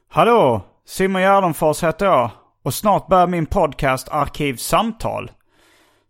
Hallå! 0.10 0.62
Simon 0.86 1.22
Gärdenfors 1.22 1.84
heter 1.84 2.06
jag 2.06 2.32
och 2.64 2.74
snart 2.74 3.08
börjar 3.08 3.28
min 3.28 3.46
podcast 3.46 4.10
Arkivsamtal. 4.10 5.32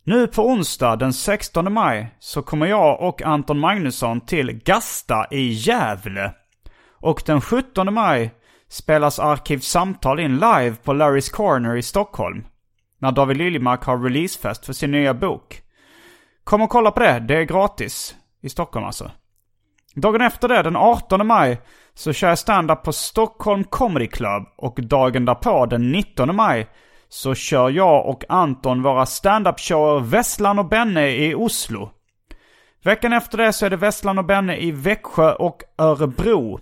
Nu 0.04 0.28
på 0.28 0.48
onsdag 0.48 0.96
den 0.96 1.14
16 1.14 1.74
maj 1.74 2.16
så 2.20 2.42
kommer 2.42 2.66
jag 2.66 3.02
och 3.02 3.22
Anton 3.22 3.60
Magnusson 3.60 4.22
till 4.22 4.62
Gasta 4.66 5.28
i 5.32 5.48
Gävle. 5.48 6.34
Och 6.92 7.24
den 7.26 7.42
17 7.42 7.94
maj 7.94 8.34
spelas 8.70 9.20
Arkivsamtal 9.20 10.20
in 10.20 10.40
live 10.40 10.76
på 10.84 10.94
Larry's 10.94 11.32
Corner 11.32 11.76
i 11.76 11.82
Stockholm. 11.82 12.46
När 13.00 13.12
David 13.12 13.38
Liljemark 13.38 13.84
har 13.84 13.98
releasefest 13.98 14.66
för 14.66 14.74
sin 14.74 14.92
nya 14.92 15.14
bok. 15.14 15.62
Kom 16.44 16.62
och 16.62 16.70
kolla 16.70 16.92
på 16.92 17.00
det, 17.00 17.20
det 17.20 17.38
är 17.38 17.44
gratis. 17.44 18.16
I 18.42 18.50
Stockholm 18.50 18.86
alltså. 18.86 19.12
Dagen 19.96 20.22
efter 20.22 20.48
det, 20.48 20.64
den 20.64 20.76
18 20.76 21.28
maj, 21.28 21.62
så 21.94 22.14
kör 22.14 22.30
jag 22.30 22.38
stand-up 22.38 22.84
på 22.84 22.94
Stockholm 22.94 23.64
Comedy 23.64 24.08
Club. 24.08 24.44
Och 24.58 24.80
dagen 24.82 25.26
därpå, 25.26 25.66
den 25.66 25.92
19 25.92 26.36
maj, 26.36 26.68
så 27.10 27.36
kör 27.36 27.70
jag 27.70 28.06
och 28.06 28.24
Anton 28.30 28.84
våra 28.84 29.06
stand-up-shower 29.06 30.00
Vesslan 30.00 30.60
och 30.60 30.70
Benne 30.70 31.10
i 31.10 31.36
Oslo. 31.36 31.90
Veckan 32.84 33.14
efter 33.14 33.38
det 33.38 33.54
så 33.54 33.66
är 33.66 33.70
det 33.70 33.76
Vesslan 33.76 34.18
och 34.18 34.26
Benne 34.26 34.58
i 34.58 34.72
Växjö 34.72 35.34
och 35.34 35.64
Örebro. 35.78 36.60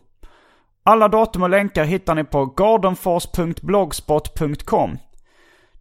Alla 0.87 1.07
datum 1.07 1.43
och 1.43 1.49
länkar 1.49 1.83
hittar 1.83 2.15
ni 2.15 2.23
på 2.23 2.45
gardenfors.blogspot.com. 2.45 4.97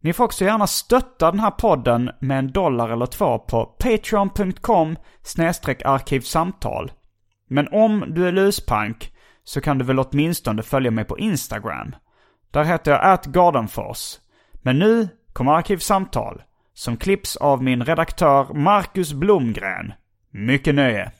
Ni 0.00 0.12
får 0.12 0.24
också 0.24 0.44
gärna 0.44 0.66
stötta 0.66 1.30
den 1.30 1.40
här 1.40 1.50
podden 1.50 2.10
med 2.20 2.38
en 2.38 2.52
dollar 2.52 2.88
eller 2.88 3.06
två 3.06 3.38
på 3.38 3.64
patreon.com 3.64 4.96
arkivsamtal. 5.84 6.92
Men 7.48 7.68
om 7.68 8.04
du 8.08 8.28
är 8.28 8.32
luspank 8.32 9.12
så 9.44 9.60
kan 9.60 9.78
du 9.78 9.84
väl 9.84 9.98
åtminstone 9.98 10.62
följa 10.62 10.90
mig 10.90 11.04
på 11.04 11.18
Instagram. 11.18 11.96
Där 12.50 12.64
heter 12.64 12.90
jag 12.90 13.04
atgardenfors. 13.04 14.18
Men 14.62 14.78
nu 14.78 15.08
kommer 15.32 15.52
Arkivsamtal 15.52 16.42
som 16.74 16.96
klipps 16.96 17.36
av 17.36 17.62
min 17.62 17.84
redaktör 17.84 18.54
Marcus 18.54 19.12
Blomgren. 19.12 19.92
Mycket 20.30 20.74
nöje. 20.74 21.12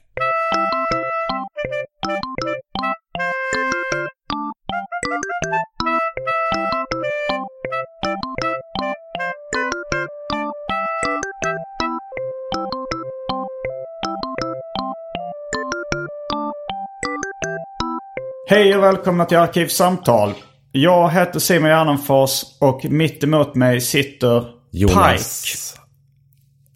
Hej 18.47 18.77
och 18.77 18.83
välkomna 18.83 19.25
till 19.25 19.39
Arkivsamtal. 19.39 20.35
Jag 20.73 21.11
heter 21.11 21.39
Simon 21.39 21.71
Gärdenfors 21.71 22.43
och 22.61 22.85
mitt 22.85 23.25
emot 23.25 23.55
mig 23.55 23.81
sitter 23.81 24.45
Jonas. 24.71 25.45
Pike. 25.45 25.83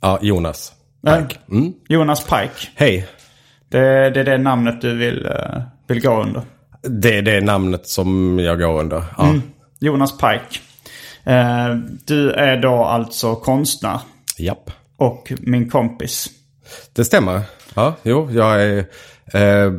Ja, 0.01 0.19
Jonas. 0.23 0.73
Pike. 1.07 1.41
Mm. 1.51 1.73
Jonas 1.89 2.25
Pike. 2.25 2.69
Hej. 2.75 3.09
Det, 3.69 4.11
det 4.11 4.21
är 4.21 4.25
det 4.25 4.39
namnet 4.39 4.81
du 4.81 4.97
vill, 4.97 5.27
eh, 5.27 5.63
vill 5.89 6.03
gå 6.03 6.23
under. 6.23 6.43
Det 6.83 7.19
är 7.19 7.23
det 7.23 7.41
namnet 7.41 7.89
som 7.89 8.39
jag 8.39 8.59
går 8.59 8.81
under. 8.81 9.05
Ja. 9.19 9.35
Jonas 9.81 10.13
Pike. 10.19 10.61
Eh, 11.25 11.75
du 12.05 12.31
är 12.31 12.57
då 12.57 12.85
alltså 12.85 13.35
konstnär 13.35 14.01
Japp. 14.39 14.71
och 14.97 15.33
min 15.41 15.71
kompis. 15.71 16.29
Det 16.93 17.05
stämmer. 17.05 17.41
Ja, 17.75 17.95
jo, 18.03 18.31
jag 18.31 18.63
är 18.63 18.87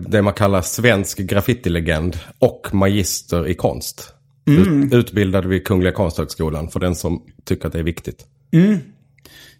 det 0.07 0.21
man 0.21 0.33
kallar 0.33 0.61
svensk 0.61 1.17
graffitilegend 1.17 2.19
och 2.39 2.69
magister 2.71 3.47
i 3.47 3.53
konst. 3.53 4.13
Ut, 4.45 4.93
utbildad 4.93 5.45
vid 5.45 5.67
Kungliga 5.67 5.91
Konsthögskolan 5.91 6.69
för 6.69 6.79
den 6.79 6.95
som 6.95 7.23
tycker 7.45 7.67
att 7.67 7.73
det 7.73 7.79
är 7.79 7.83
viktigt. 7.83 8.25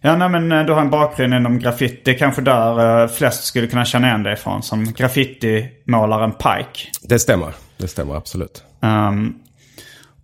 Ja, 0.00 0.16
nej, 0.16 0.28
men 0.28 0.52
eh, 0.52 0.64
du 0.64 0.72
har 0.72 0.80
en 0.80 0.90
bakgrund 0.90 1.34
inom 1.34 1.58
graffiti. 1.58 2.00
Det 2.04 2.10
är 2.10 2.18
kanske 2.18 2.42
där 2.42 3.02
eh, 3.02 3.08
flest 3.08 3.44
skulle 3.44 3.66
kunna 3.66 3.84
känna 3.84 4.06
igen 4.06 4.22
dig 4.22 4.32
ifrån. 4.32 4.62
Som 4.62 4.92
graffitimålaren 4.92 6.32
Pike. 6.32 6.90
Det 7.02 7.18
stämmer. 7.18 7.54
Det 7.76 7.88
stämmer 7.88 8.14
absolut. 8.14 8.64
Ehm, 8.82 9.34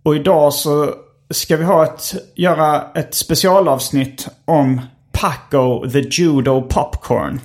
och 0.03 0.15
idag 0.15 0.53
så 0.53 0.93
ska 1.29 1.57
vi 1.57 1.63
ha 1.63 1.83
ett, 1.83 2.15
göra 2.35 2.91
ett 2.95 3.13
specialavsnitt 3.13 4.27
om 4.45 4.81
Paco 5.11 5.89
the 5.89 5.99
Judo 5.99 6.61
Popcorn. 6.61 7.39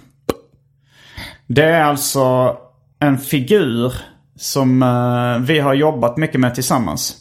Det 1.54 1.64
är 1.64 1.82
alltså 1.82 2.56
en 2.98 3.18
figur 3.18 3.94
som 4.36 4.82
eh, 4.82 5.46
vi 5.46 5.58
har 5.58 5.74
jobbat 5.74 6.16
mycket 6.16 6.40
med 6.40 6.54
tillsammans. 6.54 7.16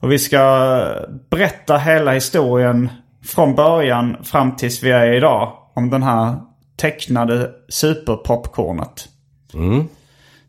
Och 0.00 0.12
vi 0.12 0.18
ska 0.18 0.82
berätta 1.30 1.76
hela 1.76 2.12
historien 2.12 2.90
från 3.24 3.54
början 3.54 4.16
fram 4.24 4.56
tills 4.56 4.82
vi 4.82 4.90
är 4.90 5.12
idag. 5.12 5.52
Om 5.74 5.90
den 5.90 6.02
här 6.02 6.36
tecknade 6.76 7.50
superpopcornet. 7.68 9.08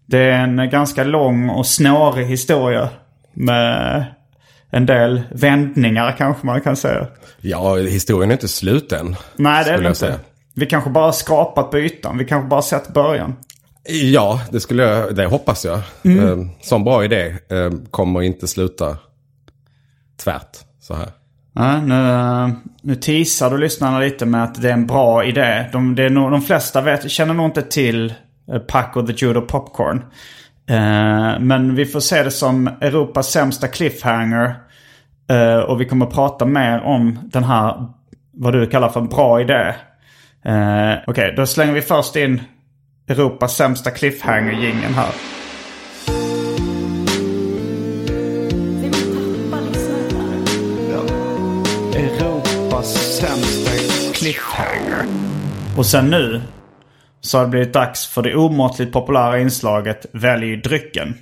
Det 0.06 0.20
är 0.20 0.44
en 0.44 0.70
ganska 0.70 1.04
lång 1.04 1.50
och 1.50 1.66
snårig 1.66 2.26
historia. 2.26 2.90
Med 3.34 4.06
en 4.70 4.86
del 4.86 5.22
vändningar 5.32 6.16
kanske 6.18 6.46
man 6.46 6.62
kan 6.62 6.76
säga. 6.76 7.08
Ja, 7.42 7.76
historien 7.76 8.32
är 8.32 8.34
inte 8.34 8.48
slut 8.48 8.92
än. 8.92 9.16
Nej 9.36 9.64
det 9.64 9.72
är 9.72 9.74
jag 9.74 9.86
inte. 9.86 10.00
säga. 10.00 10.20
Vi 10.60 10.66
kanske 10.66 10.90
bara 10.90 11.12
skrapat 11.12 11.72
på 11.72 11.80
ytan. 11.80 12.18
Vi 12.18 12.26
kanske 12.26 12.50
bara 12.50 12.62
sett 12.62 12.94
början. 12.94 13.36
Ja, 13.88 14.42
det 14.52 14.60
skulle 14.60 14.84
jag, 14.84 15.16
det 15.16 15.26
hoppas 15.26 15.66
jag. 15.66 15.78
Eh, 15.78 16.38
Som 16.62 16.84
bra 16.84 17.04
idé 17.04 17.36
eh, 17.50 17.72
kommer 17.92 18.22
inte 18.22 18.48
sluta 18.48 18.98
tvärt 20.24 20.58
så 20.82 20.94
här. 20.94 21.10
Ja, 21.54 21.82
nu, 21.82 22.10
eh, 22.10 22.50
nu 22.82 22.96
teasar 22.96 23.50
du 23.50 23.58
lyssnarna 23.58 24.00
lite 24.00 24.26
med 24.26 24.44
att 24.44 24.62
det 24.62 24.70
är 24.70 24.74
en 24.74 24.88
bra 24.88 25.24
idé. 25.24 25.66
De, 25.72 25.96
det 25.96 26.04
är 26.04 26.10
nog, 26.10 26.32
de 26.32 26.42
flesta 26.42 26.82
vet, 26.82 27.12
känner 27.12 27.34
nog 27.34 27.46
inte 27.46 27.62
till 27.62 28.14
eh, 28.52 28.60
Paco 28.60 29.08
the 29.08 29.14
Judo 29.14 29.42
Popcorn. 29.42 29.98
Eh, 30.70 31.40
men 31.40 31.76
vi 31.76 31.86
får 31.86 32.00
se 32.00 32.24
det 32.24 32.32
som 32.32 32.68
Europas 32.68 33.32
sämsta 33.32 33.68
cliffhanger. 33.68 34.56
Eh, 35.30 35.58
och 35.58 35.82
vi 35.82 35.86
kommer 35.86 36.06
prata 36.06 36.46
mer 36.46 36.82
om 36.82 37.20
den 37.24 37.44
här, 37.44 37.86
vad 38.34 38.54
du 38.54 38.68
kallar 38.68 38.90
för 38.90 39.00
en 39.00 39.08
bra 39.10 39.42
idé. 39.42 39.76
Eh, 40.46 40.98
Okej, 41.08 41.34
då 41.38 41.46
slänger 41.46 41.74
vi 41.74 41.82
först 41.82 42.16
in 42.16 42.42
Europas 43.08 43.56
sämsta 43.56 43.90
cliffhanger-jingeln 43.90 44.94
här. 44.94 45.12
Europas 51.96 52.94
sämsta 52.94 53.72
cliffhanger. 54.14 55.06
Och 55.78 55.86
sen 55.86 56.10
nu 56.10 56.42
så 57.22 57.38
har 57.38 57.46
det 57.46 57.50
blivit 57.50 57.74
dags 57.74 58.08
för 58.08 58.22
det 58.22 58.36
omåttligt 58.36 58.94
populära 58.94 59.40
inslaget 59.40 60.06
Välj 60.14 60.56
drycken. 60.56 61.16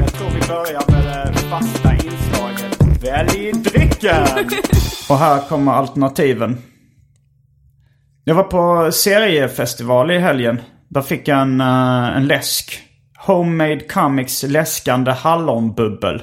Jag 0.00 0.12
tror 0.12 0.30
vi 0.30 0.40
börja 0.48 0.80
med 0.88 1.04
det 1.04 1.38
fasta 1.38 1.87
Välj 3.12 3.52
drycken! 3.52 4.26
Och 5.08 5.18
här 5.18 5.48
kommer 5.48 5.72
alternativen. 5.72 6.58
Jag 8.24 8.34
var 8.34 8.42
på 8.44 8.92
seriefestival 8.92 10.10
i 10.10 10.18
helgen. 10.18 10.60
Där 10.88 11.02
fick 11.02 11.28
jag 11.28 11.40
en, 11.40 11.60
eh, 11.60 12.16
en 12.16 12.26
läsk. 12.26 12.80
Homemade 13.26 13.80
Comics 13.80 14.42
läskande 14.42 15.10
hallonbubbel. 15.10 16.22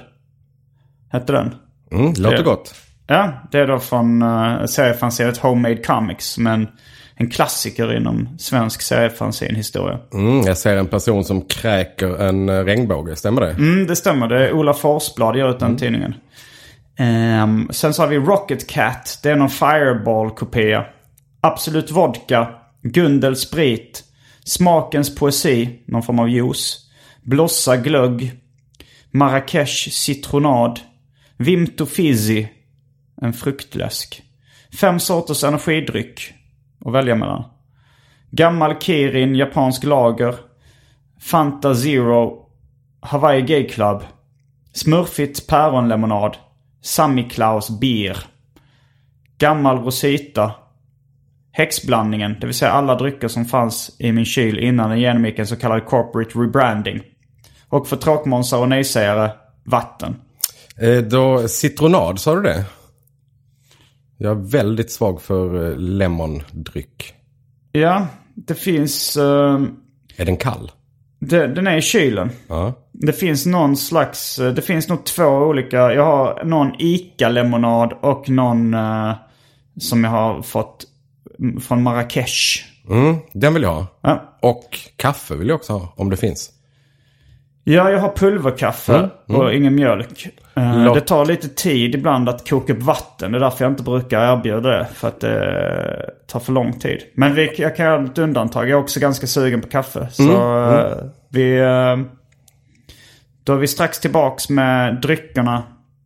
Hette 1.12 1.34
den. 1.34 1.56
Mm, 1.92 2.14
låter 2.18 2.38
Ja. 2.38 2.44
gott. 2.44 2.76
Ja, 3.08 3.34
det 3.52 3.60
är 3.60 3.68
då 3.68 3.80
från 3.80 4.22
uh, 4.24 4.66
seriefanzinet 4.66 5.38
Homemade 5.38 5.78
Comics. 5.78 6.38
Men 6.38 6.68
en 7.16 7.30
klassiker 7.30 7.98
inom 7.98 8.30
svensk 8.40 8.82
seriefanzinhistoria. 8.82 10.00
Mm, 10.14 10.42
jag 10.42 10.58
ser 10.58 10.78
en 10.78 10.88
person 10.88 11.26
som 11.26 11.42
kräker 11.42 12.22
en 12.22 12.50
eh, 12.50 12.64
regnbåge, 12.64 13.16
stämmer 13.16 13.42
det? 13.42 13.52
Mm, 13.52 13.88
det 13.88 13.96
stämmer. 13.96 14.28
Det 14.28 14.48
är 14.48 14.54
Ola 14.54 14.74
Forsblad 14.74 15.36
ger 15.38 15.50
ut 15.50 15.60
den 15.60 15.78
tidningen. 15.78 16.14
Um, 17.00 17.70
sen 17.72 17.94
så 17.94 18.02
har 18.02 18.08
vi 18.08 18.18
Rocket 18.18 18.70
Cat. 18.70 19.20
Det 19.24 19.32
är 19.32 19.36
någon 19.36 19.50
Fireball-kopia. 19.50 20.86
Absolut 21.42 21.92
Vodka. 21.92 22.50
Gundel 22.82 23.36
Sprit. 23.36 24.04
Smakens 24.44 25.16
Poesi. 25.16 25.84
Någon 25.88 26.04
form 26.04 26.20
av 26.20 26.30
juice. 26.30 26.90
Blossa 27.24 27.78
Glögg. 27.78 28.32
Marrakesh 29.12 29.90
Citronad. 29.90 30.80
Vimto 31.38 31.86
Fizzy. 31.86 32.48
En 33.22 33.34
fruktläsk. 33.34 34.22
Fem 34.80 35.00
sorters 35.00 35.44
energidryck 35.44 36.34
att 36.86 36.94
välja 36.94 37.16
mellan. 37.16 37.44
Gammal 38.32 38.82
Kirin, 38.82 39.36
japansk 39.36 39.84
lager. 39.84 40.36
Fanta 41.22 41.76
Zero, 41.76 42.50
Hawaii 43.02 43.42
Gay 43.42 43.70
Club. 43.70 44.04
Smurfigt 44.74 45.48
päronlemonad. 45.48 46.38
Sammy 46.86 47.30
Klaus 47.30 47.70
Beer. 47.80 48.18
Gammal 49.38 49.78
Rosita. 49.84 50.52
Häxblandningen, 51.52 52.38
det 52.42 52.48
vill 52.48 52.56
säga 52.56 52.72
alla 52.72 52.96
drycker 52.96 53.28
som 53.28 53.46
fanns 53.46 53.96
i 54.00 54.12
min 54.12 54.26
kyl 54.26 54.60
innan 54.60 54.90
den 54.90 55.00
genomgick 55.00 55.40
en 55.40 55.48
så 55.48 55.56
kallad 55.56 55.86
corporate 55.86 56.40
rebranding. 56.40 57.02
Och 57.70 57.88
för 57.88 57.96
tråkmånsar 57.98 58.58
och 58.60 58.70
nejsägare, 58.70 59.30
vatten. 59.64 60.16
Eh, 60.78 60.98
då, 60.98 61.48
citronad, 61.48 62.20
sa 62.20 62.36
du 62.36 62.42
det? 62.42 62.66
Jag 64.18 64.32
är 64.32 64.42
väldigt 64.52 64.92
svag 64.92 65.22
för 65.22 65.72
eh, 65.72 65.78
lemondryck. 65.78 67.14
Ja, 67.72 68.08
det 68.36 68.56
finns... 68.56 69.18
eh, 69.18 69.62
Är 70.18 70.26
den 70.26 70.38
kall? 70.38 70.72
Det, 71.30 71.48
den 71.48 71.68
är 71.68 71.78
i 71.78 71.82
kylen. 71.82 72.30
Ja. 72.48 72.74
Det 72.92 73.14
finns 73.14 73.46
någon 73.46 73.78
slags, 73.78 74.40
eh, 74.40 74.54
det 74.54 74.62
finns 74.62 74.88
nog 74.90 75.06
två 75.06 75.24
olika. 75.26 75.78
Jag 75.94 76.06
har 76.06 76.44
någon 76.44 76.72
Ica-lemonad 76.80 77.94
och 78.02 78.30
någon 78.30 78.74
eh, 78.74 79.12
som 79.80 80.04
jag 80.04 80.12
har 80.12 80.42
fått 80.42 80.86
mm, 81.40 81.62
från 81.62 81.84
Marrakesh. 81.84 82.66
Mm, 82.90 83.16
den 83.34 83.54
vill 83.54 83.64
jag 83.64 83.74
ha. 83.74 83.88
Ja, 84.02 84.38
Och 84.42 84.80
kaffe 84.96 85.36
vill 85.36 85.48
jag 85.48 85.56
också 85.56 85.74
ha, 85.74 85.94
om 85.96 86.10
det 86.10 86.18
finns. 86.18 86.50
ja 87.64 87.90
jag 87.92 88.00
har 88.00 88.14
pulverkaffe 88.16 89.10
Mm, 89.30 89.42
och 89.42 89.54
ingen 89.54 89.76
mjölk. 89.76 90.28
Eh, 90.56 90.84
Låt- 90.84 90.96
Det 90.96 91.02
tar 91.02 91.26
lite 91.26 91.48
tid 91.50 91.96
ibland 91.96 92.30
att 92.30 92.50
koka 92.50 92.74
upp 92.74 92.82
vatten. 92.84 93.32
Det 93.32 93.38
är 93.38 93.40
därför 93.40 93.66
jag 93.66 93.72
inte 93.72 93.84
brukar 93.84 94.34
erbjuda 94.38 94.70
det. 94.70 94.88
För 94.94 95.08
att 95.08 95.20
det 95.20 96.10
tar 96.28 96.40
för 96.40 96.52
lång 96.54 96.74
tid. 96.80 97.00
Men 97.14 97.34
vi, 97.36 97.62
jag 97.62 97.76
kan 97.76 97.86
göra 97.86 98.04
ett 98.06 98.18
undantag. 98.18 98.64
Jag 98.64 98.70
är 98.72 98.84
också 98.84 99.00
ganska 99.00 99.28
sugen 99.28 99.62
på 99.62 99.68
kaffe. 99.68 100.08
Så 100.12 100.24
Mm, 100.24 100.80
eh, 100.80 100.92
vi... 101.30 101.58
eh, 101.60 101.98
Då 103.44 103.54
är 103.54 103.58
vi 103.58 103.68
strax 103.68 104.00
tillbaks 104.00 104.50
med 104.50 105.02
dryckerna. 105.02 105.64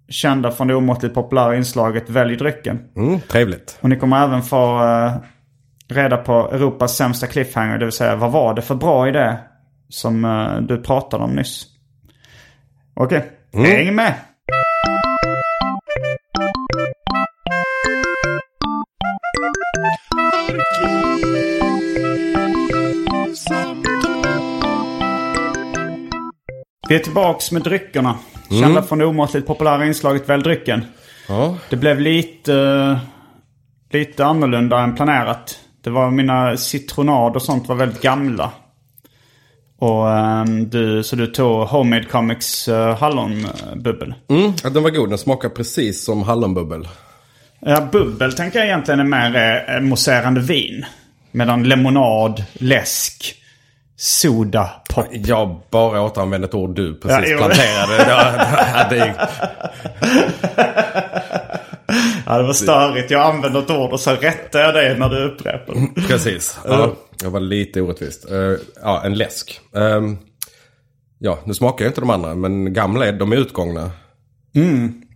Kända 0.09 0.51
från 0.51 0.67
det 0.67 0.75
omåttligt 0.75 1.13
populära 1.15 1.55
inslaget 1.55 2.09
Välj 2.09 2.35
drycken. 2.35 2.79
Mm, 2.95 3.19
trevligt. 3.21 3.77
Och 3.81 3.89
ni 3.89 3.95
kommer 3.95 4.23
även 4.23 4.41
få 4.41 4.83
eh, 4.83 5.11
reda 5.89 6.17
på 6.17 6.51
Europas 6.51 6.95
sämsta 6.97 7.27
cliffhanger. 7.27 7.77
Det 7.77 7.85
vill 7.85 7.91
säga 7.91 8.15
vad 8.15 8.31
var 8.31 8.53
det 8.53 8.61
för 8.61 8.75
bra 8.75 9.07
idé 9.07 9.35
som 9.89 10.25
eh, 10.25 10.57
du 10.61 10.77
pratade 10.81 11.23
om 11.23 11.31
nyss. 11.35 11.65
Okej, 12.93 13.25
häng 13.53 13.95
med! 13.95 14.13
Vi 26.89 26.95
är 26.95 26.99
tillbaks 26.99 27.51
med 27.51 27.61
dryckerna. 27.61 28.15
Kända 28.49 28.83
från 28.83 28.99
det 28.99 29.05
omåttligt 29.05 29.47
populära 29.47 29.85
inslaget 29.85 30.29
Välj 30.29 30.43
drycken. 30.43 30.85
Ja. 31.27 31.57
Det 31.69 31.75
blev 31.75 31.99
lite, 31.99 32.99
lite 33.91 34.25
annorlunda 34.25 34.79
än 34.79 34.95
planerat. 34.95 35.59
Det 35.83 35.89
var 35.89 36.11
mina 36.11 36.57
citronad 36.57 37.35
och 37.35 37.41
sånt 37.41 37.67
var 37.67 37.75
väldigt 37.75 38.01
gamla. 38.01 38.51
Och 39.79 40.11
ehm, 40.11 40.69
du, 40.69 41.03
så 41.03 41.15
du 41.15 41.27
tog 41.27 41.67
Homemade 41.67 42.03
Comics 42.03 42.67
uh, 42.67 42.95
hallonbubbel. 42.95 44.13
Mm, 44.29 44.53
den 44.73 44.83
var 44.83 44.89
god. 44.89 45.09
Den 45.09 45.17
smakar 45.17 45.49
precis 45.49 46.05
som 46.05 46.23
hallonbubbel. 46.23 46.87
Ja, 47.59 47.87
bubbel 47.91 48.33
tänker 48.33 48.59
jag 48.59 48.67
egentligen 48.67 48.99
är 48.99 49.03
mer 49.03 49.65
eh, 49.69 49.81
mousserande 49.81 50.41
vin. 50.41 50.85
Medan 51.31 51.63
lemonad, 51.63 52.43
läsk, 52.53 53.35
soda, 53.97 54.69
pop. 54.89 55.05
Jag 55.11 55.61
bara 55.71 56.01
återanvände 56.01 56.47
ett 56.47 56.53
ord 56.53 56.75
du 56.75 56.99
precis 56.99 57.29
Ja, 57.31 57.37
planterade. 57.37 58.05
Ja, 58.73 58.87
det 58.89 58.99
är, 58.99 59.29
Ja, 62.29 62.37
det 62.37 62.43
var 62.43 62.53
störigt. 62.53 63.11
Jag 63.11 63.21
använde 63.21 63.59
ett 63.59 63.69
ord 63.69 63.91
och 63.91 63.99
så 63.99 64.11
rättade 64.11 64.63
jag 64.63 64.73
det 64.73 64.99
när 64.99 65.09
du 65.09 65.23
upprepade. 65.23 65.87
precis. 66.07 66.59
Ja, 66.65 66.95
det 67.19 67.27
var 67.29 67.39
lite 67.39 67.81
orättvist. 67.81 68.31
Eh, 68.31 68.53
ja, 68.83 69.01
en 69.05 69.13
läsk. 69.13 69.59
Ehm, 69.75 70.17
ja, 71.19 71.39
nu 71.45 71.53
smakar 71.53 71.85
ju 71.85 71.89
inte 71.89 72.01
de 72.01 72.09
andra, 72.09 72.35
men 72.35 72.73
gamla 72.73 73.05
är 73.05 73.13
de 73.13 73.31
är 73.31 73.35
utgångna. 73.37 73.91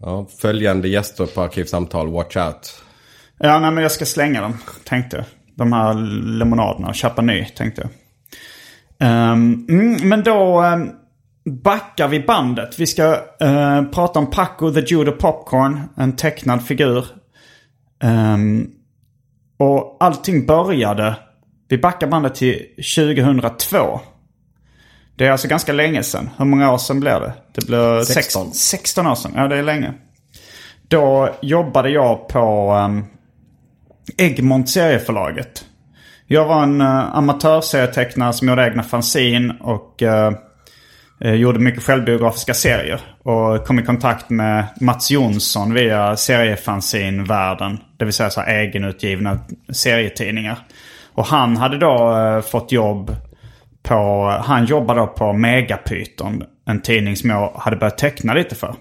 Ja, 0.01 0.27
följande 0.41 0.87
gäster 0.87 1.25
på 1.25 1.41
Arkivsamtal, 1.41 2.11
watch 2.11 2.37
out. 2.37 2.83
Ja, 3.39 3.59
nej, 3.59 3.71
men 3.71 3.81
jag 3.83 3.91
ska 3.91 4.05
slänga 4.05 4.41
dem, 4.41 4.57
tänkte 4.83 5.17
jag. 5.17 5.25
De 5.55 5.73
här 5.73 5.93
lemonaderna 6.37 6.93
köpa 6.93 7.21
ny, 7.21 7.45
tänkte 7.45 7.81
jag. 7.81 7.91
Mm, 9.09 9.97
men 10.03 10.23
då 10.23 10.63
um, 10.63 10.91
backar 11.45 12.07
vi 12.07 12.19
bandet. 12.19 12.79
Vi 12.79 12.87
ska 12.87 13.21
eh, 13.39 13.83
prata 13.83 14.19
om 14.19 14.29
Paco 14.29 14.73
the 14.73 14.79
Judo 14.79 15.11
Popcorn, 15.11 15.81
en 15.97 16.15
tecknad 16.15 16.65
figur. 16.65 17.05
Ehm, 18.03 18.69
och 19.57 19.97
allting 19.99 20.45
började, 20.45 21.15
vi 21.67 21.77
backar 21.77 22.07
bandet 22.07 22.35
till 22.35 22.65
2002. 22.95 23.99
Det 25.15 25.25
är 25.27 25.31
alltså 25.31 25.47
ganska 25.47 25.73
länge 25.73 26.03
sedan. 26.03 26.29
Hur 26.37 26.45
många 26.45 26.71
år 26.73 26.77
sedan 26.77 26.99
blir 26.99 27.19
det? 27.19 27.33
Det 27.53 27.65
blir 27.65 28.03
16. 28.03 28.13
16, 28.13 28.53
16 28.53 29.07
år 29.07 29.15
sedan. 29.15 29.31
Ja, 29.35 29.47
det 29.47 29.57
är 29.57 29.63
länge. 29.63 29.93
Då 30.87 31.35
jobbade 31.41 31.89
jag 31.89 32.27
på 32.27 32.73
um, 32.73 33.05
Egmont 34.17 34.69
serieförlaget. 34.69 35.65
Jag 36.27 36.45
var 36.45 36.63
en 36.63 36.81
uh, 36.81 37.17
amatörserietecknare 37.17 38.33
som 38.33 38.47
gjorde 38.47 38.67
egna 38.67 38.83
fanzin 38.83 39.51
och 39.51 40.03
eh, 40.03 40.33
eh, 41.23 41.33
gjorde 41.33 41.59
mycket 41.59 41.83
självbiografiska 41.83 42.53
serier. 42.53 43.01
Och 43.23 43.65
kom 43.65 43.79
i 43.79 43.83
kontakt 43.83 44.29
med 44.29 44.65
Mats 44.81 45.11
Jonsson 45.11 45.73
via 45.73 46.15
Seriefanzine-världen. 46.15 47.79
Det 47.97 48.05
vill 48.05 48.13
säga 48.13 48.29
så 48.29 48.41
här 48.41 48.59
egenutgivna 48.59 49.39
serietidningar. 49.69 50.57
Och 51.13 51.25
han 51.25 51.57
hade 51.57 51.77
då 51.77 52.17
eh, 52.17 52.41
fått 52.41 52.71
jobb 52.71 53.15
på, 53.83 54.29
han 54.45 54.65
jobbade 54.65 54.99
då 54.99 55.07
på 55.07 55.33
Megapyton. 55.33 56.43
En 56.65 56.81
tidning 56.81 57.15
som 57.15 57.29
jag 57.29 57.51
hade 57.55 57.75
börjat 57.75 57.97
teckna 57.97 58.33
lite 58.33 58.55
för. 58.55 58.75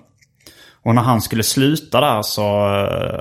Och 0.84 0.94
när 0.94 1.02
han 1.02 1.20
skulle 1.20 1.42
sluta 1.42 2.00
där 2.00 2.22
så 2.22 2.76
eh, 2.76 3.20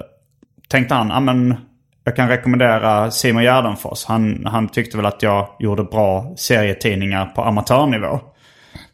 tänkte 0.68 0.96
han, 0.96 1.10
ja 1.10 1.20
men 1.20 1.56
jag 2.04 2.16
kan 2.16 2.30
rekommendera 2.30 3.12
Simon 3.12 3.44
Gärdenfors. 3.44 4.06
Han, 4.06 4.46
han 4.46 4.68
tyckte 4.68 4.98
väl 4.98 5.06
att 5.06 5.24
jag 5.24 5.48
gjorde 5.60 5.84
bra 5.84 6.34
serietidningar 6.38 7.25
på 7.25 7.42
amatörnivå. 7.42 8.20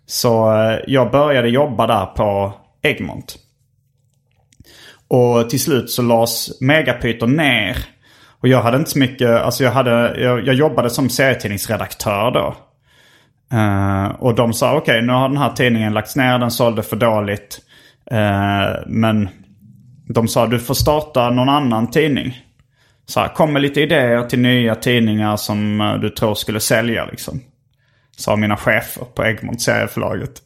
Så 0.07 0.53
eh, 0.53 0.79
jag 0.87 1.11
började 1.11 1.49
jobba 1.49 1.87
där 1.87 2.05
på 2.05 2.53
Egmont. 2.81 3.35
Och 5.07 5.49
till 5.49 5.59
slut 5.59 5.89
så 5.89 6.01
lades 6.01 6.61
Megapyton 6.61 7.35
ner. 7.35 7.77
Och 8.39 8.47
jag 8.47 8.61
hade 8.61 8.77
inte 8.77 8.89
så 8.89 8.99
mycket, 8.99 9.29
alltså 9.29 9.63
jag, 9.63 9.71
hade, 9.71 10.21
jag, 10.21 10.47
jag 10.47 10.55
jobbade 10.55 10.89
som 10.89 11.09
serietidningsredaktör 11.09 12.31
då. 12.31 12.55
Uh, 13.53 14.05
och 14.19 14.35
de 14.35 14.53
sa 14.53 14.77
okej, 14.77 15.01
nu 15.01 15.13
har 15.13 15.29
den 15.29 15.37
här 15.37 15.53
tidningen 15.53 15.93
lagts 15.93 16.15
ner, 16.15 16.39
den 16.39 16.51
sålde 16.51 16.83
för 16.83 16.95
dåligt. 16.95 17.59
Uh, 18.11 18.87
men 18.87 19.29
de 20.07 20.27
sa 20.27 20.47
du 20.47 20.59
får 20.59 20.73
starta 20.73 21.29
någon 21.29 21.49
annan 21.49 21.91
tidning. 21.91 22.41
Så 23.05 23.19
här, 23.19 23.27
kom 23.27 23.53
med 23.53 23.61
lite 23.61 23.81
idéer 23.81 24.23
till 24.23 24.39
nya 24.39 24.75
tidningar 24.75 25.35
som 25.35 25.77
du 26.01 26.09
tror 26.09 26.35
skulle 26.35 26.59
sälja 26.59 27.05
liksom. 27.05 27.41
Sa 28.17 28.36
mina 28.36 28.57
chefer 28.57 29.05
på 29.15 29.25
Egmont 29.25 29.62
serieförlaget. 29.62 30.41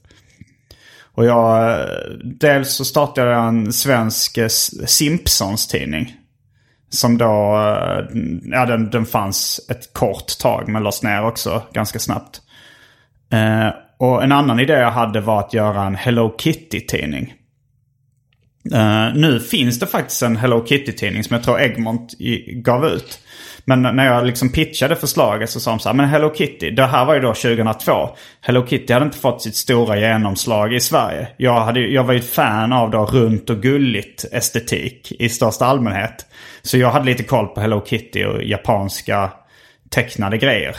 Och 1.14 1.26
jag, 1.26 1.80
eh, 1.80 1.86
dels 2.24 2.74
så 2.74 2.86
startade 2.86 3.32
jag 3.32 3.48
en 3.48 3.74
svensk 3.74 4.38
eh, 4.38 4.48
Simpsons-tidning. 4.86 6.16
Som 6.90 7.18
då, 7.18 7.26
eh, 7.26 8.20
ja 8.44 8.66
den, 8.66 8.90
den 8.90 9.06
fanns 9.06 9.62
ett 9.70 9.94
kort 9.94 10.40
tag 10.40 10.68
men 10.68 10.84
lades 10.84 11.04
ner 11.04 11.24
också 11.24 11.64
ganska 11.74 12.00
snabbt. 12.00 12.42
Eh, 13.32 13.70
och 13.98 14.24
en 14.24 14.32
annan 14.32 14.60
idé 14.60 14.74
jag 14.74 14.92
hade 14.92 15.22
var 15.22 15.40
att 15.40 15.54
göra 15.54 15.84
en 15.84 15.96
Hello 15.96 16.36
Kitty-tidning. 16.38 17.34
Uh, 18.74 19.16
nu 19.16 19.40
finns 19.40 19.80
det 19.80 19.88
faktiskt 19.88 20.22
en 20.22 20.38
Hello 20.38 20.66
Kitty-tidning 20.66 21.24
som 21.24 21.34
jag 21.36 21.44
tror 21.44 21.60
Egmont 21.60 22.14
i, 22.20 22.54
gav 22.54 22.86
ut. 22.86 23.20
Men 23.66 23.82
när 23.82 24.06
jag 24.06 24.26
liksom 24.26 24.52
pitchade 24.52 24.96
förslaget 24.96 25.50
så 25.50 25.60
sa 25.60 25.72
de 25.72 25.80
så 25.80 25.90
här, 25.90 25.96
men 25.96 26.10
Hello 26.10 26.34
Kitty, 26.36 26.72
det 26.72 26.86
här 26.86 27.06
var 27.06 27.14
ju 27.14 27.20
då 27.20 27.34
2002. 27.34 28.10
Hello 28.42 28.68
Kitty 28.68 28.94
hade 28.94 29.06
inte 29.06 29.18
fått 29.18 29.42
sitt 29.42 29.56
stora 29.56 30.00
genomslag 30.00 30.74
i 30.74 30.80
Sverige. 30.80 31.28
Jag, 31.38 31.62
hade, 31.62 31.80
jag 31.80 32.04
var 32.04 32.14
ju 32.14 32.20
ett 32.20 32.34
fan 32.34 32.74
av 32.74 32.92
då 32.92 33.06
runt 33.06 33.50
och 33.50 33.62
gulligt 33.62 34.26
estetik 34.32 35.12
i 35.20 35.30
största 35.30 35.66
allmänhet. 35.66 36.26
Så 36.62 36.78
jag 36.78 36.92
hade 36.92 37.06
lite 37.06 37.24
koll 37.24 37.48
på 37.48 37.62
Hello 37.62 37.86
Kitty 37.86 38.24
och 38.26 38.44
japanska 38.44 39.32
tecknade 39.90 40.38
grejer. 40.38 40.76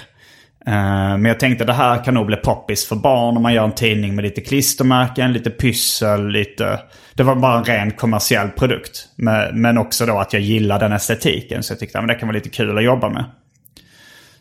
Eh, 0.66 0.72
men 1.18 1.24
jag 1.24 1.40
tänkte 1.40 1.64
det 1.64 1.72
här 1.72 2.04
kan 2.04 2.14
nog 2.14 2.26
bli 2.26 2.36
poppis 2.36 2.88
för 2.88 2.96
barn 2.96 3.36
om 3.36 3.42
man 3.42 3.54
gör 3.54 3.64
en 3.64 3.72
tidning 3.72 4.14
med 4.14 4.22
lite 4.22 4.40
klistermärken, 4.40 5.32
lite 5.32 5.50
pyssel, 5.50 6.28
lite... 6.28 6.80
Det 7.14 7.22
var 7.22 7.34
bara 7.34 7.58
en 7.58 7.64
ren 7.64 7.90
kommersiell 7.90 8.48
produkt. 8.48 9.08
Men 9.52 9.78
också 9.78 10.06
då 10.06 10.18
att 10.18 10.32
jag 10.32 10.42
gillar 10.42 10.78
den 10.78 10.92
estetiken. 10.92 11.62
Så 11.62 11.72
jag 11.72 11.78
tyckte 11.78 11.98
att 11.98 12.08
det 12.08 12.14
kan 12.14 12.28
vara 12.28 12.36
lite 12.36 12.48
kul 12.48 12.78
att 12.78 12.84
jobba 12.84 13.08
med. 13.08 13.24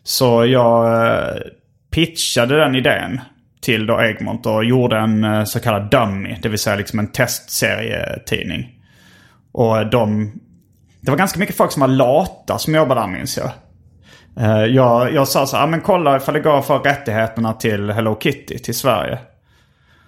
Så 0.04 0.46
jag 0.46 1.06
eh, 1.08 1.36
pitchade 1.92 2.60
den 2.60 2.76
idén 2.76 3.22
till 3.62 3.86
då 3.86 4.02
Egmont 4.02 4.46
och 4.46 4.66
gjorde 4.66 4.98
en 4.98 5.24
eh, 5.24 5.44
så 5.44 5.60
kallad 5.60 5.90
dummy. 5.92 6.38
Det 6.42 6.50
vill 6.50 6.60
säga 6.60 6.76
liksom 6.76 7.00
en 7.00 7.12
testserietidning. 7.12 8.80
Och 9.52 9.90
de... 9.90 10.32
Det 11.02 11.12
var 11.12 11.18
ganska 11.18 11.40
mycket 11.40 11.56
folk 11.56 11.72
som 11.72 11.82
var 11.82 11.88
lata 11.88 12.58
som 12.58 12.76
jobbade 12.76 13.02
där 13.02 13.08
minns 13.08 13.38
jag. 13.38 13.52
Eh, 14.40 14.66
jag, 14.66 15.14
jag 15.14 15.28
sa 15.28 15.46
så 15.46 15.58
här, 15.58 15.64
ah, 15.64 15.68
men 15.68 15.82
kolla 15.82 16.18
ifall 16.18 16.34
det 16.34 16.40
går 16.40 16.60
att 16.60 16.68
få 16.68 16.78
rättigheterna 16.78 17.54
till 17.54 17.92
Hello 17.92 18.18
Kitty 18.20 18.60
till 18.60 18.76
Sverige. 18.76 19.20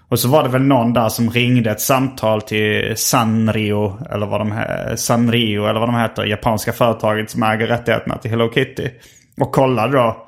Och 0.08 0.20
så 0.20 0.28
var 0.28 0.44
det 0.44 0.50
väl 0.50 0.62
någon 0.62 0.94
där 0.94 1.10
som 1.10 1.30
ringde 1.30 1.72
ett 1.72 1.82
samtal 1.82 2.42
till 2.42 2.98
Sanrio, 2.98 3.98
eller 4.12 4.26
vad 4.26 4.42
de, 4.42 4.54
Sanrio, 4.98 5.66
eller 5.66 5.80
vad 5.80 5.90
de 5.90 5.96
heter, 5.96 6.26
japanska 6.26 6.74
företaget 6.74 7.30
som 7.30 7.44
äger 7.44 7.68
rättigheterna 7.68 8.18
till 8.18 8.32
Hello 8.32 8.52
Kitty. 8.54 8.90
Och 9.42 9.52
kollade 9.52 9.98
då 9.98 10.28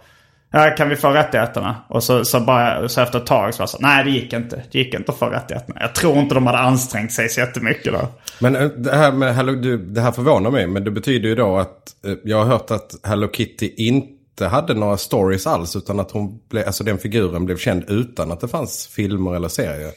Ja, 0.57 0.69
kan 0.77 0.89
vi 0.89 0.95
få 0.95 1.09
rättigheterna? 1.09 1.75
Och 1.87 2.03
så, 2.03 2.25
så, 2.25 2.39
bara, 2.39 2.89
så 2.89 3.01
efter 3.01 3.19
ett 3.19 3.25
tag 3.25 3.53
så 3.53 3.59
var 3.59 3.65
det 3.65 3.71
så 3.71 3.77
nej 3.79 4.03
det 4.03 4.09
gick 4.09 4.33
inte. 4.33 4.63
Det 4.71 4.77
gick 4.77 4.93
inte 4.93 5.11
att 5.11 5.17
få 5.17 5.25
rättigheterna. 5.25 5.77
Jag 5.79 5.95
tror 5.95 6.17
inte 6.17 6.35
de 6.35 6.47
hade 6.47 6.59
ansträngt 6.59 7.11
sig 7.11 7.29
så 7.29 7.39
jättemycket 7.39 7.93
då. 7.93 8.07
Men 8.39 8.55
eh, 8.55 8.67
det 8.67 8.95
här 8.95 9.11
med 9.11 9.35
Hello, 9.35 9.53
du, 9.53 9.77
det 9.77 10.01
här 10.01 10.11
förvånar 10.11 10.51
mig. 10.51 10.67
Men 10.67 10.83
det 10.83 10.91
betyder 10.91 11.29
ju 11.29 11.35
då 11.35 11.57
att 11.57 12.05
eh, 12.05 12.13
jag 12.23 12.37
har 12.37 12.45
hört 12.45 12.71
att 12.71 12.95
Hello 13.03 13.27
Kitty 13.33 13.73
inte 13.77 14.47
hade 14.47 14.73
några 14.73 14.97
stories 14.97 15.47
alls. 15.47 15.75
Utan 15.75 15.99
att 15.99 16.11
hon 16.11 16.39
blev, 16.49 16.65
alltså 16.65 16.83
den 16.83 16.97
figuren 16.97 17.45
blev 17.45 17.57
känd 17.57 17.83
utan 17.87 18.31
att 18.31 18.39
det 18.39 18.47
fanns 18.47 18.87
filmer 18.87 19.35
eller 19.35 19.47
serier. 19.47 19.91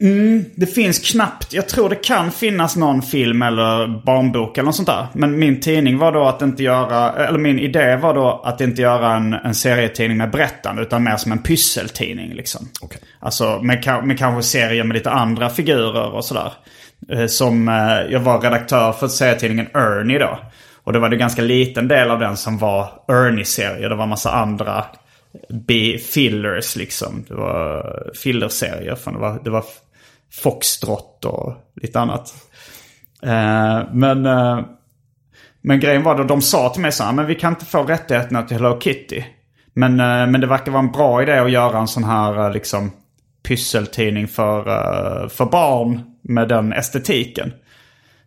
Mm, 0.00 0.44
det 0.54 0.66
finns 0.66 1.12
knappt. 1.12 1.52
Jag 1.52 1.68
tror 1.68 1.88
det 1.88 1.96
kan 1.96 2.30
finnas 2.30 2.76
någon 2.76 3.02
film 3.02 3.42
eller 3.42 4.02
barnbok 4.04 4.58
eller 4.58 4.66
något 4.66 4.76
sånt 4.76 4.88
där. 4.88 5.06
Men 5.12 5.38
min 5.38 5.60
tidning 5.60 5.98
var 5.98 6.12
då 6.12 6.24
att 6.24 6.42
inte 6.42 6.62
göra, 6.62 7.26
eller 7.26 7.38
min 7.38 7.58
idé 7.58 7.96
var 7.96 8.14
då 8.14 8.42
att 8.44 8.60
inte 8.60 8.82
göra 8.82 9.16
en, 9.16 9.32
en 9.32 9.54
serietidning 9.54 10.18
med 10.18 10.30
berättande 10.30 10.82
utan 10.82 11.04
mer 11.04 11.16
som 11.16 11.32
en 11.32 11.42
pysseltidning 11.42 12.34
liksom. 12.34 12.68
Okay. 12.80 13.00
Alltså 13.20 13.62
med, 13.62 14.04
med 14.04 14.18
kanske 14.18 14.42
serier 14.42 14.84
med 14.84 14.94
lite 14.94 15.10
andra 15.10 15.50
figurer 15.50 16.14
och 16.14 16.24
sådär. 16.24 16.52
Eh, 17.12 17.26
som, 17.26 17.68
eh, 17.68 18.12
jag 18.12 18.20
var 18.20 18.40
redaktör 18.40 18.92
för 18.92 19.08
serietidningen 19.08 19.66
Ernie 19.74 20.18
då. 20.18 20.38
Och 20.84 20.92
det 20.92 20.98
var 20.98 21.08
det 21.08 21.16
ganska 21.16 21.42
liten 21.42 21.88
del 21.88 22.10
av 22.10 22.18
den 22.18 22.36
som 22.36 22.58
var 22.58 22.90
Ernie-serier. 23.08 23.88
Det 23.88 23.96
var 23.96 24.06
massa 24.06 24.30
andra 24.30 24.84
B-fillers 25.48 26.76
liksom. 26.76 27.24
Det 27.28 27.34
var 27.34 27.84
fillerserier. 28.14 28.94
För 28.94 29.12
det 29.12 29.18
var, 29.18 29.40
det 29.44 29.50
var 29.50 29.64
Foxtrot 30.32 31.24
och 31.24 31.54
lite 31.82 32.00
annat. 32.00 32.34
Eh, 33.22 33.82
men, 33.92 34.26
eh, 34.26 34.60
men 35.60 35.80
grejen 35.80 36.02
var 36.02 36.16
då 36.16 36.24
de 36.24 36.42
sa 36.42 36.68
till 36.68 36.82
mig 36.82 36.92
så 36.92 37.02
här, 37.02 37.10
ah, 37.10 37.14
men 37.14 37.26
vi 37.26 37.34
kan 37.34 37.52
inte 37.52 37.64
få 37.64 37.82
rättigheterna 37.82 38.42
till 38.42 38.56
Hello 38.56 38.80
Kitty. 38.80 39.22
Men, 39.74 40.00
eh, 40.00 40.26
men 40.26 40.40
det 40.40 40.46
verkar 40.46 40.72
vara 40.72 40.82
en 40.82 40.92
bra 40.92 41.22
idé 41.22 41.38
att 41.38 41.50
göra 41.50 41.78
en 41.78 41.88
sån 41.88 42.04
här 42.04 42.46
eh, 42.46 42.52
liksom 42.52 42.90
pysseltidning 43.48 44.28
för, 44.28 44.58
eh, 44.58 45.28
för 45.28 45.44
barn 45.44 46.02
med 46.22 46.48
den 46.48 46.72
estetiken. 46.72 47.52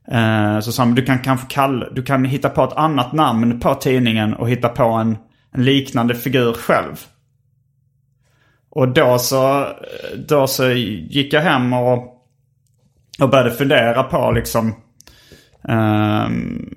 Eh, 0.08 0.60
så 0.60 0.72
sa 0.72 0.86
du 0.86 1.05
kan 1.05 1.20
kanske 1.20 1.48
kalla, 1.50 1.89
du 1.89 2.03
kan 2.03 2.25
hitta 2.25 2.50
på 2.50 2.63
ett 2.63 2.74
annat 2.74 3.13
namn 3.13 3.60
på 3.60 3.75
tidningen 3.75 4.34
och 4.34 4.50
hitta 4.50 4.70
på 4.70 4.84
en, 4.84 5.17
en 5.53 5.63
liknande 5.63 6.15
figur 6.15 6.53
själv. 6.53 7.05
Och 8.72 8.94
då 8.94 9.20
så, 9.20 9.68
då 10.28 10.48
så 10.48 10.70
gick 10.72 11.34
jag 11.34 11.42
hem 11.42 11.74
och, 11.74 12.24
och 13.20 13.30
började 13.30 13.51
fundera 13.51 14.04
på 14.04 14.32
liksom 14.32 14.75
um, 15.62 16.75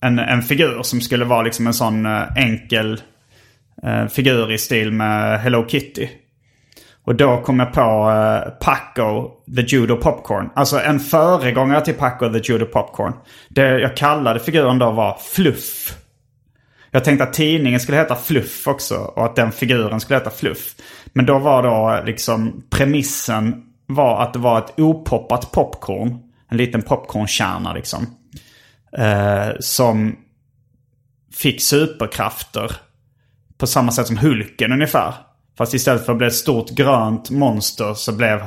en, 0.00 0.18
en 0.18 0.42
figur 0.42 0.82
som 0.82 1.00
skulle 1.00 1.24
vara 1.24 1.42
liksom 1.42 1.66
en 1.66 1.74
sån 1.74 2.06
eh, 2.06 2.22
enkel 2.36 3.00
uh, 3.86 4.06
figur 4.06 4.52
i 4.52 4.58
stil 4.58 4.92
med 4.92 5.40
Hello 5.40 5.68
Kitty. 5.68 6.08
Och 7.04 7.14
då 7.14 7.40
kom 7.40 7.60
jag 7.60 7.72
på 7.72 8.10
uh, 8.10 8.50
Paco 8.60 9.30
the 9.56 9.62
Judo 9.62 9.96
Popcorn. 9.96 10.50
Alltså 10.54 10.80
en 10.80 11.00
föregångare 11.00 11.84
till 11.84 11.94
Paco 11.94 12.32
the 12.32 12.52
Judo 12.52 12.66
Popcorn. 12.66 13.12
Det 13.48 13.80
jag 13.80 13.96
kallade 13.96 14.40
figuren 14.40 14.78
då 14.78 14.90
var 14.90 15.18
Fluff. 15.34 15.99
Jag 16.90 17.04
tänkte 17.04 17.24
att 17.24 17.32
tidningen 17.32 17.80
skulle 17.80 17.98
heta 17.98 18.16
Fluff 18.16 18.66
också 18.66 18.96
och 18.96 19.24
att 19.24 19.36
den 19.36 19.52
figuren 19.52 20.00
skulle 20.00 20.18
heta 20.18 20.30
Fluff. 20.30 20.74
Men 21.12 21.26
då 21.26 21.38
var 21.38 21.62
då 21.62 22.02
liksom 22.06 22.62
premissen 22.70 23.66
var 23.86 24.22
att 24.22 24.32
det 24.32 24.38
var 24.38 24.58
ett 24.58 24.80
opoppat 24.80 25.52
popcorn. 25.52 26.18
En 26.48 26.56
liten 26.56 26.82
popcornkärna 26.82 27.74
liksom. 27.74 28.06
Eh, 28.96 29.48
som 29.60 30.16
fick 31.32 31.62
superkrafter. 31.62 32.72
På 33.58 33.66
samma 33.66 33.92
sätt 33.92 34.06
som 34.06 34.18
Hulken 34.18 34.72
ungefär. 34.72 35.14
Fast 35.58 35.74
istället 35.74 36.04
för 36.04 36.12
att 36.12 36.18
bli 36.18 36.26
ett 36.26 36.34
stort 36.34 36.70
grönt 36.70 37.30
monster 37.30 37.94
så 37.94 38.12
blev, 38.12 38.40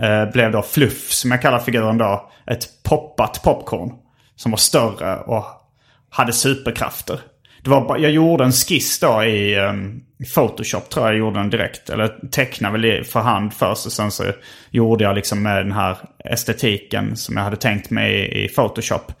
eh, 0.00 0.30
blev 0.32 0.52
då 0.52 0.62
Fluff, 0.62 1.10
som 1.10 1.30
jag 1.30 1.42
kallar 1.42 1.58
figuren 1.58 1.98
då, 1.98 2.30
ett 2.46 2.82
poppat 2.82 3.42
popcorn. 3.42 3.92
Som 4.36 4.50
var 4.50 4.58
större 4.58 5.20
och 5.20 5.44
hade 6.10 6.32
superkrafter. 6.32 7.20
Det 7.62 7.70
var, 7.70 7.98
jag 7.98 8.10
gjorde 8.10 8.44
en 8.44 8.52
skiss 8.52 8.98
då 8.98 9.24
i 9.24 9.58
um, 9.58 10.02
Photoshop 10.34 10.90
tror 10.90 11.06
jag 11.06 11.14
jag 11.14 11.18
gjorde 11.18 11.38
den 11.38 11.50
direkt. 11.50 11.90
Eller 11.90 12.08
tecknade 12.30 12.78
väl 12.78 13.04
för 13.04 13.20
hand 13.20 13.54
först 13.54 13.86
och 13.86 13.92
sen 13.92 14.10
så 14.10 14.24
gjorde 14.70 15.04
jag 15.04 15.14
liksom 15.14 15.42
med 15.42 15.56
den 15.56 15.72
här 15.72 15.98
estetiken 16.24 17.16
som 17.16 17.36
jag 17.36 17.44
hade 17.44 17.56
tänkt 17.56 17.90
mig 17.90 18.14
i, 18.14 18.44
i 18.44 18.48
Photoshop. 18.48 19.12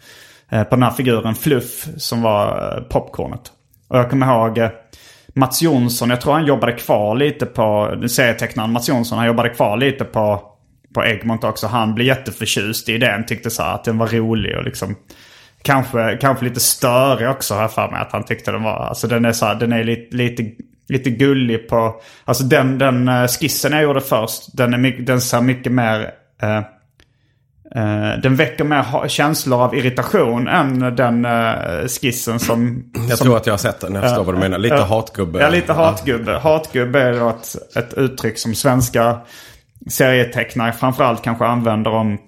Eh, 0.50 0.64
på 0.64 0.76
den 0.76 0.82
här 0.82 0.90
figuren 0.90 1.34
Fluff 1.34 1.88
som 1.96 2.22
var 2.22 2.76
eh, 2.76 2.82
popcornet. 2.82 3.52
Och 3.88 3.98
jag 3.98 4.10
kommer 4.10 4.26
ihåg 4.26 4.58
eh, 4.58 4.70
Mats 5.34 5.62
Jonsson, 5.62 6.10
jag 6.10 6.20
tror 6.20 6.32
han 6.32 6.46
jobbade 6.46 6.72
kvar 6.72 7.16
lite 7.16 7.46
på, 7.46 7.96
serietecknaren 8.08 8.72
Mats 8.72 8.88
Jonsson, 8.88 9.18
han 9.18 9.26
jobbade 9.26 9.48
kvar 9.48 9.76
lite 9.76 10.04
på, 10.04 10.42
på 10.94 11.04
Egmont 11.04 11.44
också. 11.44 11.66
Han 11.66 11.94
blev 11.94 12.06
jätteförtjust 12.06 12.88
i 12.88 12.98
den, 12.98 13.26
tyckte 13.26 13.50
så 13.50 13.62
här 13.62 13.74
att 13.74 13.84
den 13.84 13.98
var 13.98 14.06
rolig 14.06 14.56
och 14.56 14.64
liksom 14.64 14.96
Kanske, 15.62 16.18
kanske 16.20 16.44
lite 16.44 16.60
störig 16.60 17.28
också 17.28 17.54
har 17.54 17.60
jag 17.60 17.72
för 17.72 17.90
mig 17.90 18.00
att 18.00 18.12
han 18.12 18.24
tyckte 18.24 18.52
den 18.52 18.62
var. 18.62 18.86
Alltså 18.86 19.06
den 19.06 19.24
är, 19.24 19.32
så 19.32 19.46
här, 19.46 19.54
den 19.54 19.72
är 19.72 19.84
lite, 19.84 20.16
lite, 20.16 20.42
lite 20.88 21.10
gullig 21.10 21.68
på... 21.68 22.00
Alltså 22.24 22.44
den, 22.44 22.78
den 22.78 23.08
eh, 23.08 23.26
skissen 23.26 23.72
jag 23.72 23.82
gjorde 23.82 24.00
först, 24.00 24.56
den, 24.56 24.84
är, 24.84 24.92
den 25.00 25.20
ser 25.20 25.40
mycket 25.40 25.72
mer... 25.72 26.10
Eh, 26.42 26.56
eh, 27.74 28.18
den 28.22 28.36
väcker 28.36 28.64
mer 28.64 29.08
känslor 29.08 29.62
av 29.62 29.74
irritation 29.74 30.48
än 30.48 30.96
den 30.96 31.24
eh, 31.24 31.86
skissen 32.00 32.38
som... 32.38 32.84
Jag 33.08 33.18
som, 33.18 33.24
tror 33.24 33.36
att 33.36 33.46
jag 33.46 33.52
har 33.52 33.58
sett 33.58 33.80
den, 33.80 33.94
jag 33.94 34.02
förstår 34.02 34.24
vad 34.24 34.34
du 34.34 34.38
menar. 34.38 34.58
Lite 34.58 34.76
hatgubbe. 34.76 35.40
Ja, 35.40 35.48
lite 35.48 35.72
hatgubbe. 35.72 36.32
Hatgubbe 36.32 37.00
är 37.00 37.30
ett, 37.30 37.76
ett 37.76 37.94
uttryck 37.94 38.38
som 38.38 38.54
svenska 38.54 39.18
serietecknare 39.88 40.72
framförallt 40.72 41.22
kanske 41.22 41.44
använder 41.44 41.90
om 41.90 42.18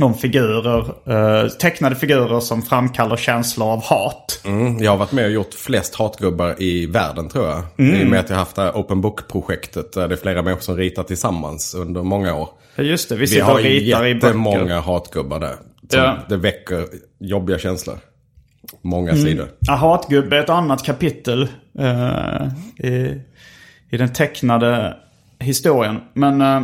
om 0.00 0.14
figurer, 0.14 0.94
eh, 1.06 1.48
tecknade 1.48 1.96
figurer 1.96 2.40
som 2.40 2.62
framkallar 2.62 3.16
känslor 3.16 3.68
av 3.68 3.82
hat. 3.84 4.40
Mm, 4.44 4.82
jag 4.82 4.90
har 4.90 4.98
varit 4.98 5.12
med 5.12 5.24
och 5.24 5.30
gjort 5.30 5.54
flest 5.54 5.94
hatgubbar 5.94 6.62
i 6.62 6.86
världen 6.86 7.28
tror 7.28 7.46
jag. 7.46 7.62
Mm. 7.78 8.00
I 8.00 8.04
och 8.04 8.08
med 8.08 8.20
att 8.20 8.30
jag 8.30 8.36
haft 8.36 8.56
det 8.56 8.62
här 8.62 8.72
Open 8.72 9.00
Book-projektet 9.00 9.92
där 9.92 10.08
det 10.08 10.14
är 10.14 10.16
flera 10.16 10.42
människor 10.42 10.62
som 10.62 10.76
ritar 10.76 11.02
tillsammans 11.02 11.74
under 11.74 12.02
många 12.02 12.34
år. 12.34 12.48
Ja 12.76 12.82
just 12.82 13.08
det, 13.08 13.16
vi 13.16 13.26
sitter 13.26 13.46
vi 13.46 13.52
och 13.52 13.58
ritar 13.58 13.66
i 13.66 13.74
böcker. 13.74 13.82
Vi 13.84 13.92
har 13.92 14.04
jättemånga 14.06 14.80
hatgubbar 14.80 15.40
där. 15.40 15.56
Ja. 15.90 16.18
Det 16.28 16.36
väcker 16.36 16.86
jobbiga 17.18 17.58
känslor. 17.58 17.98
Många 18.82 19.10
mm. 19.10 19.24
sidor. 19.24 19.48
Ja, 19.60 19.74
hatgubbe 19.74 20.36
är 20.36 20.40
ett 20.40 20.50
annat 20.50 20.84
kapitel 20.84 21.48
uh, 21.80 22.48
i, 22.88 23.20
i 23.90 23.96
den 23.96 24.12
tecknade 24.12 24.96
historien. 25.38 26.00
Men... 26.14 26.42
Uh, 26.42 26.62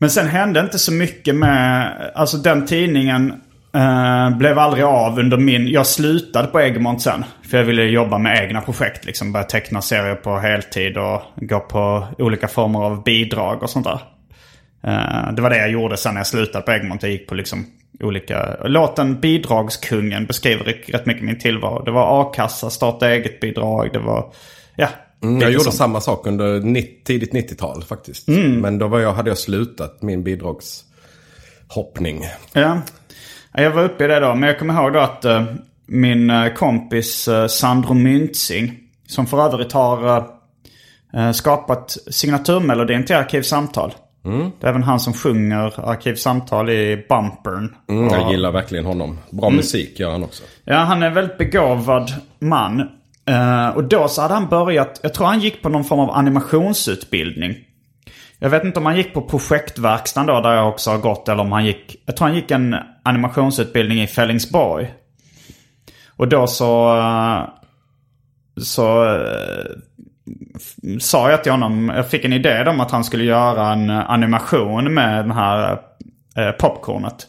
men 0.00 0.10
sen 0.10 0.28
hände 0.28 0.60
inte 0.60 0.78
så 0.78 0.92
mycket 0.92 1.34
med, 1.34 1.92
alltså 2.14 2.36
den 2.36 2.66
tidningen 2.66 3.32
eh, 3.74 4.36
blev 4.38 4.58
aldrig 4.58 4.84
av 4.84 5.18
under 5.18 5.36
min, 5.36 5.68
jag 5.68 5.86
slutade 5.86 6.48
på 6.48 6.60
Egmont 6.60 7.02
sen. 7.02 7.24
För 7.50 7.58
jag 7.58 7.64
ville 7.64 7.82
jobba 7.82 8.18
med 8.18 8.44
egna 8.44 8.60
projekt 8.60 9.04
liksom. 9.04 9.32
Börja 9.32 9.44
teckna 9.44 9.82
serier 9.82 10.14
på 10.14 10.38
heltid 10.38 10.96
och 10.96 11.22
gå 11.36 11.60
på 11.60 12.06
olika 12.18 12.48
former 12.48 12.78
av 12.78 13.02
bidrag 13.02 13.62
och 13.62 13.70
sånt 13.70 13.86
där. 13.86 14.00
Eh, 14.82 15.32
det 15.32 15.42
var 15.42 15.50
det 15.50 15.58
jag 15.58 15.70
gjorde 15.70 15.96
sen 15.96 16.14
när 16.14 16.20
jag 16.20 16.26
slutade 16.26 16.64
på 16.64 16.72
Egmont. 16.72 17.02
Jag 17.02 17.12
gick 17.12 17.28
på 17.28 17.34
liksom 17.34 17.66
olika... 18.00 18.56
Låten 18.64 19.20
Bidragskungen 19.20 20.26
beskriver 20.26 20.64
rätt 20.64 21.06
mycket 21.06 21.24
min 21.24 21.38
tillvaro. 21.38 21.84
Det 21.84 21.90
var 21.90 22.22
a-kassa, 22.22 22.70
starta 22.70 23.10
eget-bidrag, 23.10 23.90
det 23.92 23.98
var... 23.98 24.32
Ja. 24.76 24.88
Mm, 25.22 25.40
jag 25.40 25.50
gjorde 25.50 25.64
sånt. 25.64 25.76
samma 25.76 26.00
sak 26.00 26.26
under 26.26 26.60
90, 26.60 26.90
tidigt 27.04 27.32
90-tal 27.32 27.82
faktiskt. 27.82 28.28
Men 28.28 28.78
då 28.78 28.88
var 28.88 28.98
jag, 29.00 29.12
hade 29.12 29.30
jag 29.30 29.38
slutat 29.38 30.02
min 30.02 30.22
bidragshoppning. 30.24 32.24
Ja. 32.52 32.80
Ja, 33.52 33.62
Jag 33.62 33.70
var 33.70 33.84
uppe 33.84 34.04
i 34.04 34.06
det 34.06 34.20
då. 34.20 34.34
Men 34.34 34.48
jag 34.48 34.58
kommer 34.58 34.82
ihåg 34.82 34.92
då 34.92 34.98
att 34.98 35.24
eh, 35.24 35.44
min 35.86 36.30
eh, 36.30 36.52
kompis 36.52 37.28
uh, 37.28 37.46
Sandro 37.46 37.94
Myntzing, 37.94 38.72
som 39.06 39.26
för 39.26 39.46
övrigt 39.46 39.72
har 39.72 40.24
eh, 41.14 41.32
skapat 41.32 41.96
signaturmelodin 42.10 43.04
till 43.04 43.16
Arkivsamtal. 43.16 43.94
Det 44.60 44.66
är 44.66 44.70
även 44.70 44.82
han 44.82 45.00
som 45.00 45.12
sjunger 45.12 45.90
Arkivsamtal 45.90 46.70
i 46.70 47.06
Bumpern. 47.08 47.74
Mm, 47.88 48.08
jag 48.08 48.30
gillar 48.30 48.52
verkligen 48.52 48.84
honom. 48.84 49.18
Bra 49.30 49.50
musik 49.50 50.00
gör 50.00 50.10
han 50.10 50.24
också. 50.24 50.42
Ja, 50.64 50.76
han 50.76 51.02
är 51.02 51.06
en 51.06 51.14
väldigt 51.14 51.38
begåvad 51.38 52.10
man. 52.38 52.88
Uh, 53.30 53.68
och 53.68 53.84
då 53.84 54.08
så 54.08 54.22
hade 54.22 54.34
han 54.34 54.48
börjat, 54.48 55.00
jag 55.02 55.14
tror 55.14 55.26
han 55.26 55.40
gick 55.40 55.62
på 55.62 55.68
någon 55.68 55.84
form 55.84 56.00
av 56.00 56.10
animationsutbildning. 56.10 57.56
Jag 58.38 58.50
vet 58.50 58.64
inte 58.64 58.78
om 58.78 58.86
han 58.86 58.96
gick 58.96 59.14
på 59.14 59.22
projektverkstan 59.22 60.26
då, 60.26 60.40
där 60.40 60.54
jag 60.54 60.68
också 60.68 60.90
har 60.90 60.98
gått, 60.98 61.28
eller 61.28 61.42
om 61.42 61.52
han 61.52 61.64
gick, 61.64 62.02
jag 62.06 62.16
tror 62.16 62.28
han 62.28 62.36
gick 62.36 62.50
en 62.50 62.76
animationsutbildning 63.02 64.02
i 64.02 64.06
Fellingsborg. 64.06 64.94
Och 66.16 66.28
då 66.28 66.46
så, 66.46 66.98
eh, 66.98 67.42
så 68.62 69.04
eh, 69.04 69.64
sa 71.00 71.30
jag 71.30 71.42
till 71.42 71.52
honom, 71.52 71.92
jag 71.96 72.10
fick 72.10 72.24
en 72.24 72.32
idé 72.32 72.64
om 72.66 72.80
att 72.80 72.90
han 72.90 73.04
skulle 73.04 73.24
göra 73.24 73.72
en 73.72 73.90
animation 73.90 74.94
med 74.94 75.24
den 75.24 75.30
här 75.30 75.78
eh, 76.36 76.50
popcornet. 76.50 77.26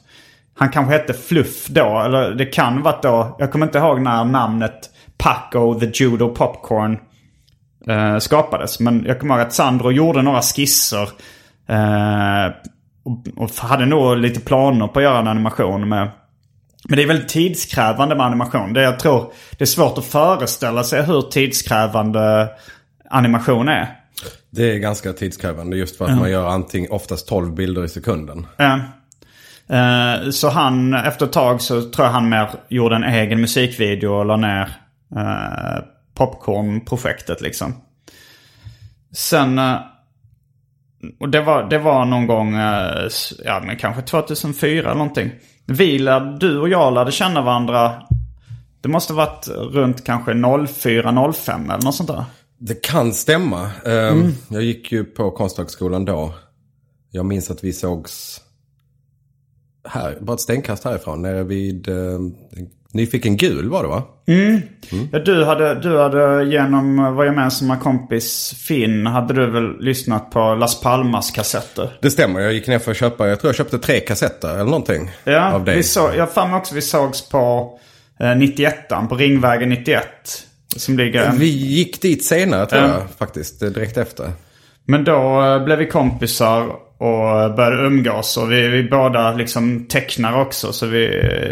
Han 0.58 0.70
kanske 0.70 0.94
hette 0.94 1.14
Fluff 1.14 1.68
då, 1.68 2.00
eller 2.00 2.32
det 2.32 2.46
kan 2.46 2.82
varit 2.82 3.04
då, 3.04 3.36
jag 3.40 3.52
kommer 3.52 3.66
inte 3.66 3.78
ihåg 3.78 4.02
när 4.02 4.26
namnet 4.26 4.91
Paco 5.22 5.80
the 5.80 5.92
Judo 5.94 6.30
Popcorn 6.30 7.00
eh, 7.88 8.18
skapades. 8.18 8.80
Men 8.80 9.06
jag 9.08 9.20
kommer 9.20 9.34
ihåg 9.34 9.48
att 9.48 9.54
Sandro 9.54 9.92
gjorde 9.92 10.22
några 10.22 10.42
skisser. 10.42 11.10
Eh, 11.68 12.54
och, 13.04 13.44
och 13.44 13.52
hade 13.58 13.86
nog 13.86 14.18
lite 14.18 14.40
planer 14.40 14.88
på 14.88 15.00
att 15.00 15.04
göra 15.04 15.20
en 15.20 15.28
animation 15.28 15.90
med. 15.90 16.10
Men 16.90 16.98
det 16.98 17.04
är 17.04 17.08
väldigt 17.08 17.30
tidskrävande 17.30 18.16
med 18.16 18.26
animation. 18.26 18.74
Det 18.74 18.82
jag 18.82 19.00
tror 19.00 19.34
det 19.58 19.64
är 19.64 19.66
svårt 19.66 19.98
att 19.98 20.06
föreställa 20.06 20.84
sig 20.84 21.04
hur 21.04 21.22
tidskrävande 21.22 22.50
animation 23.10 23.70
är. 23.70 23.98
Det 24.50 24.72
är 24.72 24.78
ganska 24.78 25.14
tidskrävande 25.14 25.78
just 25.78 25.98
för 25.98 26.06
att 26.06 26.18
man 26.18 26.32
gör 26.32 26.48
antingen 26.48 26.92
oftast 26.92 27.28
12 27.28 27.56
bilder 27.56 27.86
i 27.86 27.90
sekunden. 27.90 28.48
Eh, 28.58 28.74
eh, 29.78 30.30
så 30.30 30.50
han, 30.50 30.94
efter 30.94 31.26
ett 31.26 31.32
tag 31.32 31.62
så 31.62 31.82
tror 31.82 32.06
jag 32.08 32.14
han 32.14 32.30
mer 32.30 32.50
gjorde 32.68 32.96
en 32.96 33.04
egen 33.04 33.42
musikvideo 33.42 34.10
och 34.10 34.26
la 34.26 34.38
ner 34.38 34.70
eh, 35.16 35.84
Popcorn-projektet 36.14 37.42
liksom. 37.42 37.74
Sen, 39.14 39.60
eh, 39.60 39.76
och 41.20 41.30
det 41.30 41.42
var, 41.42 41.70
det 41.70 41.78
var 41.78 42.06
någon 42.06 42.28
gång, 42.28 42.56
eh, 42.56 43.08
ja 43.46 43.64
men 43.66 43.78
kanske 43.78 44.02
2004 44.02 44.80
eller 44.80 44.94
någonting. 44.94 45.32
Vi 45.66 46.00
lärde, 46.00 46.38
du 46.38 46.60
och 46.60 46.70
jag 46.70 46.94
lärde 46.94 47.12
känna 47.12 47.42
varandra, 47.42 48.04
det 48.82 48.90
måste 48.90 49.14
varit 49.14 49.48
runt 49.48 50.04
kanske 50.06 50.32
04-05 50.34 51.74
eller 51.74 51.86
något 51.86 51.96
sånt 51.96 52.10
där. 52.10 52.26
Det 52.58 52.84
kan 52.84 53.14
stämma. 53.14 53.72
Ehm, 53.86 54.34
Jag 54.50 54.64
gick 54.64 54.92
ju 54.92 55.04
på 55.04 55.32
Konsthögskolan 55.32 56.06
då. 56.06 56.34
Jag 57.12 57.26
minns 57.26 57.52
att 57.52 57.64
vi 57.64 57.74
sågs 57.74 58.42
här, 59.88 60.18
bara 60.22 60.34
ett 60.34 60.40
stenkast 60.40 60.84
härifrån, 60.86 61.22
nere 61.22 61.44
vid 61.44 61.88
eh, 61.90 61.96
Nyfiken 62.94 63.38
Gul 63.38 63.70
var 63.70 63.84
det 63.84 63.90
va? 63.90 64.04
Ja, 65.12 65.20
du 65.20 65.46
hade, 65.46 65.76
du 65.76 65.98
hade 65.98 66.44
genom 66.44 67.16
vår 67.16 67.26
gemensamma 67.26 67.78
kompis 67.78 68.54
Finn, 68.68 69.06
hade 69.08 69.34
du 69.34 69.52
väl 69.52 69.80
lyssnat 69.80 70.32
på 70.32 70.56
Las 70.56 70.82
Palmas 70.82 71.32
kassetter? 71.32 71.98
Det 72.02 72.12
stämmer, 72.12 72.40
jag 72.40 72.54
gick 72.54 72.68
ner 72.68 72.80
för 72.80 72.92
att 72.92 72.98
köpa, 72.98 73.28
jag 73.28 73.40
tror 73.40 73.50
jag 73.50 73.56
köpte 73.56 73.80
tre 73.80 74.00
kassetter 74.00 74.54
eller 74.54 74.64
någonting. 74.66 75.12
Ja, 75.24 75.52
av 75.54 75.66
dig. 75.66 75.76
vi 75.76 75.84
så, 75.84 76.10
jag 76.18 76.34
mig 76.48 76.56
också 76.56 76.76
vi 76.76 76.82
sågs 76.82 77.30
på 77.30 77.74
eh, 78.20 78.36
91 78.36 78.76
på 79.10 79.16
Ringvägen 79.16 79.70
91. 79.70 80.04
Som 80.76 80.98
ligger 80.98 81.32
Vi 81.32 81.46
gick 81.48 82.02
dit 82.02 82.26
senare 82.26 82.66
tror 82.66 82.82
Ja. 82.82 82.88
jag 82.88 83.02
faktiskt, 83.18 83.62
eh, 83.62 83.70
direkt 83.70 83.98
efter. 83.98 84.32
Men 84.86 85.04
då 85.04 85.42
eh, 85.44 85.64
blev 85.64 85.78
vi 85.78 85.86
kompisar 85.86 86.76
och 87.02 87.56
började 87.56 87.84
umgås. 87.88 88.38
Och 88.38 88.52
vi, 88.52 88.68
vi 88.68 88.84
båda 88.84 89.34
liksom 89.34 89.86
tecknar 89.90 90.42
också. 90.42 90.74
Så 90.74 90.86
vi, 90.86 91.08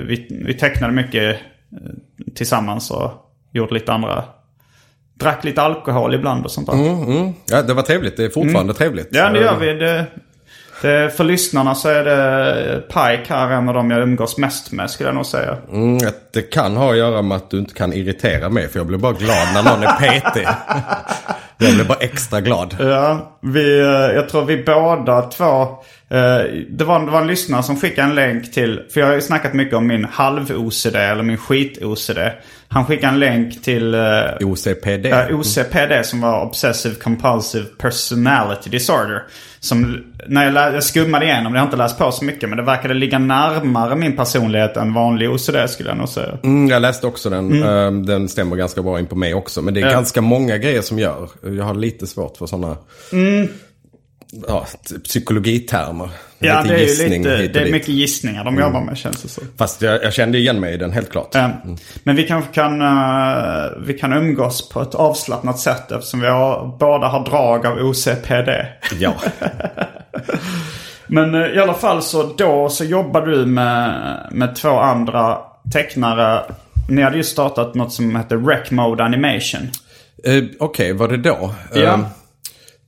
vi, 0.08 0.28
vi 0.46 0.54
tecknade 0.54 0.94
mycket 0.94 1.36
eh, 1.36 1.78
tillsammans 2.36 2.92
och 2.92 3.12
gjorde 3.54 3.74
lite 3.74 3.94
andra. 3.94 4.24
Drack 5.14 5.44
lite 5.44 5.62
alkohol 5.62 6.16
ibland 6.16 6.46
och 6.46 6.52
sånt 6.52 6.68
där. 6.68 6.74
Mm. 6.74 7.34
Ja, 7.46 7.62
det 7.62 7.74
var 7.74 7.82
trevligt, 7.82 8.18
det 8.18 8.26
är 8.26 8.30
fortfarande 8.30 8.74
trevligt. 8.74 9.08
Ja, 9.12 9.30
det 9.30 9.40
Eh, 9.40 9.46
gör 9.46 9.58
vi. 9.60 9.74
Det, 9.74 10.06
det, 10.82 11.10
för 11.18 11.24
lyssnarna 11.24 11.76
så 11.76 11.90
är 11.90 12.04
det 12.04 12.82
Pike 12.88 13.34
här 13.34 13.52
en 13.52 13.68
av 13.68 13.74
dem 13.74 13.92
jag 13.92 14.02
umgås 14.02 14.38
mest 14.38 14.72
med 14.72 14.90
skulle 14.90 15.10
jag 15.10 15.16
nog 15.16 15.26
säga. 15.26 15.58
Mm, 15.72 15.96
att 15.96 16.34
det 16.34 16.42
kan 16.42 16.76
ha 16.76 16.92
att 16.92 16.98
göra 16.98 17.22
med 17.22 17.38
att 17.38 17.50
du 17.50 17.58
inte 17.58 17.74
kan 17.74 17.94
irritera 17.94 18.50
mig, 18.50 18.68
för 18.68 18.80
jag 18.80 18.88
blir 18.88 18.98
bara 18.98 19.14
glad 19.14 19.48
när 19.54 19.64
någon 19.64 19.84
är 19.84 19.94
petig. 19.94 20.48
jag 21.58 21.74
blir 21.76 21.86
bara 21.86 21.98
extra 21.98 22.42
glad. 22.42 22.76
Ja, 22.80 23.38
vi, 23.42 23.80
eh, 23.80 23.86
jag 23.88 24.30
tror 24.30 24.46
vi 24.46 24.64
båda 24.64 25.22
två. 25.22 25.68
Eh, 26.10 26.18
Det 26.70 26.84
var, 26.86 27.00
det 27.06 27.12
var 27.12 27.22
en 27.22 27.28
lyssnare 27.28 27.64
som 27.64 27.76
skickade 27.80 28.08
en 28.10 28.16
länk 28.16 28.52
till, 28.52 28.82
för 28.94 29.00
jag 29.00 29.08
har 29.08 29.14
ju 29.16 29.22
snackat 29.22 29.54
mycket 29.54 29.76
om 29.76 29.88
min 29.88 30.06
halv-OCD 30.06 30.96
eller 30.96 31.24
min 31.24 31.38
skit-OCD. 31.38 32.18
Han 32.72 32.86
skickade 32.86 33.14
en 33.14 33.20
länk 33.20 33.62
till 33.62 33.94
eh, 33.94 34.02
OCPD. 34.42 35.06
Ja, 35.06 35.26
OCPD 35.32 35.92
som 36.06 36.22
var 36.22 36.46
Obsessive 36.46 36.96
Compulsive 36.96 37.66
Personality 37.78 38.70
Disorder. 38.70 39.24
Som 39.60 40.04
när 40.28 40.44
jag, 40.46 40.54
lä- 40.54 40.74
jag 40.74 40.84
skummade 40.84 41.26
igenom, 41.26 41.54
det 41.54 41.60
har 41.60 41.66
jag 41.66 41.68
inte 41.68 41.78
läst 41.78 41.98
på 41.98 42.12
så 42.12 42.26
mycket, 42.26 42.50
men 42.50 42.58
det 42.58 42.64
verkade 42.64 42.94
ligga 42.94 43.20
närmare 43.20 43.96
min 43.96 44.16
personlighet 44.18 44.78
än 44.78 44.94
vanlig 44.94 45.30
OCD 45.32 45.56
skulle 45.70 45.90
jag 45.90 45.98
nog 45.98 46.10
säga. 46.10 46.38
Mm, 46.44 46.68
jag 46.70 46.82
läste 46.82 47.08
också 47.08 47.30
den. 47.30 47.64
Eh, 47.64 47.92
Den 47.92 48.30
stämmer 48.30 48.56
ganska 48.56 48.82
bra 48.82 49.00
in 49.00 49.06
på 49.06 49.16
mig 49.16 49.34
också. 49.34 49.62
Men 49.62 49.74
det 49.74 49.82
är 49.82 49.86
Ja. 49.86 49.92
ganska 49.92 50.22
många 50.22 50.58
grejer 50.58 50.82
som 50.82 51.00
gör. 51.00 51.30
Jag 51.44 51.64
har 51.64 51.74
lite 51.74 52.08
svårt 52.08 52.38
för 52.38 52.46
sådana 52.46 52.78
ja, 54.48 54.66
psykologitermer. 55.04 56.10
Ja, 56.40 56.62
Lite 56.62 56.74
det 56.74 56.80
är 56.80 56.84
ju 56.84 56.86
gissning 56.86 57.24
lite, 57.24 57.36
hit 57.36 57.56
och 57.56 57.62
det 57.62 57.68
är 57.68 57.72
mycket 57.72 57.90
gissningar 57.90 58.44
de 58.44 58.60
jobbar 58.60 58.82
med 58.82 58.98
känns 58.98 59.22
det 59.22 59.30
så. 59.30 59.42
Fast 59.58 59.82
jag, 59.82 60.04
jag 60.04 60.14
kände 60.14 60.38
igen 60.38 60.60
mig 60.60 60.74
i 60.74 60.78
den 60.78 60.92
helt 60.92 61.12
klart. 61.12 61.36
Eh, 61.36 61.50
Men 62.04 62.16
vi 62.16 62.24
kanske 62.28 62.54
kan, 62.54 62.82
eh, 62.82 63.72
vi 63.86 63.94
kan 63.94 64.14
umgås 64.14 64.70
på 64.70 64.82
ett 64.82 64.96
avslappnat 64.96 65.60
sätt 65.60 65.92
eftersom 65.92 66.20
vi 66.20 66.28
har, 66.28 66.78
båda 66.80 67.08
har 67.08 67.26
drag 67.26 67.66
av 67.66 67.78
OCPD. 67.78 68.50
Ja. 69.00 69.14
Men 71.08 71.36
eh, 71.36 71.48
i 71.48 71.60
alla 71.60 71.74
fall 71.74 72.02
så 72.02 72.34
då 72.38 72.70
så 72.70 72.84
jobbade 72.84 73.32
du 73.32 73.46
med, 73.46 74.18
med 74.32 74.56
två 74.56 74.80
andra 74.80 75.38
tecknare. 75.74 76.42
Ni 76.90 77.02
hade 77.02 77.18
ju 77.18 77.24
startat 77.24 77.76
något 77.76 77.94
som 77.94 78.16
hette 78.16 78.36
Rec 78.36 78.72
Mode 78.72 79.04
Animation. 79.04 79.62
Eh, 80.24 80.44
Okej, 80.60 80.94
var 80.94 81.08
det 81.08 81.18
då? 81.18 81.54
Ja. 81.74 82.00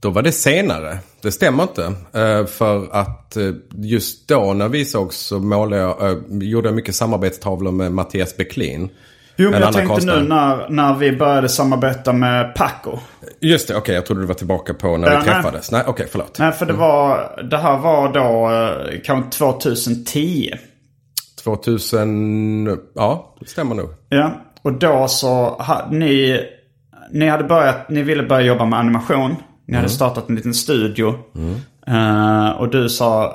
Då 0.02 0.10
var 0.10 0.22
det 0.22 0.32
senare. 0.32 0.98
Det 1.22 1.32
stämmer 1.32 1.64
inte. 1.64 1.84
Eh, 2.14 2.46
för 2.46 2.88
att 2.96 3.38
eh, 3.38 3.44
just 3.76 4.28
då 4.28 4.54
när 4.54 4.70
vi 4.70 4.86
sågs 4.86 5.18
så 5.18 5.40
målade 5.40 5.82
jag, 5.82 6.12
eh, 6.12 6.18
gjorde 6.30 6.68
jag 6.68 6.76
mycket 6.76 6.96
samarbetstavlor 6.96 7.72
med 7.72 7.92
Mattias 7.92 8.38
Beklin. 8.38 8.90
Jo 9.36 9.50
men 9.50 9.54
En 9.54 9.62
jag 9.62 9.74
tänkte 9.74 9.88
konstnär. 9.94 10.22
nu 10.22 10.28
när, 10.28 10.70
när 10.70 10.96
vi 10.96 11.12
började 11.12 11.50
samarbeta 11.50 12.14
med 12.14 12.56
Paco. 12.56 12.98
Just 13.40 13.68
det, 13.68 13.76
okej 13.76 13.96
jag 13.96 14.06
trodde 14.06 14.22
du 14.22 14.28
var 14.28 14.34
tillbaka 14.34 14.74
på 14.74 14.98
när 14.98 15.12
Ja, 15.12 15.20
vi 15.20 15.26
träffades. 15.26 15.72
Nej, 15.72 15.84
okej 15.88 16.08
förlåt. 16.12 16.40
Nej 16.40 16.52
för 16.52 16.66
det 16.66 16.74
var, 16.74 17.44
det 17.50 17.58
här 17.58 17.78
var 17.78 18.14
då 18.14 18.50
kanske 19.04 19.32
2010. 19.38 20.52
2000, 21.44 22.80
ja 22.96 23.36
det 23.40 23.46
stämmer 23.50 23.76
nog. 23.76 23.90
Ja, 24.10 24.32
och 24.62 24.74
då 24.74 25.08
så 25.08 25.50
ha, 25.50 25.88
ni, 25.92 26.40
ni 27.12 27.28
hade 27.30 27.44
börjat, 27.44 27.90
ni 27.90 28.02
ville 28.04 28.24
börja 28.24 28.46
jobba 28.46 28.66
med 28.66 28.80
animation. 28.80 29.36
Ni 29.72 29.78
hade 29.78 29.90
startat 29.90 30.30
en 30.30 30.36
liten 30.36 30.54
studio. 30.54 31.16
Eh, 31.88 32.50
och 32.50 32.70
du 32.70 32.90
sa, 32.90 33.26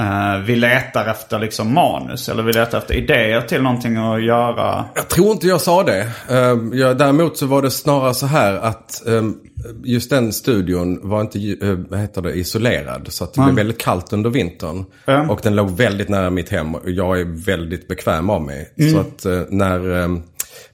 eh, 0.00 0.40
vi 0.46 0.56
letar 0.56 1.06
efter 1.06 1.38
liksom 1.38 1.74
manus 1.74 2.28
eller 2.28 2.42
vi 2.42 2.52
letar 2.52 2.78
efter 2.78 2.94
idéer 2.94 3.40
till 3.40 3.62
någonting 3.62 3.96
att 3.96 4.24
göra. 4.24 4.84
Jag 4.94 5.08
tror 5.08 5.32
inte 5.32 5.46
jag 5.46 5.60
sa 5.60 5.82
det. 5.82 6.02
Uh, 6.30 6.78
ja, 6.78 6.94
däremot 6.94 7.36
så 7.36 7.46
var 7.46 7.62
det 7.62 7.70
snarare 7.70 8.14
så 8.14 8.26
här 8.26 8.54
att 8.54 9.02
um, 9.06 9.40
just 9.84 10.10
den 10.10 10.32
studion 10.32 11.00
var 11.02 11.20
inte 11.20 11.38
uh, 11.38 11.78
vad 11.88 12.00
heter 12.00 12.22
det, 12.22 12.32
isolerad. 12.32 13.06
Så 13.08 13.24
att 13.24 13.34
det 13.34 13.40
blev 13.40 13.54
väldigt 13.54 13.80
kallt 13.80 14.12
under 14.12 14.30
vintern. 14.30 14.84
Mm. 15.06 15.30
Och 15.30 15.40
den 15.42 15.56
låg 15.56 15.70
väldigt 15.70 16.08
nära 16.08 16.30
mitt 16.30 16.48
hem 16.48 16.74
och 16.74 16.90
jag 16.90 17.20
är 17.20 17.44
väldigt 17.44 17.88
bekväm 17.88 18.30
av 18.30 18.42
mig. 18.42 18.72
Mm. 18.78 18.92
Så 18.92 19.00
att 19.00 19.26
uh, 19.26 19.42
när 19.48 19.86
um, 19.90 20.22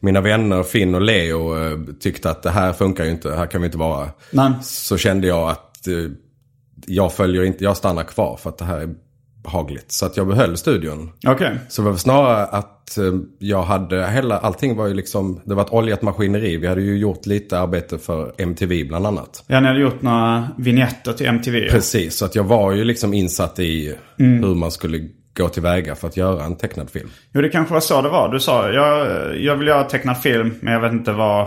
mina 0.01 0.21
vänner 0.21 0.63
Finn 0.63 0.95
och 0.95 1.03
Leo 1.03 1.55
tyckte 2.01 2.31
att 2.31 2.43
det 2.43 2.51
här 2.51 2.73
funkar 2.73 3.05
ju 3.05 3.11
inte, 3.11 3.35
här 3.35 3.47
kan 3.47 3.61
vi 3.61 3.67
inte 3.67 3.79
vara. 3.79 4.09
Nej. 4.31 4.53
Så 4.63 4.97
kände 4.97 5.27
jag 5.27 5.51
att 5.51 5.89
jag 6.87 7.13
följer 7.13 7.43
inte, 7.43 7.65
jag 7.65 7.77
stannar 7.77 8.03
kvar 8.03 8.37
för 8.37 8.51
att 8.51 8.59
det 8.59 8.65
här 8.65 8.81
är 8.81 8.95
behagligt. 9.45 9.93
Så 9.93 10.07
att 10.07 10.17
jag 10.17 10.27
behöll 10.27 10.57
studion. 10.57 11.13
Okej. 11.27 11.59
Så 11.69 11.83
det 11.83 11.91
var 11.91 11.97
snarare 11.97 12.45
att 12.45 12.99
eh, 12.99 13.05
jag 13.39 13.63
hade 13.63 14.11
hela, 14.11 14.39
allting 14.39 14.77
var 14.77 14.87
ju 14.87 14.95
liksom, 14.95 15.41
det 15.45 15.55
var 15.55 15.63
ett 15.63 15.73
oljat 15.73 16.03
maskineri. 16.03 16.57
Vi 16.57 16.67
hade 16.67 16.83
ju 16.83 16.99
gjort 16.99 17.27
lite 17.27 17.59
arbete 17.59 17.99
för 17.99 18.35
MTV 18.39 18.85
bland 18.85 19.07
annat. 19.07 19.45
Ja, 19.47 19.61
ni 19.61 19.67
hade 19.67 19.81
gjort 19.81 20.03
några 20.03 20.49
vignetter 20.59 21.13
till 21.13 21.27
MTV. 21.27 21.69
Precis, 21.71 22.17
så 22.17 22.25
att 22.25 22.35
jag 22.35 22.45
var 22.45 22.73
ju 22.73 22.85
liksom 22.85 23.15
insatt 23.15 23.59
i 23.59 23.95
hur 24.17 24.55
man 24.55 24.71
skulle 24.71 25.09
gå 25.37 25.49
tillväga 25.49 25.95
för 25.95 26.09
att 26.09 26.17
göra 26.17 26.45
en 26.45 26.57
tecknad 26.57 26.91
film. 26.91 27.11
Jo, 27.33 27.41
det 27.41 27.49
kanske 27.49 27.75
var 27.75 27.81
så 27.81 28.03
det 28.03 28.09
var. 28.09 28.29
Du 28.29 28.41
sa 28.41 28.71
jag, 28.71 29.07
jag 29.41 29.57
vill 29.57 29.69
göra 29.69 29.85
tecknad 29.85 30.23
film, 30.23 30.55
men 30.61 30.73
jag 30.73 30.81
vet 30.81 30.93
inte 30.93 31.13
vad... 31.13 31.47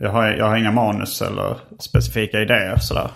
Jag 0.00 0.10
har, 0.10 0.28
jag 0.28 0.44
har 0.44 0.56
inga 0.56 0.72
manus 0.72 1.22
eller 1.22 1.56
specifika 1.80 2.40
idéer 2.40 2.76
sådär. 2.76 3.10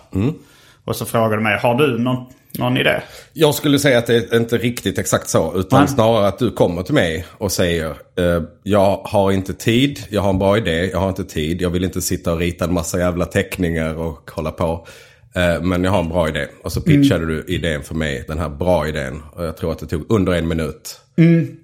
Och 0.84 0.96
så 0.96 1.04
frågade 1.04 1.36
du 1.36 1.40
mig, 1.40 1.58
har 1.58 1.74
du 1.74 1.98
någon, 1.98 2.26
någon 2.58 2.76
idé? 2.76 3.00
Jag 3.32 3.54
skulle 3.54 3.78
säga 3.78 3.98
att 3.98 4.06
det 4.06 4.32
är 4.32 4.36
inte 4.36 4.58
riktigt 4.58 4.98
exakt 4.98 5.28
så. 5.28 5.52
Utan 5.56 5.80
Nej. 5.80 5.88
snarare 5.88 6.28
att 6.28 6.38
du 6.38 6.50
kommer 6.50 6.82
till 6.82 6.94
mig 6.94 7.26
och 7.38 7.52
säger 7.52 7.86
eh, 7.90 8.42
Jag 8.62 8.96
har 9.04 9.32
inte 9.32 9.54
tid, 9.54 9.98
jag 10.08 10.22
har 10.22 10.30
en 10.30 10.38
bra 10.38 10.56
idé, 10.56 10.90
jag 10.92 10.98
har 10.98 11.08
inte 11.08 11.24
tid. 11.24 11.62
Jag 11.62 11.70
vill 11.70 11.84
inte 11.84 12.00
sitta 12.00 12.32
och 12.32 12.38
rita 12.38 12.64
en 12.64 12.72
massa 12.74 12.98
jävla 12.98 13.24
teckningar 13.24 13.94
och 13.94 14.30
hålla 14.30 14.50
på. 14.50 14.86
Eh, 15.34 15.62
men 15.62 15.84
jag 15.84 15.90
har 15.90 16.00
en 16.00 16.08
bra 16.08 16.28
idé. 16.28 16.46
Och 16.62 16.72
så 16.72 16.80
pitchade 16.80 17.26
du 17.26 17.44
idén 17.48 17.82
för 17.82 17.94
mig, 17.94 18.24
den 18.28 18.38
här 18.38 18.48
bra 18.48 18.88
idén. 18.88 19.22
Och 19.32 19.44
jag 19.44 19.56
tror 19.56 19.72
att 19.72 19.78
det 19.78 19.86
tog 19.86 20.06
under 20.08 20.32
en 20.32 20.48
minut. 20.48 21.00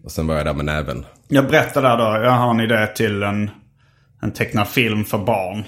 Och 0.05 0.13
sen 0.13 0.27
var 0.27 0.37
jag 0.37 0.47
där 0.47 0.55
med 0.55 0.65
näven. 0.65 1.07
Jag 1.29 1.49
berättade 1.49 1.89
där 1.89 1.97
då, 1.97 2.25
jag 2.25 2.31
har 2.31 2.51
en 2.51 2.61
idé 2.61 2.87
till 2.87 3.23
en, 3.23 3.51
en 4.23 4.33
tecknad 4.33 4.69
film 4.69 5.05
för 5.05 5.19
barn. 5.19 5.65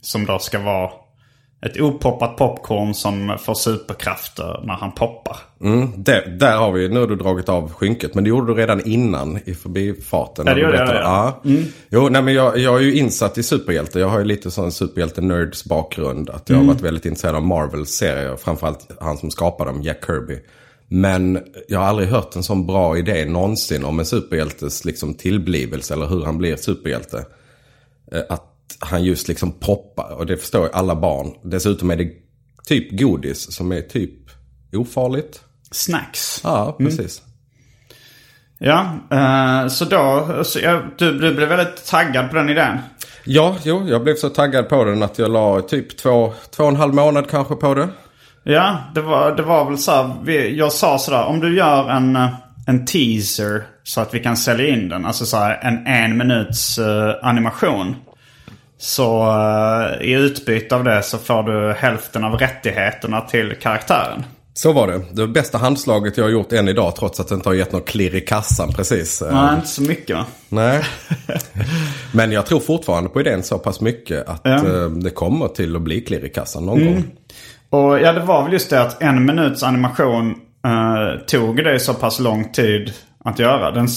Som 0.00 0.26
då 0.26 0.38
ska 0.38 0.58
vara 0.58 0.90
ett 1.62 1.80
opoppat 1.80 2.36
popcorn 2.36 2.94
som 2.94 3.36
får 3.40 3.54
superkrafter 3.54 4.60
när 4.64 4.74
han 4.74 4.92
poppar. 4.92 5.36
Mm, 5.60 5.88
där, 5.96 6.26
där 6.40 6.56
har 6.56 6.72
vi, 6.72 6.88
nu 6.88 7.00
har 7.00 7.06
du 7.06 7.16
dragit 7.16 7.48
av 7.48 7.72
skynket. 7.72 8.14
Men 8.14 8.24
det 8.24 8.30
gjorde 8.30 8.54
du 8.54 8.60
redan 8.60 8.86
innan 8.86 9.38
i 9.44 9.54
förbifarten. 9.54 10.46
Ja, 10.46 10.54
det 10.54 10.60
gjorde 10.60 10.76
jag 10.76 10.88
redan. 10.88 11.02
Ja. 11.02 11.40
Jo, 11.90 12.08
nej 12.08 12.22
men 12.22 12.34
jag, 12.34 12.58
jag 12.58 12.76
är 12.76 12.80
ju 12.80 12.94
insatt 12.94 13.38
i 13.38 13.42
superhjälte. 13.42 14.00
Jag 14.00 14.08
har 14.08 14.18
ju 14.18 14.24
lite 14.24 14.50
sån 14.50 14.72
superhjälte-nerds 14.72 15.64
bakgrund. 15.64 16.30
Att 16.30 16.48
jag 16.48 16.56
Mm. 16.56 16.68
har 16.68 16.74
varit 16.74 16.84
väldigt 16.84 17.04
intresserad 17.04 17.34
av 17.36 17.42
Marvels 17.42 17.90
serier. 17.90 18.36
Framförallt 18.36 18.88
han 19.00 19.16
som 19.18 19.30
skapade 19.30 19.70
dem, 19.70 19.82
Jack 19.82 20.06
Kirby. 20.06 20.38
Men 20.88 21.38
jag 21.68 21.78
har 21.78 21.86
aldrig 21.86 22.08
hört 22.08 22.36
en 22.36 22.42
sån 22.42 22.66
bra 22.66 22.98
idé 22.98 23.24
någonsin 23.24 23.84
om 23.84 23.98
en 23.98 24.06
superhjältes 24.06 24.84
liksom 24.84 25.14
tillblivelse 25.14 25.94
eller 25.94 26.06
hur 26.06 26.24
han 26.24 26.38
blir 26.38 26.56
superhjälte. 26.56 27.24
Eh, 28.12 28.20
Att 28.28 28.44
han 28.78 29.04
just 29.04 29.28
liksom 29.28 29.52
poppar 29.52 30.14
och 30.14 30.26
det 30.26 30.36
förstår 30.36 30.66
ju 30.66 30.72
alla 30.72 30.96
barn. 30.96 31.50
Dessutom 31.50 31.90
är 31.90 31.96
det 31.96 32.10
typ 32.66 33.00
godis 33.00 33.52
som 33.52 33.72
är 33.72 33.80
typ 33.80 34.30
ofarligt. 34.72 35.40
Snacks. 35.70 36.40
Ja, 36.44 36.76
precis. 36.78 37.22
Ja, 38.58 38.94
eh, 39.10 39.68
så 39.68 39.84
då, 39.84 40.40
så 40.44 40.60
jag, 40.60 40.82
du, 40.98 41.18
du 41.18 41.34
blev 41.34 41.48
väldigt 41.48 41.86
taggad 41.86 42.30
på 42.30 42.36
den 42.36 42.48
idén. 42.48 42.78
Ja, 43.24 43.56
jo, 43.64 43.88
jag 43.88 44.02
blev 44.02 44.14
så 44.14 44.28
taggad 44.28 44.68
på 44.68 44.84
den 44.84 45.02
att 45.02 45.18
jag 45.18 45.30
la 45.30 45.60
typ 45.60 45.96
två, 45.96 46.32
två 46.50 46.62
och 46.62 46.68
en 46.68 46.76
halv 46.76 46.94
månad 46.94 47.30
kanske 47.30 47.54
på 47.54 47.74
det. 47.74 47.88
Ja, 48.42 48.78
det 48.94 49.00
var, 49.00 49.36
det 49.36 49.42
var 49.42 49.64
väl 49.64 49.78
så 49.78 49.92
här, 49.92 50.14
vi, 50.24 50.56
jag 50.56 50.72
sa 50.72 50.98
sådär, 50.98 51.24
om 51.24 51.40
du 51.40 51.56
gör 51.56 51.90
en, 51.90 52.16
eh, 52.16 52.28
en 52.66 52.86
teaser 52.86 53.64
så 53.82 54.00
att 54.00 54.14
vi 54.14 54.20
kan 54.20 54.36
sälja 54.36 54.68
in 54.68 54.88
den, 54.88 55.06
alltså 55.06 55.26
så 55.26 55.36
här, 55.36 55.60
en 55.62 55.86
en 55.86 56.16
minuts 56.16 56.78
eh, 56.78 57.14
animation. 57.22 57.96
Så 58.82 59.22
eh, 60.00 60.06
i 60.08 60.12
utbyte 60.12 60.74
av 60.76 60.84
det 60.84 61.02
så 61.02 61.18
får 61.18 61.42
du 61.42 61.72
hälften 61.72 62.24
av 62.24 62.32
rättigheterna 62.34 63.20
till 63.20 63.54
karaktären. 63.62 64.24
Så 64.54 64.72
var 64.72 64.86
det. 64.86 65.00
Det 65.12 65.26
bästa 65.26 65.58
handslaget 65.58 66.16
jag 66.16 66.24
har 66.24 66.30
gjort 66.30 66.52
än 66.52 66.68
idag 66.68 66.96
trots 66.96 67.20
att 67.20 67.28
det 67.28 67.34
inte 67.34 67.48
har 67.48 67.54
gett 67.54 67.72
något 67.72 67.88
klirr 67.88 68.14
i 68.14 68.20
kassan 68.20 68.72
precis. 68.72 69.22
Eh, 69.22 69.34
Nej, 69.34 69.54
inte 69.54 69.66
så 69.68 69.82
mycket 69.82 70.16
va? 70.16 70.26
Nej. 70.48 70.84
Men 72.12 72.32
jag 72.32 72.46
tror 72.46 72.60
fortfarande 72.60 73.10
på 73.10 73.20
idén 73.20 73.42
så 73.42 73.58
pass 73.58 73.80
mycket 73.80 74.28
att 74.28 74.40
Ja. 74.44 74.56
eh, 74.56 74.86
det 74.90 75.10
kommer 75.10 75.48
till 75.48 75.76
att 75.76 75.82
bli 75.82 76.00
klirr 76.00 76.24
i 76.24 76.28
kassan 76.28 76.66
någon 76.66 76.84
gång. 76.84 77.04
Och 77.70 78.00
ja, 78.00 78.12
det 78.12 78.20
var 78.20 78.42
väl 78.42 78.52
just 78.52 78.70
det 78.70 78.80
att 78.82 79.02
en 79.02 79.24
minuts 79.24 79.62
animation 79.62 80.34
eh, 80.66 81.20
tog 81.26 81.64
det 81.64 81.78
så 81.80 81.94
pass 81.94 82.20
lång 82.20 82.52
tid 82.52 82.92
att 83.24 83.38
göra. 83.38 83.70
Den, 83.70 83.88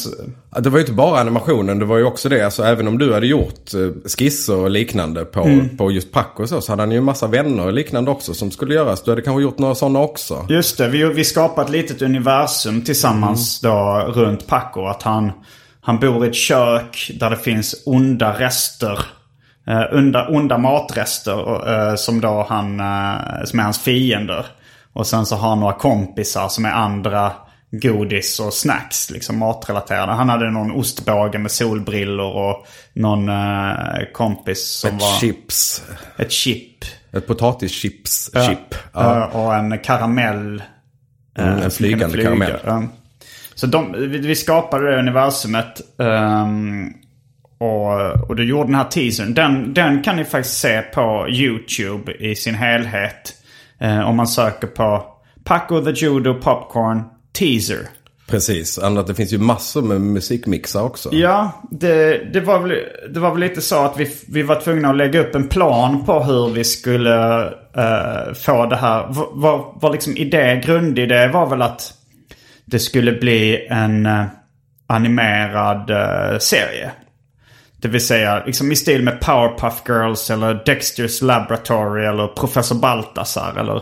Det 0.60 0.70
var 0.70 0.78
ju 0.78 0.82
inte 0.84 0.94
bara 0.94 1.20
animationen, 1.20 1.80
det 1.80 1.86
var 1.86 1.98
ju 1.98 2.04
också 2.04 2.30
det. 2.30 2.42
Alltså, 2.46 2.64
även 2.64 2.88
om 2.88 2.98
du 2.98 3.14
hade 3.14 3.28
gjort 3.28 3.74
eh, 3.74 4.10
skisser 4.18 4.56
och 4.58 4.70
liknande 4.70 5.26
på, 5.26 5.44
Mm. 5.44 5.78
på 5.78 5.92
just 5.92 6.12
Paco 6.12 6.44
och 6.44 6.50
så, 6.50 6.62
så 6.62 6.72
hade 6.72 6.82
han 6.82 6.92
ju 6.92 6.98
en 6.98 7.04
massa 7.04 7.28
vänner 7.28 7.66
och 7.66 7.74
liknande 7.74 8.12
också 8.12 8.34
som 8.34 8.52
skulle 8.52 8.74
göras. 8.76 9.04
Du 9.04 9.12
hade 9.12 9.22
kanske 9.22 9.42
gjort 9.44 9.60
några 9.60 9.76
sådana 9.76 10.00
också. 10.00 10.46
Just 10.50 10.78
det, 10.78 10.88
vi, 10.88 11.04
vi 11.04 11.24
skapade 11.24 11.66
ett 11.66 11.72
litet 11.72 12.02
universum 12.02 12.82
tillsammans 12.82 13.60
då 13.60 14.06
runt 14.16 14.48
Paco. 14.48 14.86
Att 14.86 15.04
han, 15.04 15.32
han 15.82 16.00
bor 16.00 16.26
i 16.26 16.30
ett 16.30 16.36
kök 16.36 17.12
där 17.20 17.30
det 17.30 17.38
finns 17.38 17.84
onda 17.86 18.40
rester. 18.40 19.00
Eh, 19.68 19.98
onda, 19.98 20.28
onda 20.30 20.58
matrester 20.58 21.70
eh, 21.90 21.96
som 21.96 22.22
då 22.22 22.46
han, 22.50 22.80
eh, 22.80 23.44
som 23.46 23.60
är 23.60 23.64
hans 23.64 23.80
fiender. 23.80 24.46
Och 24.94 25.08
sen 25.08 25.26
så 25.26 25.36
har 25.36 25.50
han 25.50 25.60
några 25.60 25.74
kompisar 25.74 26.48
som 26.48 26.66
är 26.66 26.72
andra 26.72 27.32
godis 27.82 28.40
och 28.40 28.54
snacks, 28.54 29.12
liksom 29.12 29.38
matrelaterade. 29.38 30.12
Han 30.12 30.30
hade 30.30 30.52
någon 30.52 30.72
ostbåge 30.72 31.38
med 31.40 31.52
solbrillor 31.52 32.36
och 32.36 32.68
någon 32.94 33.30
eh, 33.30 34.04
kompis 34.14 34.68
som 34.68 34.96
Ett 34.96 35.02
var... 35.02 35.20
chips. 35.20 35.84
Ett 36.18 36.32
chip. 36.32 36.86
Ett 37.12 37.28
potatischips-chip. 37.28 38.76
Ja. 38.94 39.18
Eh, 39.18 39.36
och 39.36 39.56
en 39.56 39.80
karamell. 39.80 40.64
Mm, 41.38 41.62
en 41.62 41.72
flygande 41.72 42.14
flyga. 42.14 42.30
karamell. 42.30 42.60
Ja. 42.66 42.84
Så 43.56 43.68
de, 43.68 43.96
vi, 44.10 44.36
skapade 44.36 44.92
det 44.92 45.00
universumet. 45.00 46.00
ehm, 46.00 46.94
och, 47.58 48.30
och 48.30 48.36
du 48.36 48.50
gjorde 48.50 48.68
den 48.68 48.76
här 48.76 48.84
teasern. 48.84 49.34
Den, 49.34 49.74
den 49.74 50.04
kan 50.04 50.16
ni 50.16 50.26
faktiskt 50.26 50.58
se 50.58 50.82
på 50.82 51.28
YouTube 51.30 52.12
i 52.12 52.36
sin 52.36 52.56
helhet. 52.56 53.34
Eh, 53.80 54.10
om 54.10 54.16
man 54.16 54.28
söker 54.28 54.68
på 54.68 55.06
Paco 55.44 55.86
the 55.86 55.92
Judo 55.92 56.34
Popcorn 56.34 57.04
Teaser. 57.34 57.88
Precis, 58.28 58.80
annat 58.80 59.08
det 59.08 59.15
finns 59.15 59.34
ju 59.34 59.38
massor 59.38 59.82
med 59.82 60.02
musikmixar 60.02 60.84
också. 60.84 61.10
Ja, 61.13 61.62
det, 61.72 62.17
det, 62.34 62.39
var 62.39 62.60
väl, 62.60 62.80
det 63.10 63.19
var 63.19 63.32
väl 63.32 63.39
lite 63.39 63.62
så 63.62 63.86
att 63.86 63.98
vi, 63.98 64.12
vi 64.28 64.43
var 64.43 64.62
tvungna 64.62 64.89
att 64.89 64.98
lägga 64.98 65.19
upp 65.19 65.36
en 65.36 65.48
plan 65.48 66.06
på 66.06 66.24
hur 66.24 66.50
vi 66.50 66.63
skulle 66.63 67.43
eh, 67.76 68.34
få 68.36 68.65
det 68.65 68.76
här. 68.76 69.06
Vad 69.10 69.28
var, 69.32 69.80
var 69.82 69.91
liksom 69.91 70.17
idé, 70.17 70.62
grundidé 70.65 71.28
var 71.28 71.50
väl 71.50 71.62
att 71.62 71.93
det 72.65 72.80
skulle 72.80 73.12
bli 73.12 73.67
en 73.69 74.06
eh, 74.06 74.26
animerad 74.88 75.89
eh, 75.89 76.39
serie. 76.39 76.91
Det 77.78 77.88
vill 77.88 78.06
säga 78.06 78.43
liksom 78.46 78.72
i 78.72 78.76
stil 78.76 79.04
med 79.04 79.22
Powerpuff 79.22 79.82
Girls 79.88 80.30
eller 80.30 80.63
Dexters 80.65 81.22
Laboratory 81.22 82.06
eller 82.06 82.28
Professor 82.28 82.76
Baltasar 82.76 83.56
eller 83.60 83.82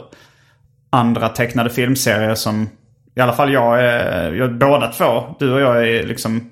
andra 0.90 1.30
tecknade 1.30 1.70
filmserier 1.70 2.36
som 2.36 2.70
i 3.16 3.20
alla 3.20 3.34
fall 3.34 3.54
jag 3.54 3.84
är, 3.84 4.34
jag, 4.34 4.58
båda 4.58 4.88
två, 4.88 5.36
du 5.40 5.54
och 5.54 5.62
jag 5.62 5.90
är 5.90 6.04
liksom 6.04 6.50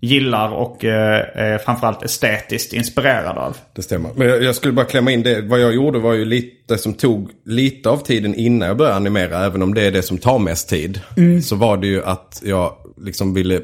gillar 0.00 0.50
och 0.50 0.84
eh, 0.84 1.58
framförallt 1.58 2.02
estetiskt 2.02 2.72
inspirerad 2.72 3.38
av. 3.38 3.56
Det 3.74 3.82
stämmer. 3.82 4.10
Men 4.14 4.28
jag, 4.28 4.42
jag 4.42 4.54
skulle 4.54 4.72
bara 4.72 4.86
klämma 4.86 5.10
in 5.10 5.22
det. 5.22 5.40
Vad 5.40 5.60
jag 5.60 5.74
gjorde 5.74 5.98
var 5.98 6.12
ju 6.12 6.24
lite 6.24 6.78
som 6.78 6.94
tog 6.94 7.30
lite 7.44 7.90
av 7.90 7.96
tiden 7.96 8.34
innan 8.34 8.68
jag 8.68 8.76
började 8.76 8.96
animera. 8.96 9.44
Även 9.44 9.62
om 9.62 9.74
det 9.74 9.82
är 9.82 9.90
det 9.90 10.02
som 10.02 10.18
tar 10.18 10.38
mest 10.38 10.68
tid. 10.68 11.00
Så 11.44 11.56
var 11.56 11.76
det 11.76 11.86
ju 11.86 12.04
att 12.04 12.42
jag 12.44 12.72
liksom 13.00 13.34
ville 13.34 13.60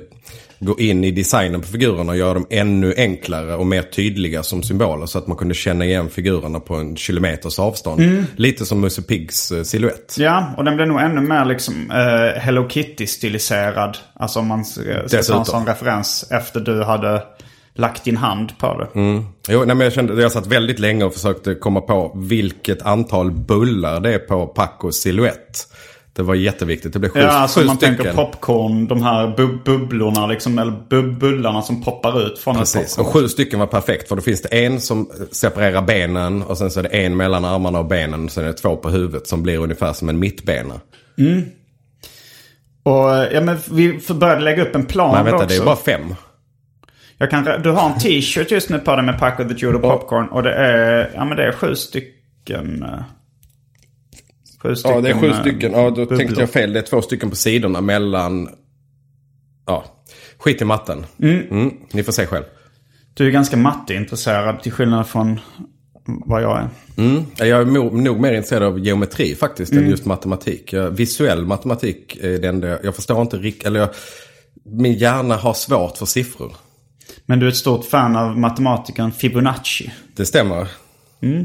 gå 0.60 0.80
in 0.80 1.04
i 1.04 1.10
designen 1.10 1.60
på 1.60 1.66
figurerna 1.66 2.12
och 2.12 2.18
göra 2.18 2.34
dem 2.34 2.46
ännu 2.50 2.94
enklare 2.96 3.54
och 3.54 3.66
mer 3.66 3.82
tydliga 3.82 4.42
som 4.42 4.62
symboler. 4.62 5.06
Så 5.06 5.18
att 5.18 5.26
man 5.26 5.36
kunde 5.36 5.54
känna 5.54 5.84
igen 5.84 6.08
figurerna 6.08 6.60
på 6.60 6.74
en 6.74 6.96
kilometers 6.96 7.58
avstånd. 7.58 8.26
Lite 8.36 8.66
som 8.66 8.80
Musse 8.80 9.02
Piggs 9.02 9.52
eh, 9.52 9.62
silhuett. 9.62 10.16
Ja, 10.18 10.54
och 10.56 10.64
den 10.64 10.76
blev 10.76 10.88
nog 10.88 11.00
ännu 11.00 11.20
mer 11.20 11.44
liksom 11.44 11.90
eh, 11.90 12.40
Hello 12.40 12.68
Kitty-stiliserad. 12.68 13.96
Alltså 14.14 14.38
om 14.38 14.46
man 14.46 14.64
ska, 14.64 14.82
ska 15.06 15.22
ta 15.22 15.38
en 15.38 15.44
sån 15.44 15.66
referens 15.66 16.26
efter 16.30 16.60
du 16.60 16.82
hade 16.82 17.22
lagt 17.74 18.04
din 18.04 18.16
hand 18.16 18.58
på 18.58 18.78
det. 18.78 18.88
Jo, 19.48 19.64
nej, 19.64 19.76
men 19.76 19.80
jag 19.80 19.92
kände, 19.92 20.22
jag 20.22 20.32
satt 20.32 20.46
väldigt 20.46 20.78
länge 20.78 21.04
och 21.04 21.14
försökte 21.14 21.54
komma 21.54 21.80
på 21.80 22.12
vilket 22.16 22.82
antal 22.82 23.30
bullar 23.30 24.00
det 24.00 24.14
är 24.14 24.18
på 24.18 24.46
Pacos 24.46 24.96
silhuett. 24.96 25.66
Det 26.12 26.22
var 26.22 26.34
jätteviktigt. 26.34 26.92
Det 26.92 26.98
blev 26.98 27.10
sju, 27.10 27.20
Ja, 27.20 27.28
alltså 27.28 27.60
sju 27.60 27.66
man 27.66 27.76
stycken. 27.76 27.96
tänker 27.96 28.12
popcorn, 28.12 28.86
de 28.86 29.02
här 29.02 29.26
bub- 29.36 29.64
bubblorna 29.64 30.26
liksom, 30.26 30.58
eller 30.58 30.72
bub- 30.90 31.18
bullarna 31.18 31.62
som 31.62 31.82
poppar 31.84 32.26
ut 32.26 32.38
från 32.38 32.56
Precis, 32.56 32.98
och 32.98 33.06
sju 33.06 33.28
stycken 33.28 33.58
var 33.60 33.66
perfekt. 33.66 34.08
För 34.08 34.16
då 34.16 34.22
finns 34.22 34.42
det 34.42 34.48
en 34.48 34.80
som 34.80 35.10
separerar 35.32 35.82
benen 35.82 36.42
och 36.42 36.58
sen 36.58 36.70
så 36.70 36.78
är 36.78 36.82
det 36.82 36.88
en 36.88 37.16
mellan 37.16 37.44
armarna 37.44 37.78
och 37.78 37.84
benen. 37.86 38.28
Sen 38.28 38.44
är 38.44 38.48
det 38.48 38.54
två 38.54 38.76
på 38.76 38.88
huvudet 38.90 39.26
som 39.26 39.42
blir 39.42 39.58
ungefär 39.58 39.92
som 39.92 40.08
en 40.08 40.18
mittbena. 40.18 40.74
Och 42.82 43.08
ja, 43.32 43.40
men 43.40 43.58
vi 43.70 44.00
får 44.00 44.14
börja 44.14 44.38
lägga 44.38 44.62
upp 44.62 44.74
en 44.74 44.86
plan 44.86 45.14
Men 45.14 45.24
vänta, 45.24 45.36
också. 45.44 45.48
det 45.48 45.62
är 45.62 45.64
bara 45.64 45.76
fem. 45.76 46.14
Jag 47.18 47.30
kan, 47.30 47.62
du 47.62 47.70
har 47.70 47.90
en 47.90 47.98
t-shirt 47.98 48.50
just 48.50 48.68
nu 48.70 48.78
på 48.78 48.96
dig 48.96 49.04
med 49.04 49.18
Pack 49.18 49.40
of 49.40 49.48
the 49.48 49.54
Judo 49.54 49.78
Popcorn. 49.78 50.26
Och 50.28 50.42
det 50.42 50.52
är, 50.54 51.10
ja 51.14 51.24
men 51.24 51.36
det 51.36 51.44
är 51.44 51.52
sju 51.52 51.74
stycken. 51.74 52.84
Sju 54.62 54.76
stycken. 54.76 54.94
Ja, 54.94 55.00
det 55.00 55.10
är 55.10 55.20
sju 55.20 55.26
eh, 55.26 55.40
stycken. 55.40 55.72
Ja, 55.72 55.90
då 55.90 55.90
bubblor. 55.90 56.16
tänkte 56.16 56.40
jag 56.40 56.50
fel. 56.50 56.72
Det 56.72 56.78
är 56.78 56.82
två 56.82 57.02
stycken 57.02 57.30
på 57.30 57.36
sidorna 57.36 57.80
mellan... 57.80 58.48
Ja, 59.66 59.84
skit 60.38 60.62
i 60.62 60.64
matten. 60.64 61.06
Mm, 61.18 61.74
ni 61.92 62.02
får 62.02 62.12
se 62.12 62.26
själv. 62.26 62.44
Du 63.14 63.26
är 63.26 63.30
ganska 63.30 63.56
matteintresserad 63.56 64.62
till 64.62 64.72
skillnad 64.72 65.06
från 65.06 65.40
vad 66.04 66.42
jag 66.42 66.58
är. 66.58 66.68
Mm. 66.96 67.24
Jag 67.36 67.48
är 67.48 67.64
nog 67.90 68.20
mer 68.20 68.32
intresserad 68.32 68.62
av 68.62 68.78
geometri 68.78 69.34
faktiskt 69.34 69.72
än 69.72 69.90
just 69.90 70.04
matematik. 70.04 70.74
Visuell 70.90 71.46
matematik 71.46 72.18
är 72.20 72.38
det 72.38 72.48
enda 72.48 72.68
jag, 72.68 72.78
jag 72.84 72.96
förstår 72.96 73.22
inte 73.22 73.36
riktigt. 73.36 73.66
Eller 73.66 73.80
jag, 73.80 73.88
min 74.64 74.92
hjärna 74.92 75.36
har 75.36 75.54
svårt 75.54 75.96
för 75.98 76.06
siffror. 76.06 76.52
Men 77.26 77.40
du 77.40 77.46
är 77.46 77.50
ett 77.50 77.56
stort 77.56 77.84
fan 77.84 78.16
av 78.16 78.38
matematikern 78.38 79.12
Fibonacci. 79.12 79.92
Det 80.16 80.26
stämmer. 80.26 80.60
Eh, 80.60 81.42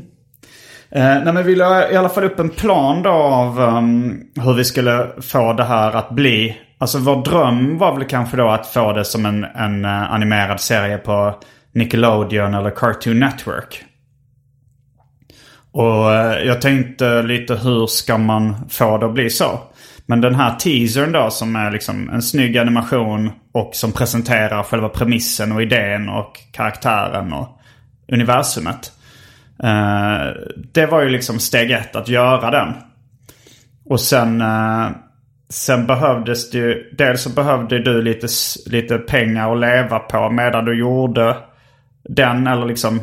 Eh, 0.95 1.23
nej 1.23 1.33
men 1.33 1.45
vi 1.45 1.55
la 1.55 1.91
i 1.91 1.95
alla 1.95 2.09
fall 2.09 2.23
upp 2.23 2.39
en 2.39 2.49
plan 2.49 3.03
då 3.03 3.09
av 3.09 3.59
um, 3.59 4.23
hur 4.35 4.53
vi 4.53 4.63
skulle 4.63 5.07
få 5.21 5.53
det 5.53 5.63
här 5.63 5.91
att 5.95 6.09
bli. 6.09 6.57
Alltså 6.77 6.99
vår 6.99 7.23
dröm 7.23 7.77
var 7.77 7.95
väl 7.97 8.07
kanske 8.07 8.37
då 8.37 8.49
att 8.49 8.67
få 8.67 8.93
det 8.93 9.05
som 9.05 9.25
en, 9.25 9.43
en 9.43 9.85
uh, 9.85 10.13
animerad 10.13 10.59
serie 10.59 10.97
på 10.97 11.35
Nickelodeon 11.73 12.53
eller 12.53 12.69
Cartoon 12.69 13.19
Network. 13.19 13.83
Och 15.71 16.05
uh, 16.05 16.45
jag 16.45 16.61
tänkte 16.61 17.21
lite 17.21 17.55
hur 17.55 17.87
ska 17.87 18.17
man 18.17 18.55
få 18.69 18.97
det 18.97 19.05
att 19.05 19.13
bli 19.13 19.29
så? 19.29 19.59
Men 20.05 20.21
den 20.21 20.35
här 20.35 20.55
teasern 20.55 21.11
då 21.11 21.29
som 21.29 21.55
är 21.55 21.71
liksom 21.71 22.09
en 22.09 22.21
snygg 22.21 22.57
animation 22.57 23.31
och 23.53 23.69
som 23.73 23.91
presenterar 23.91 24.63
själva 24.63 24.89
premissen 24.89 25.51
och 25.51 25.61
idén 25.61 26.09
och 26.09 26.39
karaktären 26.51 27.33
och 27.33 27.59
universumet. 28.11 28.91
Eh, 29.63 30.33
det 30.73 30.85
var 30.85 31.01
ju 31.01 31.09
liksom 31.09 31.39
steg 31.39 31.71
ett 31.71 31.95
att 31.95 32.09
göra 32.09 32.51
den. 32.51 32.73
Och 33.85 34.01
sen, 34.01 34.41
eh, 34.41 34.87
sen 35.49 35.87
behövdes 35.87 36.51
det 36.51 36.57
ju, 36.57 36.89
dels 36.97 37.21
så 37.21 37.29
behövde 37.29 37.79
du 37.83 38.01
lite, 38.01 38.27
lite 38.65 38.97
pengar 38.97 39.53
att 39.53 39.59
leva 39.59 39.99
på 39.99 40.29
medan 40.29 40.65
du 40.65 40.79
gjorde 40.79 41.37
den. 42.09 42.47
Eller 42.47 42.65
liksom 42.65 42.99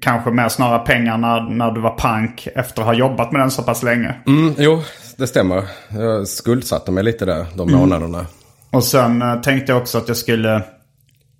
kanske 0.00 0.30
mer 0.30 0.48
snarare 0.48 0.78
pengar 0.78 1.18
när, 1.18 1.40
när 1.40 1.70
du 1.70 1.80
var 1.80 1.90
pank 1.90 2.48
efter 2.54 2.82
att 2.82 2.86
ha 2.86 2.94
jobbat 2.94 3.32
med 3.32 3.40
den 3.40 3.50
så 3.50 3.62
pass 3.62 3.82
länge. 3.82 4.14
Mm, 4.26 4.54
jo, 4.58 4.82
det 5.16 5.26
stämmer. 5.26 5.64
Jag 5.88 6.28
skuldsatte 6.28 6.90
mig 6.90 7.04
lite 7.04 7.24
där 7.24 7.46
de 7.56 7.72
månaderna. 7.72 8.26
Och 8.70 8.84
sen 8.84 9.22
eh, 9.22 9.40
tänkte 9.40 9.72
jag 9.72 9.80
också 9.80 9.98
att 9.98 10.08
jag 10.08 10.16
skulle... 10.16 10.62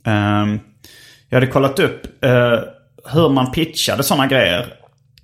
ehm, 0.07 0.61
jag 1.29 1.37
hade 1.37 1.47
kollat 1.47 1.79
upp 1.79 2.25
eh, 2.25 2.59
hur 3.05 3.29
man 3.29 3.51
pitchade 3.51 4.03
sådana 4.03 4.27
grejer 4.27 4.67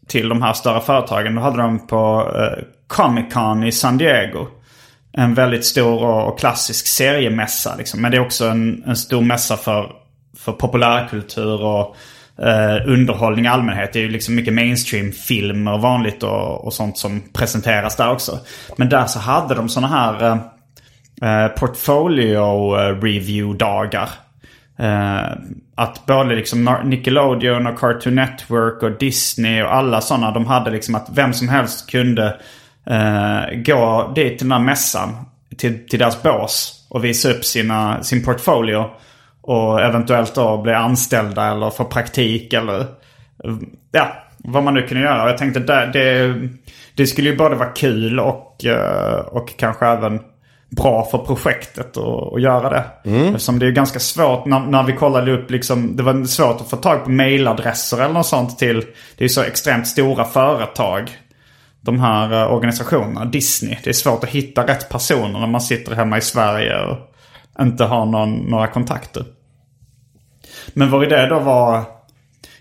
till 0.06 0.28
de 0.28 0.42
här 0.42 0.52
större 0.52 0.80
företagen. 0.80 1.34
Då 1.34 1.40
hade 1.40 1.62
de 1.62 1.86
på 1.86 2.32
eh, 2.36 2.64
Comic 2.86 3.32
Con 3.32 3.64
i 3.64 3.72
San 3.72 3.98
Diego. 3.98 4.46
En 5.12 5.34
väldigt 5.34 5.64
stor 5.64 6.04
och, 6.04 6.38
klassisk 6.38 6.86
seriemässa. 6.86 7.76
Liksom. 7.76 8.02
Men 8.02 8.10
det 8.10 8.16
är 8.16 8.20
också 8.20 8.48
en, 8.48 8.84
en 8.86 8.96
stor 8.96 9.22
mässa 9.22 9.56
för, 9.56 9.92
för 10.36 10.52
populärkultur 10.52 11.62
och 11.62 11.96
eh, 12.38 12.76
underhållning 12.86 13.44
i 13.44 13.48
allmänhet. 13.48 13.92
Det 13.92 13.98
är 13.98 14.02
ju 14.02 14.10
liksom 14.10 14.34
mycket 14.34 14.54
mainstream-filmer 14.54 15.72
och 15.72 15.80
vanligt 15.80 16.22
och, 16.22 16.64
och 16.64 16.72
sånt 16.72 16.98
som 16.98 17.22
presenteras 17.32 17.96
där 17.96 18.12
också. 18.12 18.38
Men 18.76 18.88
där 18.88 19.06
så 19.06 19.18
hade 19.18 19.54
de 19.54 19.68
sådana 19.68 19.88
här... 19.88 20.38
Eh, 21.22 21.48
portfolio-review-dagar. 21.48 24.08
Eh, 24.78 25.16
eh 25.16 25.22
att 25.78 26.06
både 26.06 26.34
liksom 26.34 26.78
Nickelodeon 26.84 27.66
och 27.66 27.78
Cartoon 27.78 28.14
Network 28.14 28.82
och 28.82 28.98
Disney 28.98 29.62
och 29.62 29.74
alla 29.74 30.00
sådana. 30.00 30.30
De 30.30 30.46
hade 30.46 30.70
liksom 30.70 30.94
att 30.94 31.08
vem 31.12 31.32
som 31.32 31.48
helst 31.48 31.90
kunde 31.90 32.40
eh, 32.86 33.58
gå 33.64 34.12
dit 34.14 34.38
till 34.38 34.48
den 34.48 34.58
här 34.58 34.66
mässan. 34.66 35.16
Till, 35.56 35.88
till 35.88 35.98
deras 35.98 36.22
bås 36.22 36.86
och 36.90 37.04
visa 37.04 37.30
upp 37.30 37.44
sina, 37.44 38.02
sin 38.02 38.24
portfolio. 38.24 38.84
Och 39.40 39.80
eventuellt 39.80 40.34
då 40.34 40.62
bli 40.62 40.72
anställda 40.72 41.50
eller 41.50 41.70
få 41.70 41.84
praktik 41.84 42.52
eller 42.52 42.86
ja, 43.92 44.08
vad 44.38 44.62
man 44.62 44.74
nu 44.74 44.82
kunde 44.82 45.02
göra. 45.02 45.30
Jag 45.30 45.38
tänkte 45.38 45.60
det, 45.60 45.90
det, 45.92 46.34
det 46.94 47.06
skulle 47.06 47.30
ju 47.30 47.36
både 47.36 47.56
vara 47.56 47.68
kul 47.68 48.20
och, 48.20 48.64
eh, 48.64 49.18
och 49.18 49.58
kanske 49.58 49.86
även 49.86 50.20
bra 50.70 51.04
för 51.10 51.18
projektet 51.18 51.96
att, 51.96 52.40
göra 52.42 52.70
det. 52.70 52.84
Eftersom 53.26 53.58
det 53.58 53.66
är 53.66 53.70
ganska 53.70 53.98
svårt 54.00 54.46
när, 54.46 54.60
när 54.60 54.82
vi 54.82 54.92
kollade 54.92 55.32
upp 55.32 55.50
liksom, 55.50 55.96
det 55.96 56.02
var 56.02 56.24
svårt 56.24 56.60
att 56.60 56.70
få 56.70 56.76
tag 56.76 57.04
på 57.04 57.10
mailadresser 57.10 57.96
eller 58.00 58.14
något 58.14 58.26
sånt 58.26 58.58
till, 58.58 58.84
det 59.16 59.24
är 59.24 59.28
så 59.28 59.42
extremt 59.42 59.86
stora 59.88 60.24
företag. 60.24 61.10
De 61.80 62.00
här 62.00 62.32
eh, 62.42 62.52
organisationerna, 62.52 63.24
Disney. 63.24 63.76
Det 63.84 63.90
är 63.90 63.94
svårt 63.94 64.24
att 64.24 64.30
hitta 64.30 64.66
rätt 64.66 64.88
personer 64.88 65.40
när 65.40 65.46
man 65.46 65.60
sitter 65.60 65.94
hemma 65.94 66.18
i 66.18 66.20
Sverige 66.20 66.78
och 66.86 66.98
inte 67.60 67.84
har 67.84 68.06
någon, 68.06 68.32
några 68.34 68.66
kontakter. 68.66 69.24
Men 70.68 70.90
vår 70.90 71.04
idé 71.04 71.26
då 71.26 71.38
var... 71.38 71.82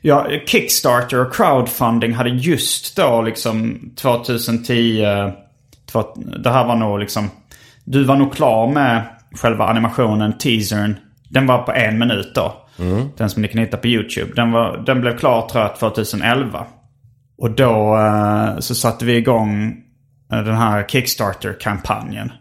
Ja, 0.02 0.28
Kickstarter 0.46 1.20
och 1.26 1.34
crowdfunding 1.34 2.14
hade 2.14 2.30
just 2.30 2.96
då 2.98 3.22
liksom 3.22 3.80
2010... 3.96 5.06
två- 5.92 6.14
Det 6.44 6.50
här 6.50 6.66
var 6.66 6.76
nog 6.76 7.00
liksom... 7.00 7.30
Du 7.86 8.04
var 8.04 8.16
nog 8.16 8.34
klar 8.34 8.68
med 8.68 9.02
själva 9.42 9.66
animationen, 9.68 10.38
teasern. 10.38 10.96
Den 11.30 11.48
var 11.48 11.58
på 11.64 11.72
en 11.72 12.00
minut 12.00 12.36
då. 12.36 12.62
Den 13.18 13.30
som 13.30 13.42
ni 13.42 13.48
kan 13.48 13.62
hitta 13.62 13.78
på 13.78 13.88
YouTube. 13.88 14.32
Den, 14.36 14.52
var, 14.52 14.78
den 14.86 15.02
blev 15.02 15.18
klar 15.18 15.48
tror 15.50 15.64
jag 15.64 15.76
2011. 15.76 16.66
Och 17.38 17.52
då 17.52 17.98
eh, 17.98 18.60
så 18.60 18.76
satte 18.76 19.06
vi 19.06 19.16
igång 19.16 19.78
eh, 20.32 20.44
den 20.44 20.56
här 20.56 20.84
Kickstarter-kampanjen. 20.88 22.32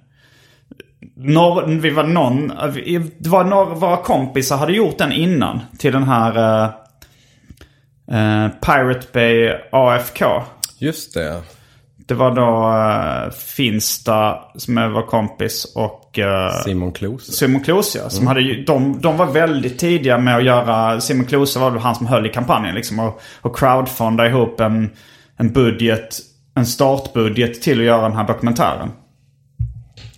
Några, 1.16 1.66
vi 1.66 1.90
var 1.90 2.04
någon, 2.04 2.52
vi- 2.72 3.10
det 3.18 3.28
var 3.28 3.44
några 3.44 3.74
våra 3.74 3.96
kompisar 3.96 4.56
hade 4.56 4.72
gjort 4.72 4.98
den 4.98 5.12
innan. 5.12 5.60
Till 5.78 5.92
den 5.92 6.02
här 6.04 6.62
eh, 8.08 8.44
eh, 8.44 8.48
Pirate 8.48 9.06
Bay 9.12 9.52
AFK. 9.72 10.24
Just 10.78 11.14
det. 11.14 11.42
Det 12.06 12.14
var 12.14 12.34
då 12.34 12.68
uh, 13.26 13.32
Finsta 13.56 14.38
som 14.56 14.74
vår 14.74 15.06
kompis 15.06 15.72
och 15.74 16.18
eh, 16.18 16.50
Simon 16.64 16.92
Klose. 16.92 17.32
Simon 17.32 17.60
Klose 17.64 17.98
ja, 17.98 18.10
som 18.10 18.26
hade 18.26 18.40
ju, 18.40 18.64
de, 18.64 19.00
de 19.00 19.16
var 19.16 19.26
väldigt 19.26 19.78
tidiga 19.78 20.18
med 20.18 20.36
att 20.36 20.44
göra, 20.44 21.00
Simon 21.00 21.26
Klose 21.26 21.58
var 21.58 21.70
väl 21.70 21.80
han 21.80 21.94
som 21.94 22.06
höll 22.06 22.26
i 22.26 22.28
kampanjen 22.28 22.74
liksom. 22.74 22.98
Och, 22.98 23.20
och 23.40 23.56
crowdfunda 23.56 24.26
ihop 24.26 24.60
en, 24.60 24.90
en 25.36 25.52
budget, 25.52 26.18
en 26.54 26.66
startbudget 26.66 27.62
till 27.62 27.78
att 27.78 27.86
göra 27.86 28.08
den 28.08 28.16
här 28.16 28.26
dokumentären. 28.26 28.90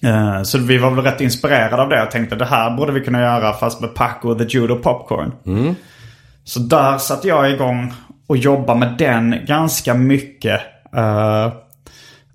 Eh, 0.02 0.42
så 0.42 0.58
vi 0.58 0.78
var 0.78 0.90
väl 0.90 1.04
rätt 1.04 1.20
inspirerade 1.20 1.82
av 1.82 1.88
det. 1.88 1.96
Jag 1.96 2.10
tänkte 2.10 2.36
det 2.36 2.44
här 2.44 2.76
borde 2.76 2.92
vi 2.92 3.00
kunna 3.00 3.20
göra 3.20 3.52
fast 3.52 3.80
med 3.80 3.94
Paco 3.94 4.34
the 4.34 4.44
Judo 4.44 4.76
Popcorn. 4.76 5.32
Så 6.44 6.60
där 6.60 6.98
satte 6.98 7.28
jag 7.28 7.50
igång 7.50 7.92
och 8.26 8.36
jobbade 8.36 8.78
med 8.78 8.94
den 8.98 9.36
ganska 9.46 9.94
mycket. 9.94 10.60
Eh, 10.96 11.52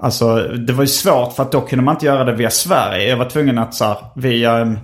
alltså 0.02 0.36
det 0.38 0.74
var 0.74 0.84
ju 0.84 0.88
svårt 0.88 1.34
för 1.34 1.44
att 1.44 1.52
då 1.52 1.62
kunde 1.62 1.86
man 1.86 1.96
inte 1.96 2.06
göra 2.06 2.24
det 2.24 2.34
via 2.34 2.50
Sverige. 2.50 3.10
Jag 3.10 3.18
var 3.18 3.30
tvungen 3.30 3.58
att 3.58 3.74
så 3.74 3.86
här, 3.86 3.98
via 4.16 4.58
en 4.58 4.80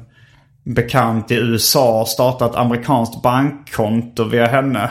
bekant 0.63 1.32
i 1.32 1.36
USA 1.36 2.06
starta 2.08 2.45
ett 2.45 2.56
amerikanskt 2.56 3.21
bankkonto 3.21 4.23
via 4.23 4.45
henne. 4.47 4.89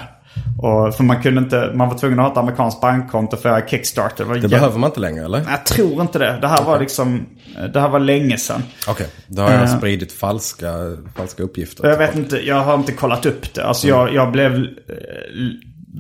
Och, 0.63 0.95
för 0.95 1.05
man 1.05 1.23
kunde 1.23 1.41
inte, 1.41 1.73
man 1.75 1.89
var 1.89 1.99
tvungen 1.99 2.19
att 2.19 2.25
ha 2.25 2.33
ett 2.33 2.39
amerikanskt 2.39 2.81
bankkonto 2.81 3.37
för 3.37 3.61
Kickstarter. 3.61 4.25
Det, 4.25 4.41
Det 4.41 4.49
behöver 4.49 4.79
man 4.79 4.91
inte 4.91 5.01
längre 5.01 5.25
eller? 5.25 5.43
Jag 5.51 5.67
tror 5.67 6.01
inte 6.01 6.19
det. 6.19 6.39
Det 6.41 6.49
här 6.49 6.65
var 6.65 6.81
liksom, 6.81 7.27
det 7.73 7.81
här 7.81 7.89
var 7.89 7.99
länge 8.01 8.37
sedan. 8.39 8.63
Okej, 8.89 9.07
då 9.27 9.43
har 9.43 9.51
jag 9.51 9.63
Eh. 9.63 9.77
spridit 9.79 10.13
falska, 10.13 10.73
falska 11.17 11.43
uppgifter. 11.43 11.89
Jag 11.89 11.99
vet 11.99 12.15
inte, 12.17 12.37
jag 12.47 12.61
har 12.65 12.75
inte 12.75 12.93
kollat 12.93 13.27
upp 13.27 13.55
det. 13.55 13.65
Alltså 13.65 13.89
jag, 13.89 14.15
jag 14.15 14.33
blev 14.33 14.55
eh, 14.55 14.67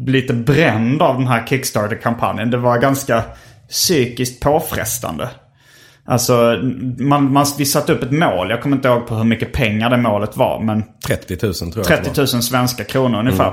lite 0.07 0.35
bränd 0.35 1.03
av 1.03 1.19
den 1.19 1.27
här 1.27 1.47
Kickstarter-kampanjen. 1.47 2.51
Det 2.51 2.57
var 2.59 2.79
ganska 2.79 3.23
psykiskt 3.69 4.43
påfrestande. 4.43 5.29
Alltså, 6.05 6.61
man, 6.99 7.33
man, 7.33 7.47
vi 7.59 7.65
satte 7.65 7.93
upp 7.93 8.03
ett 8.03 8.13
mål. 8.13 8.51
Jag 8.51 8.63
kommer 8.63 8.77
inte 8.77 8.89
ihåg 8.89 9.07
på 9.07 9.15
hur 9.15 9.25
mycket 9.25 9.53
pengar 9.53 9.91
det 9.91 9.97
målet 9.97 10.37
var. 10.37 10.61
Men 10.61 10.85
30 11.07 11.39
000 11.43 11.55
tror 11.55 11.73
jag 11.77 11.85
30 11.85 12.11
det 12.15 12.33
000 12.33 12.43
svenska 12.43 12.85
kronor 12.85 13.19
ungefär. 13.19 13.53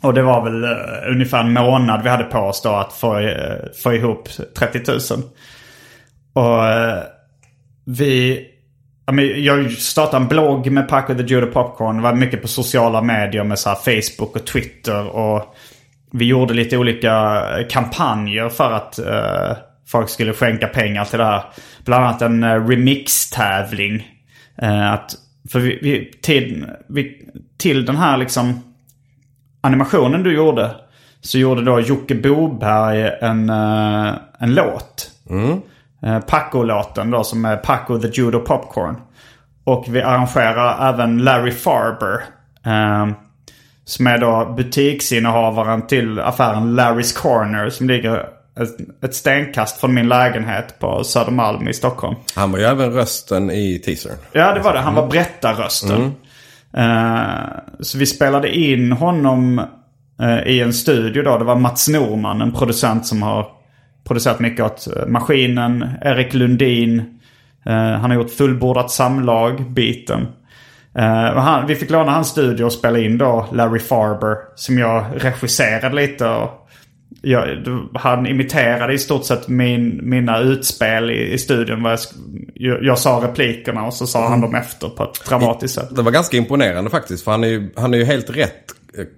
Och 0.00 0.14
det 0.14 0.22
var 0.22 0.44
väl 0.44 0.64
uh, 0.64 1.12
ungefär 1.12 1.40
en 1.40 1.52
månad 1.52 2.02
vi 2.02 2.08
hade 2.08 2.24
på 2.24 2.38
oss 2.38 2.62
då 2.62 2.70
att 2.70 2.92
få, 2.92 3.18
eh, 3.18 3.56
få 3.82 3.94
ihop 3.94 4.28
30 4.58 4.90
000. 4.90 5.22
Och 6.32 6.66
eh, 6.66 7.02
vi... 7.84 8.46
Jag 9.36 9.72
startade 9.72 10.22
en 10.22 10.28
blogg 10.28 10.70
med 10.70 10.88
Paco 10.88 11.14
the 11.14 11.22
Judo 11.22 11.46
Popcorn. 11.46 11.96
Det 11.96 12.02
var 12.02 12.14
mycket 12.14 12.42
på 12.42 12.48
sociala 12.48 13.02
medier 13.02 13.44
med 13.44 13.58
så 13.58 13.74
Facebook 13.74 14.36
och 14.36 14.46
Twitter. 14.46 15.06
Och 15.06 15.54
vi 16.16 16.24
gjorde 16.24 16.54
lite 16.54 16.78
olika 16.78 17.42
kampanjer 17.70 18.48
för 18.48 18.72
att 18.72 18.98
eh, 18.98 19.56
folk 19.86 20.08
skulle 20.08 20.32
skänka 20.32 20.66
pengar 20.66 21.04
till 21.04 21.18
det 21.18 21.24
här. 21.24 21.44
Bland 21.84 22.04
annat 22.04 22.22
en 22.22 22.44
eh, 22.44 22.66
remix-tävling. 22.66 24.08
Eh, 24.62 24.92
att, 24.92 25.14
för 25.50 25.60
vi, 25.60 25.78
vi, 25.82 26.12
till, 26.22 26.66
vi, 26.88 27.28
till 27.58 27.84
den 27.84 27.96
här 27.96 28.16
liksom 28.16 28.74
animationen 29.60 30.22
du 30.22 30.34
gjorde. 30.34 30.70
Så 31.20 31.38
gjorde 31.38 31.64
då 31.64 31.80
Jocke 31.80 32.14
Boberg 32.14 33.10
en, 33.20 33.50
eh, 33.50 34.14
en 34.38 34.54
låt. 34.54 35.10
Eh, 36.02 36.20
Paco-låten 36.20 37.10
då 37.10 37.24
som 37.24 37.44
är 37.44 37.56
Paco 37.56 37.98
the 37.98 38.08
Judo 38.08 38.40
Popcorn. 38.40 38.96
Och 39.64 39.84
vi 39.88 40.02
arrangerar 40.02 40.88
även 40.88 41.18
Larry 41.18 41.52
Farber. 41.52 42.22
Som 43.84 44.06
är 44.06 44.18
då 44.18 44.54
butiksinnehavaren 44.56 45.86
till 45.86 46.20
affären 46.20 46.80
Larry's 46.80 47.16
Corner 47.22 47.70
som 47.70 47.88
ligger 47.88 48.28
ett, 49.02 49.14
stenkast 49.14 49.80
från 49.80 49.94
min 49.94 50.08
lägenhet 50.08 50.78
på 50.78 51.04
Södermalm 51.04 51.68
i 51.68 51.74
Stockholm. 51.74 52.16
Han 52.34 52.52
var 52.52 52.58
ju 52.58 52.64
även 52.64 52.92
rösten 52.92 53.50
i 53.50 53.78
teasern. 53.78 54.16
Ja, 54.32 54.54
det 54.54 54.60
var 54.60 54.72
det. 54.72 54.80
Han 54.80 54.94
var 54.94 55.06
berättarrösten. 55.06 56.12
Eh, 56.76 57.58
så 57.80 57.98
vi 57.98 58.06
spelade 58.06 58.56
in 58.56 58.92
honom 58.92 59.60
eh, 60.20 60.42
i 60.46 60.60
en 60.60 60.72
studio 60.72 61.22
då. 61.22 61.38
Det 61.38 61.44
var 61.44 61.56
Mats 61.56 61.88
Norman, 61.88 62.40
en 62.40 62.52
producent 62.52 63.06
som 63.06 63.22
har 63.22 63.46
producerat 64.06 64.40
mycket 64.40 64.64
åt 64.64 64.86
eh, 64.96 65.06
Maskinen, 65.06 65.88
Erik 66.02 66.34
Lundin. 66.34 67.20
Eh, 67.66 67.72
han 67.72 68.10
har 68.10 68.14
gjort 68.14 68.30
Fullbordat 68.30 68.90
samlag-biten. 68.90 70.26
Och 71.34 71.42
han, 71.42 71.66
vi 71.66 71.74
fick 71.74 71.90
låna 71.90 72.12
hans 72.12 72.28
studio 72.28 72.64
och 72.64 72.72
spela 72.72 72.98
in 72.98 73.18
då 73.18 73.48
Larry 73.52 73.80
Farber 73.80 74.36
som 74.54 74.78
jag 74.78 75.04
regisserade 75.16 75.96
lite. 75.96 76.28
Och 76.28 76.68
jag, 77.22 77.66
han 77.94 78.26
imiterade 78.26 78.92
i 78.92 78.98
stort 78.98 79.24
sett 79.24 79.48
min, 79.48 80.00
mina 80.02 80.38
utspel 80.38 81.10
i, 81.10 81.32
i 81.32 81.38
studion. 81.38 81.82
Vad 81.82 81.98
jag, 82.54 82.84
jag, 82.84 82.98
sa 82.98 83.20
replikerna 83.24 83.86
och 83.86 83.94
så 83.94 84.06
sa 84.06 84.28
han 84.28 84.40
dem 84.40 84.54
efter 84.54 84.88
på 84.88 85.02
ett 85.02 85.24
dramatiskt 85.28 85.74
sätt. 85.74 85.96
Det 85.96 86.02
var 86.02 86.12
ganska 86.12 86.36
imponerande 86.36 86.90
faktiskt. 86.90 87.24
För 87.24 87.30
han 87.30 87.44
är 87.44 87.48
ju, 87.48 87.72
han 87.76 87.94
är 87.94 87.98
ju 87.98 88.04
helt 88.04 88.30
rätt 88.30 88.64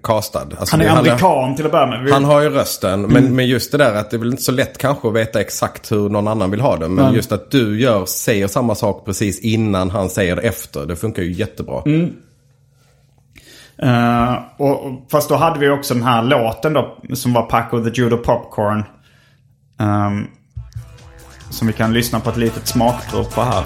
castad. 0.03 0.39
Alltså, 0.59 0.75
Han 0.75 0.81
är 0.81 0.85
det- 0.85 0.91
amerikan 0.99 1.55
till 1.55 1.65
att 1.65 1.71
börja 1.71 1.85
med. 1.85 2.11
Han 2.13 2.25
har 2.25 2.41
ju 2.41 2.49
rösten. 2.49 3.01
Men, 3.01 3.35
men 3.35 3.47
just 3.47 3.71
det 3.71 3.77
där 3.77 3.95
att 3.95 4.09
det 4.11 4.17
är 4.17 4.19
väl 4.19 4.31
inte 4.31 4.43
så 4.43 4.51
lätt 4.51 4.77
kanske 4.77 5.07
att 5.07 5.13
veta 5.13 5.41
exakt 5.41 5.91
hur 5.91 6.09
någon 6.09 6.27
annan 6.27 6.51
vill 6.51 6.61
ha 6.61 6.77
det. 6.77 6.87
Men 6.89 7.13
just 7.13 7.31
att 7.31 7.51
du 7.51 7.79
gör, 7.81 8.05
säger 8.05 8.47
samma 8.47 8.75
sak 8.75 9.05
precis 9.05 9.39
innan 9.39 9.89
han 9.89 10.09
säger 10.09 10.35
det 10.35 10.41
efter. 10.41 10.85
Det 10.85 10.95
funkar 10.95 11.23
ju 11.23 11.31
jättebra. 11.33 11.83
Eh, 13.81 14.35
och, 14.57 14.85
och, 14.85 15.07
fast 15.11 15.29
då 15.29 15.35
hade 15.35 15.59
vi 15.59 15.69
också 15.69 15.93
den 15.93 16.03
här 16.03 16.23
låten 16.23 16.73
då 16.73 16.97
som 17.13 17.33
var 17.33 17.41
Paco 17.41 17.83
the 17.83 17.89
Judo 18.01 18.17
Popcorn. 18.17 18.83
ehm, 19.79 20.25
som 21.49 21.67
vi 21.67 21.73
kan 21.73 21.93
lyssna 21.93 22.19
på 22.19 22.29
ett 22.29 22.37
litet 22.37 22.67
smakprov 22.67 23.23
på 23.23 23.41
här. 23.41 23.63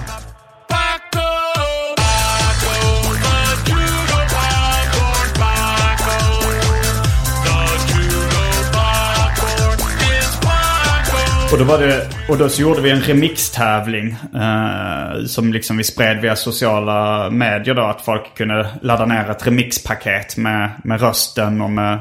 Och 11.51 11.57
då, 11.57 11.63
var 11.63 11.77
det, 11.77 12.09
och 12.29 12.37
då 12.37 12.49
så 12.49 12.61
gjorde 12.61 12.81
vi 12.81 12.89
en 12.89 13.01
remixtävling 13.01 14.15
eh, 14.35 15.25
som 15.25 15.53
liksom 15.53 15.77
vi 15.77 15.83
spred 15.83 16.21
via 16.21 16.35
sociala 16.35 17.29
medier 17.29 17.75
då. 17.75 17.81
Att 17.81 18.01
folk 18.01 18.37
kunde 18.37 18.69
ladda 18.81 19.05
ner 19.05 19.29
ett 19.29 19.47
remixpaket 19.47 20.37
med, 20.37 20.71
med 20.83 21.01
rösten 21.01 21.61
och 21.61 21.69
med 21.69 21.99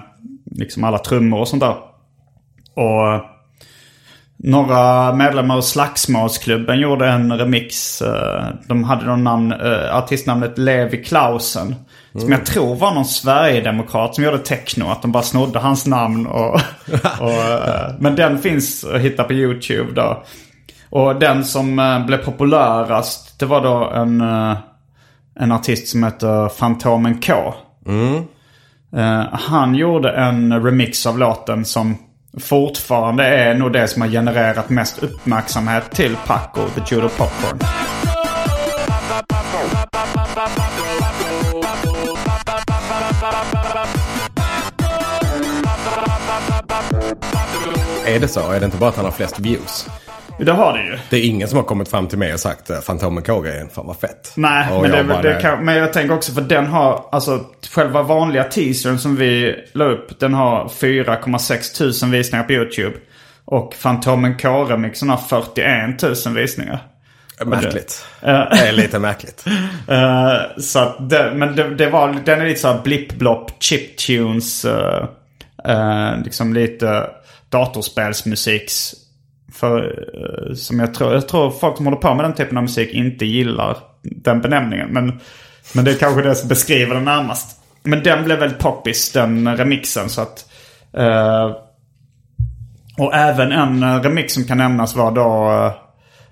liksom 0.50 0.84
alla 0.84 0.98
trummor 0.98 1.40
och 1.40 1.48
sånt 1.48 1.62
där. 1.62 1.74
Och 2.74 3.24
några 4.36 5.14
medlemmar 5.14 5.56
av 5.56 5.60
Slagsmålsklubben 5.60 6.80
gjorde 6.80 7.08
en 7.08 7.38
remix. 7.38 8.02
eh, 8.02 8.44
De 8.68 8.84
hade 8.84 9.06
någon 9.06 9.24
namn, 9.24 9.52
eh, 9.52 9.96
artistnamnet 9.96 10.58
Levi 10.58 11.04
Klausen. 11.04 11.74
Som 12.12 12.32
jag 12.32 12.46
tror 12.46 12.76
var 12.76 12.94
någon 12.94 13.04
Sverigedemokrat 13.04 14.14
som 14.14 14.24
gjorde 14.24 14.38
techno. 14.38 14.90
Att 14.90 15.02
de 15.02 15.12
bara 15.12 15.22
snodde 15.22 15.58
hans 15.58 15.86
namn. 15.86 16.26
Och, 16.26 16.54
och, 17.20 17.30
eh, 17.30 17.94
men 17.98 18.16
den 18.16 18.38
finns 18.38 18.84
att 18.84 19.00
hitta 19.00 19.24
på 19.24 19.32
YouTube 19.32 19.92
då. 19.92 20.22
Och 20.90 21.18
den 21.18 21.44
som 21.44 21.78
eh, 21.78 22.06
blev 22.06 22.24
populärast 22.24 23.38
det 23.38 23.46
var 23.46 23.60
då 23.60 23.90
en, 23.94 24.20
eh, 24.20 24.56
en 25.40 25.52
artist 25.52 25.88
som 25.88 26.04
heter 26.04 26.48
Fantomen 26.48 27.20
K. 27.20 27.54
Eh, 28.96 29.24
han 29.32 29.74
gjorde 29.74 30.10
en 30.10 30.64
remix 30.64 31.06
av 31.06 31.18
låten 31.18 31.64
som 31.64 31.96
fortfarande 32.40 33.24
är 33.24 33.54
nog 33.54 33.72
det 33.72 33.88
som 33.88 34.02
har 34.02 34.08
genererat 34.08 34.70
mest 34.70 35.02
uppmärksamhet 35.02 35.90
till 35.90 36.16
Paco 36.26 36.60
the 36.68 36.94
Judo 36.94 37.08
Popcorn. 37.08 37.58
Är 48.10 48.20
det 48.20 48.28
så? 48.28 48.50
Är 48.50 48.60
det 48.60 48.64
inte 48.64 48.76
bara 48.76 48.90
att 48.90 48.96
han 48.96 49.04
har 49.04 49.12
flest 49.12 49.40
views? 49.40 49.88
Det 50.38 50.52
har 50.52 50.78
det 50.78 50.84
ju. 50.84 50.98
Det 51.10 51.16
är 51.16 51.24
ingen 51.24 51.48
som 51.48 51.56
har 51.56 51.64
kommit 51.64 51.88
fram 51.88 52.08
till 52.08 52.18
mig 52.18 52.34
och 52.34 52.40
sagt 52.40 52.70
eh, 52.70 52.80
Fantomen 52.80 53.22
K-grejen, 53.22 53.68
fan 53.68 53.86
vad 53.86 53.96
fett. 53.96 54.32
Nej, 54.36 54.72
Och 54.72 54.82
men, 54.82 54.90
det, 54.90 54.96
jag 54.96 55.06
bara, 55.06 55.22
det 55.22 55.40
kan, 55.42 55.64
men 55.64 55.76
jag 55.76 55.92
tänker 55.92 56.14
också 56.14 56.32
för 56.32 56.40
den 56.40 56.66
har, 56.66 57.04
alltså 57.12 57.44
själva 57.74 58.02
vanliga 58.02 58.44
teasern 58.44 58.98
som 58.98 59.16
vi 59.16 59.56
la 59.72 59.84
upp, 59.84 60.20
den 60.20 60.34
har 60.34 60.64
4,6 60.64 61.78
tusen 61.78 62.10
visningar 62.10 62.44
på 62.44 62.52
YouTube. 62.52 62.96
Och 63.44 63.74
Fantomen 63.74 64.38
K-remixen 64.38 65.08
har 65.08 65.16
41 65.16 65.98
tusen 65.98 66.34
visningar. 66.34 66.78
Märkligt. 67.44 68.06
Det 68.20 68.28
är 68.28 68.72
lite 68.72 68.98
märkligt. 68.98 69.44
Eh, 69.88 70.60
så 70.60 70.94
det, 71.00 71.32
men 71.34 71.56
det, 71.56 71.74
det 71.74 71.90
var, 71.90 72.16
den 72.24 72.40
är 72.40 72.46
lite 72.46 72.60
såhär 72.60 72.82
blipp-blopp, 72.84 73.52
chiptunes. 73.60 74.64
Uh, 75.68 76.22
liksom 76.24 76.54
lite 76.54 77.06
datorspelsmusiks. 77.50 78.94
För, 79.52 80.06
eh, 80.14 80.54
som 80.54 80.80
jag 80.80 80.94
tror, 80.94 81.14
jag 81.14 81.28
tror 81.28 81.50
folk 81.50 81.76
som 81.76 81.86
håller 81.86 81.98
på 81.98 82.14
med 82.14 82.24
den 82.24 82.34
typen 82.34 82.56
av 82.56 82.62
musik 82.62 82.90
inte 82.92 83.26
gillar 83.26 83.76
den 84.02 84.40
benämningen. 84.40 84.88
Men, 84.88 85.20
men 85.74 85.84
det 85.84 85.90
är 85.90 85.94
kanske 85.94 86.22
det 86.22 86.34
som 86.34 86.48
beskriver 86.48 86.94
den 86.94 87.04
närmast. 87.04 87.60
Men 87.82 88.02
den 88.02 88.24
blev 88.24 88.38
väldigt 88.38 88.58
poppis, 88.58 89.12
den 89.12 89.56
remixen. 89.56 90.08
Så 90.08 90.20
att, 90.20 90.46
eh, 90.96 91.56
och 92.98 93.14
även 93.14 93.52
en 93.52 94.02
remix 94.02 94.34
som 94.34 94.44
kan 94.44 94.58
nämnas 94.58 94.96
var 94.96 95.12
då 95.12 95.50
eh, 95.52 95.72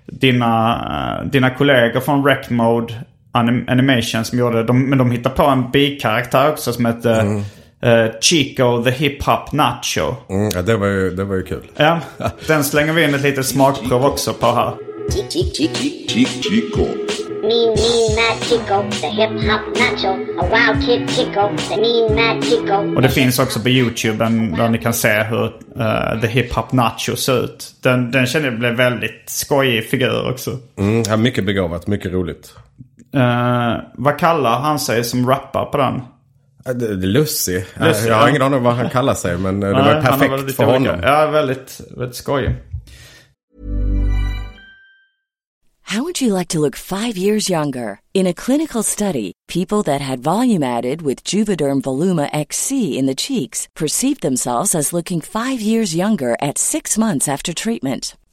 dina, 0.05 0.73
eh, 1.21 1.29
dina 1.29 1.49
kollegor 1.49 1.99
från 1.99 2.25
Rec 2.25 2.49
Mode 2.49 2.93
Anim- 3.31 3.71
Animation 3.71 4.25
som 4.25 4.39
gjorde, 4.39 4.63
de, 4.63 4.89
men 4.89 4.97
de 4.97 5.11
hittade 5.11 5.35
på 5.35 5.43
en 5.43 5.71
bikaraktär 5.71 6.49
också 6.49 6.73
som 6.73 6.85
hette 6.85 7.13
mm 7.13 7.43
eh, 7.81 8.19
Chico 8.21 8.83
the 8.83 8.91
Hip 8.91 9.23
Hop 9.23 9.51
Nacho. 9.51 10.15
Mm, 10.29 10.49
ja, 10.55 10.61
det, 10.61 10.77
var 10.77 10.87
ju, 10.87 11.09
det 11.15 11.23
var 11.23 11.35
ju 11.35 11.43
kul. 11.43 11.71
Ja, 11.75 11.99
den 12.47 12.63
slänger 12.63 12.93
vi 12.93 13.03
in 13.03 13.15
ett 13.15 13.21
litet 13.21 13.45
smakprov 13.45 14.05
också 14.05 14.33
på 14.33 14.45
här. 14.45 14.73
Chico. 16.43 16.87
Mean, 17.41 17.75
mean, 17.75 18.15
mad 18.15 18.43
Chico, 18.43 18.83
the 19.01 19.07
hip 19.07 19.29
hop 19.29 19.77
nacho. 19.77 20.11
A 20.39 20.45
wild 20.51 20.85
kid 20.85 21.09
Chico, 21.09 21.49
the 21.69 21.77
mean, 21.77 22.15
mad 22.15 22.43
Chico. 22.43 22.95
Och 22.95 23.01
det 23.01 23.09
finns 23.09 23.39
också 23.39 23.59
på 23.59 23.69
YouTube 23.69 24.25
en, 24.25 24.51
där 24.51 24.69
ni 24.69 24.77
kan 24.77 24.93
se 24.93 25.23
hur 25.23 25.45
eh, 25.79 26.21
The 26.21 26.27
Hip 26.27 26.53
Hop 26.53 26.71
Nacho 26.71 27.15
ser 27.15 27.43
ut. 27.43 27.75
Den, 27.81 28.11
den 28.11 28.25
känner 28.25 28.45
jag 28.45 28.59
blev 28.59 28.73
väldigt 28.73 29.23
skojig 29.25 29.89
figur 29.89 30.31
också. 30.31 30.57
Mm, 30.77 31.03
ja, 31.07 31.17
mycket 31.17 31.45
begåvat, 31.45 31.87
mycket 31.87 32.11
roligt. 32.11 32.53
Eh, 33.13 33.77
vad 33.93 34.19
kallar 34.19 34.59
han 34.59 34.79
sig 34.79 35.03
som 35.03 35.29
rappar 35.29 35.65
på 35.65 35.77
den? 35.77 36.01
Lucy. 36.73 37.61
Lucy, 37.79 38.07
jag 38.07 38.15
har 38.15 38.21
ja. 38.21 38.29
ingen 38.29 38.41
aning 38.41 38.57
om 38.57 38.63
vad 38.63 38.73
han 38.73 38.89
kallar 38.89 39.13
sig 39.13 39.37
men 39.37 39.59
det 39.59 39.71
Nej, 39.71 39.83
var 39.95 40.01
perfekt 40.01 40.55
för 40.55 40.63
olika- 40.65 40.91
honom. 40.91 40.99
Ja, 41.03 41.27
väldigt, 41.27 41.81
väldigt 41.97 42.15
skojig. 42.15 42.55
How 45.81 46.03
would 46.03 46.21
you 46.21 46.37
like 46.37 46.49
to 46.49 46.59
look 46.59 46.75
five 46.75 47.17
years 47.17 47.49
younger? 47.49 47.99
In 48.13 48.27
a 48.27 48.33
clinical 48.33 48.83
study, 48.83 49.31
people 49.47 49.81
that 49.83 50.01
had 50.01 50.19
volume 50.19 50.61
added 50.61 51.01
with 51.01 51.23
Juvederm 51.23 51.81
Voluma 51.81 52.29
XC 52.31 52.71
in 52.99 53.07
the 53.07 53.15
cheeks 53.15 53.67
perceived 53.73 54.21
themselves 54.21 54.75
as 54.75 54.93
looking 54.93 55.19
five 55.19 55.59
years 55.59 55.95
younger 55.95 56.37
at 56.41 56.59
six 56.59 56.95
months 56.97 57.27
after 57.27 57.53
treatment. 57.53 58.15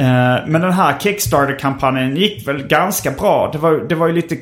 Eh, 0.00 0.46
men 0.46 0.60
den 0.60 0.72
här 0.72 0.98
Kickstarter-kampanjen 0.98 2.16
gick 2.16 2.48
väl 2.48 2.66
ganska 2.66 3.10
bra. 3.10 3.50
Det 3.52 3.58
var, 3.58 3.72
det 3.88 3.94
var 3.94 4.06
ju 4.06 4.12
lite 4.12 4.36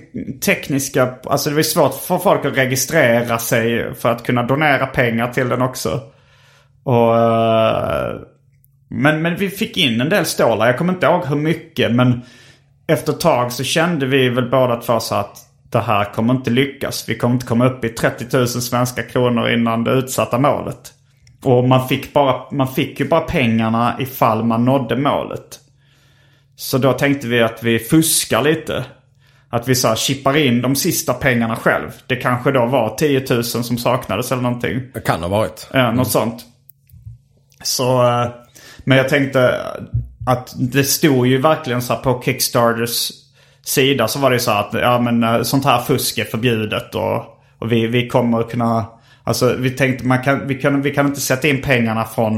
tekniska... 0.44 1.14
Alltså 1.24 1.50
det 1.50 1.54
var 1.54 1.60
ju 1.60 1.64
svårt 1.64 1.94
för 1.94 2.18
folk 2.18 2.44
att 2.44 2.56
registrera 2.56 3.38
sig 3.38 3.94
för 3.94 4.12
att 4.12 4.26
kunna 4.26 4.42
donera 4.42 4.86
pengar 4.86 5.32
till 5.32 5.48
den 5.48 5.62
också. 5.62 6.00
Och, 6.82 7.18
eh, 7.18 8.20
men, 8.90 9.22
men 9.22 9.36
vi 9.36 9.50
fick 9.50 9.76
in 9.76 10.00
en 10.00 10.08
del 10.08 10.24
stålar. 10.24 10.66
Jag 10.66 10.78
kommer 10.78 10.92
inte 10.92 11.06
ihåg 11.06 11.26
hur 11.26 11.36
mycket 11.36 11.92
men 11.92 12.22
efter 12.86 13.12
ett 13.12 13.20
tag 13.20 13.52
så 13.52 13.64
kände 13.64 14.06
vi 14.06 14.28
väl 14.28 14.50
båda 14.50 14.76
två 14.76 15.00
så 15.00 15.14
att 15.14 15.36
det 15.70 15.80
här 15.80 16.04
kommer 16.04 16.34
inte 16.34 16.50
lyckas. 16.50 17.08
Vi 17.08 17.14
kommer 17.14 17.34
inte 17.34 17.46
komma 17.46 17.66
upp 17.66 17.84
i 17.84 17.88
30 17.88 18.36
000 18.36 18.48
svenska 18.48 19.02
kronor 19.02 19.48
innan 19.48 19.84
det 19.84 19.92
utsatta 19.92 20.38
målet. 20.38 20.92
Och 21.44 21.68
man 21.68 21.88
fick, 21.88 22.12
bara, 22.12 22.50
man 22.50 22.68
fick 22.68 23.00
ju 23.00 23.08
bara 23.08 23.20
pengarna 23.20 23.96
ifall 24.00 24.44
man 24.44 24.64
nådde 24.64 24.96
målet. 24.96 25.60
Så 26.56 26.78
då 26.78 26.92
tänkte 26.92 27.26
vi 27.26 27.42
att 27.42 27.62
vi 27.62 27.78
fuskar 27.78 28.42
lite. 28.42 28.84
Att 29.50 29.68
vi 29.68 29.74
så 29.74 29.88
här 29.88 29.96
chippar 29.96 30.36
in 30.36 30.62
de 30.62 30.76
sista 30.76 31.14
pengarna 31.14 31.56
själv. 31.56 31.90
Det 32.06 32.16
kanske 32.16 32.52
då 32.52 32.66
var 32.66 32.96
10 32.96 33.24
000 33.30 33.44
som 33.44 33.78
saknades 33.78 34.32
eller 34.32 34.42
någonting. 34.42 34.80
Det 34.94 35.00
kan 35.00 35.20
ha 35.22 35.28
varit. 35.28 35.68
Ja, 35.72 35.92
något 35.92 36.10
sånt. 36.10 36.44
Så, 37.62 38.02
eh, 38.02 38.28
men 38.84 38.98
jag 38.98 39.08
tänkte 39.08 39.60
att 40.26 40.54
det 40.58 40.84
stod 40.84 41.26
ju 41.26 41.38
verkligen 41.38 41.82
så 41.82 41.94
här 41.94 42.00
på 42.00 42.22
Kickstarters 42.24 43.10
sida 43.62 44.08
så 44.08 44.18
var 44.18 44.30
det 44.30 44.38
så 44.38 44.50
här 44.50 44.60
att 44.60 44.72
ja 44.72 45.00
men 45.00 45.22
eh, 45.22 45.42
sånt 45.42 45.64
här 45.64 45.80
fusk 45.80 46.18
är 46.18 46.24
förbjudet 46.24 46.94
och, 46.94 47.16
och 47.58 47.72
vi, 47.72 47.86
vi 47.86 48.08
kommer 48.08 48.42
kunna 48.42 48.86
Alltså 49.28 49.54
vi 49.58 49.70
tänkte 49.70 50.06
man 50.06 50.22
kan, 50.22 50.46
vi, 50.46 50.54
kan, 50.54 50.82
vi 50.82 50.90
kan 50.94 51.06
inte 51.06 51.20
sätta 51.20 51.48
in 51.48 51.62
pengarna 51.62 52.04
från, 52.04 52.36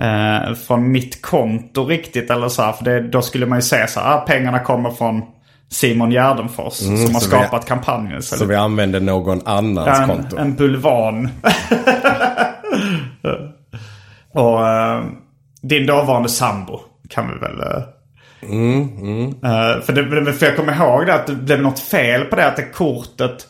eh, 0.00 0.54
från 0.66 0.90
mitt 0.92 1.22
konto 1.22 1.84
riktigt 1.86 2.30
eller 2.30 2.48
så 2.48 2.62
här. 2.62 2.72
För 2.72 2.84
det, 2.84 3.00
då 3.08 3.22
skulle 3.22 3.46
man 3.46 3.58
ju 3.58 3.62
säga 3.62 3.86
så 3.86 4.00
här, 4.00 4.14
ah, 4.14 4.20
pengarna 4.20 4.58
kommer 4.58 4.90
från 4.90 5.22
Simon 5.70 6.10
Gärdenfors 6.10 6.82
Mm, 6.82 6.96
som 7.06 7.14
har 7.14 7.20
så 7.20 7.28
skapat 7.28 7.64
vi- 7.64 7.68
kampanjen. 7.68 8.22
Så 8.22 8.44
vi 8.44 8.54
använder 8.54 9.00
någon 9.00 9.40
annans 9.46 9.98
en, 10.00 10.06
konto. 10.08 10.36
en 10.36 10.54
bulvan. 10.54 11.28
Och 14.34 14.68
eh, 14.68 15.04
din 15.62 15.86
dåvarande 15.86 16.28
sambo 16.28 16.80
kan 17.08 17.28
vi 17.32 17.38
väl... 17.38 17.60
eh, 17.60 17.82
eh, 19.50 19.80
för, 19.82 19.92
det, 19.92 20.32
för 20.32 20.46
jag 20.46 20.56
kommer 20.56 20.72
ihåg 20.74 21.06
det 21.06 21.14
att 21.14 21.26
det 21.26 21.34
blev 21.34 21.62
något 21.62 21.78
fel 21.80 22.24
på 22.24 22.36
det. 22.36 22.46
Att 22.46 22.56
det 22.56 22.62
kortet... 22.72 23.46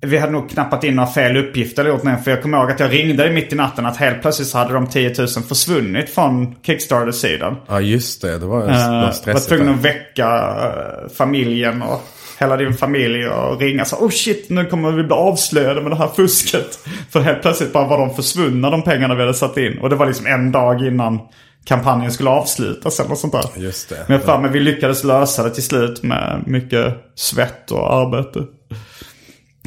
Vi 0.00 0.18
hade 0.18 0.32
nog 0.32 0.50
knappat 0.50 0.84
in 0.84 0.96
några 0.96 1.10
fel 1.10 1.36
uppgifter 1.36 1.84
gjort 1.84 2.02
något. 2.02 2.24
För 2.24 2.30
jag 2.30 2.42
kommer 2.42 2.58
ihåg 2.58 2.70
att 2.70 2.80
jag 2.80 2.92
ringde 2.92 3.22
dig 3.22 3.32
mitt 3.32 3.52
i 3.52 3.56
natten 3.56 3.86
att 3.86 3.96
helt 3.96 4.22
plötsligt 4.22 4.48
så 4.48 4.58
hade 4.58 4.74
de 4.74 4.86
10 4.86 5.14
000 5.18 5.28
försvunnit 5.28 6.10
från 6.10 6.54
Kickstarter-sidan. 6.62 7.56
Ja 7.68 7.80
just 7.80 8.22
det, 8.22 8.38
det 8.38 8.46
var, 8.46 8.60
Uh, 8.62 8.66
var 8.68 9.02
var 9.02 9.10
stressigt. 9.10 9.48
tvungen 9.48 9.66
där. 9.66 9.74
att 9.74 9.84
väcka 9.84 10.28
eh, 10.28 11.14
familjen 11.14 11.82
och 11.82 12.02
hela 12.40 12.56
din 12.56 12.74
familj 12.74 13.28
och 13.28 13.60
ringa 13.60 13.84
så 13.84 13.96
Oh 13.96 14.10
shit, 14.10 14.50
nu 14.50 14.64
kommer 14.64 14.92
vi 14.92 15.02
bli 15.02 15.12
avslöjade 15.12 15.80
med 15.82 15.90
det 15.90 15.96
här 15.96 16.08
fusket. 16.16 16.78
För 17.10 17.20
helt 17.20 17.42
plötsligt 17.42 17.72
bara 17.72 17.88
var 17.88 17.98
de 17.98 18.14
försvunna 18.14 18.70
de 18.70 18.82
pengarna 18.82 19.14
vi 19.14 19.20
hade 19.20 19.34
satt 19.34 19.56
in. 19.56 19.78
Och 19.78 19.90
det 19.90 19.96
var 19.96 20.06
liksom 20.06 20.26
en 20.26 20.52
dag 20.52 20.86
innan 20.86 21.18
kampanjen 21.64 22.12
skulle 22.12 22.30
avslutas 22.30 23.00
eller 23.00 23.14
sånt 23.14 23.32
där. 23.32 23.44
Just 23.56 23.88
det. 23.88 24.04
Men 24.06 24.16
jag 24.16 24.22
för 24.24 24.38
mig 24.38 24.50
vi 24.50 24.60
lyckades 24.60 25.04
lösa 25.04 25.42
det 25.42 25.50
till 25.50 25.62
slut 25.62 26.02
med 26.02 26.42
mycket 26.46 26.94
svett 27.14 27.70
och 27.70 27.94
arbete. 27.94 28.40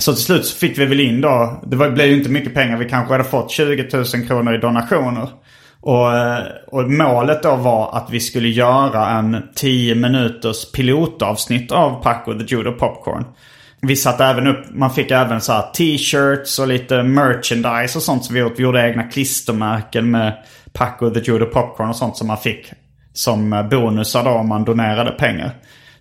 Så 0.01 0.13
till 0.13 0.23
slut 0.23 0.45
så 0.45 0.57
fick 0.57 0.77
vi 0.77 0.85
väl 0.85 0.99
in 0.99 1.21
då, 1.21 1.61
det 1.67 1.75
var, 1.75 1.89
blev 1.89 2.07
ju 2.07 2.17
inte 2.17 2.29
mycket 2.29 2.53
pengar, 2.53 2.77
vi 2.77 2.89
kanske 2.89 3.13
hade 3.13 3.23
fått 3.23 3.51
20 3.51 3.89
000 3.93 4.05
kronor 4.27 4.55
i 4.55 4.57
donationer. 4.57 5.29
Och, 5.81 6.17
eh, 6.17 6.43
och 6.67 6.91
målet 6.91 7.43
då 7.43 7.55
var 7.55 7.97
att 7.97 8.09
vi 8.09 8.19
skulle 8.19 8.49
göra 8.49 9.09
en 9.09 9.43
10 9.55 9.95
minuters 9.95 10.71
pilotavsnitt 10.71 11.71
av 11.71 12.03
Paco 12.03 12.33
the 12.33 12.55
Judo 12.55 12.71
Popcorn. 12.71 13.25
Vi 13.81 13.95
satte 13.95 14.25
även 14.25 14.47
upp, 14.47 14.65
man 14.69 14.91
fick 14.91 15.11
även 15.11 15.41
så 15.41 15.53
här 15.53 15.61
t-shirts 15.61 16.59
och 16.59 16.67
lite 16.67 17.03
merchandise 17.03 17.97
och 17.97 18.03
sånt 18.03 18.25
som 18.25 18.35
vi 18.35 18.41
gjort. 18.41 18.59
Vi 18.59 18.63
gjorde 18.63 18.89
egna 18.89 19.03
klistermärken 19.03 20.11
med 20.11 20.33
Paco 20.73 21.09
the 21.09 21.19
Judo 21.19 21.45
Popcorn 21.45 21.89
och 21.89 21.95
sånt 21.95 22.17
som 22.17 22.27
man 22.27 22.37
fick 22.37 22.71
som 23.13 23.67
bonusar 23.71 24.23
då 24.23 24.29
om 24.29 24.49
man 24.49 24.63
donerade 24.63 25.11
pengar. 25.11 25.51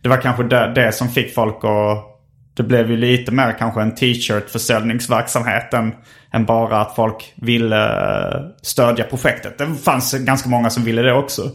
Det 0.03 0.09
var 0.09 0.17
kanske 0.17 0.43
det, 0.43 0.73
det 0.75 0.93
som 0.93 1.09
fick 1.09 1.35
folk 1.35 1.65
att... 1.65 2.10
Det 2.55 2.63
blev 2.63 2.91
ju 2.91 2.97
lite 2.97 3.33
mer 3.33 3.57
kanske 3.59 3.81
en 3.81 3.95
t-shirt-försäljningsverksamhet 3.95 5.75
än, 5.75 5.95
än 6.33 6.45
bara 6.47 6.81
att 6.81 6.95
folk 6.95 7.33
ville 7.37 7.89
eh, 7.89 8.41
stödja 8.63 9.05
projektet. 9.05 9.59
Det 9.59 9.75
fanns 9.75 10.13
ganska 10.13 10.49
många 10.49 10.71
som 10.71 10.85
ville 10.85 11.03
det 11.03 11.13
också. 11.13 11.51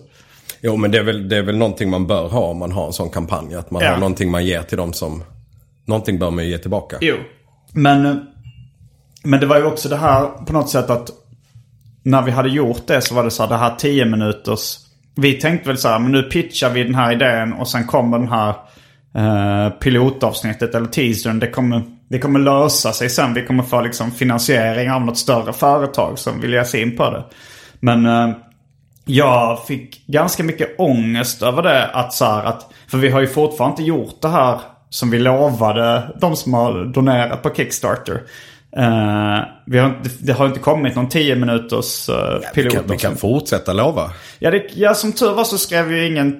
Jo 0.62 0.78
men 0.78 0.92
det 0.92 0.98
är, 0.98 1.04
väl, 1.04 1.30
det 1.30 1.38
är 1.38 1.44
väl 1.44 1.58
någonting 1.58 1.90
man 1.90 2.08
bör 2.08 2.28
ha 2.30 2.40
om 2.42 2.58
man 2.58 2.72
har 2.72 2.86
en 2.88 2.94
sån 2.94 3.10
kampanj. 3.10 3.56
Att 3.56 3.72
man 3.72 3.84
Ja. 3.84 3.90
har 3.92 3.98
någonting 3.98 4.32
man 4.32 4.46
ger 4.46 4.62
till 4.62 4.78
dem 4.78 4.94
som... 4.94 5.24
Någonting 5.88 6.20
bör 6.20 6.32
man 6.32 6.44
ju 6.44 6.50
ge 6.50 6.58
tillbaka. 6.58 6.98
Jo. 7.02 7.16
Men, 7.74 8.06
eh, 8.06 8.16
men 9.24 9.40
det 9.40 9.46
var 9.46 9.58
ju 9.58 9.64
också 9.66 9.90
det 9.90 9.96
här 9.98 10.26
på 10.46 10.54
något 10.54 10.70
sätt 10.70 10.90
att 10.90 11.10
när 12.04 12.22
vi 12.22 12.32
hade 12.32 12.50
gjort 12.50 12.88
det 12.88 13.02
så 13.02 13.16
var 13.16 13.24
det 13.24 13.32
så 13.32 13.44
här 13.44 13.50
det 13.50 13.58
här 13.58 13.76
10 13.78 14.06
minuters. 14.06 14.78
Vi 15.16 15.34
tänkte 15.34 15.68
väl 15.70 15.78
så 15.78 15.88
här, 15.88 16.00
men 16.00 16.12
nu 16.12 16.24
pitchar 16.24 16.70
vi 16.70 16.84
den 16.84 16.96
här 16.96 17.12
idén 17.12 17.54
och 17.54 17.68
sen 17.68 17.88
kommer 17.88 18.20
den 18.20 18.30
här 18.30 18.56
eh, 19.16 19.70
pilotavsnittet 19.70 20.76
eller 20.76 20.88
teasern. 20.88 21.40
Det 21.40 21.48
kommer, 21.50 21.82
det 22.10 22.20
kommer 22.20 22.40
lösa 22.40 22.92
sig 22.92 23.10
sen. 23.10 23.34
Vi 23.34 23.42
kommer 23.46 23.64
få 23.64 23.82
liksom 23.82 24.12
finansiering 24.12 24.92
av 24.92 25.02
något 25.02 25.18
större 25.18 25.54
företag 25.54 26.20
som 26.20 26.42
vill 26.42 26.54
ge 26.54 26.66
sig 26.66 26.82
in 26.82 26.98
på 26.98 27.10
det. 27.12 27.24
Men 27.80 28.06
eh, 28.06 28.30
jag 29.06 29.66
fick 29.66 30.08
ganska 30.08 30.44
mycket 30.44 30.76
ångest 30.80 31.42
över 31.44 31.62
det. 31.64 31.86
Att 31.88 32.14
så 32.14 32.26
här, 32.26 32.44
att, 32.44 32.74
för 32.88 32.98
vi 32.98 33.10
har 33.10 33.22
ju 33.22 33.28
fortfarande 33.28 33.74
inte 33.74 33.84
gjort 33.84 34.22
det 34.22 34.28
här 34.28 34.60
som 34.90 35.10
vi 35.12 35.20
lovade 35.20 36.16
de 36.22 36.36
som 36.36 36.54
har 36.54 36.86
donerat 36.86 37.44
på 37.44 37.50
Kickstarter. 37.56 38.22
Eh, 38.78 39.40
vi 39.66 39.78
har, 39.80 39.90
inte- 39.90 40.10
det 40.20 40.34
har 40.34 40.46
inte 40.46 40.60
kommit 40.60 40.96
någon 40.96 41.10
10 41.10 41.36
minuters 41.36 42.10
uh, 42.10 42.16
Vi 42.16 42.62
pilot. 42.62 42.74
kan, 42.74 42.84
vi 42.88 42.98
kan 42.98 43.16
fortsätta 43.18 43.74
lova. 43.74 44.12
Ja, 44.40 44.52
det, 44.52 44.64
ja, 44.74 44.94
som 44.94 45.12
tur 45.12 45.34
var 45.34 45.44
så 45.44 45.58
skrev 45.58 45.86
vi 45.86 46.08
ingen 46.08 46.38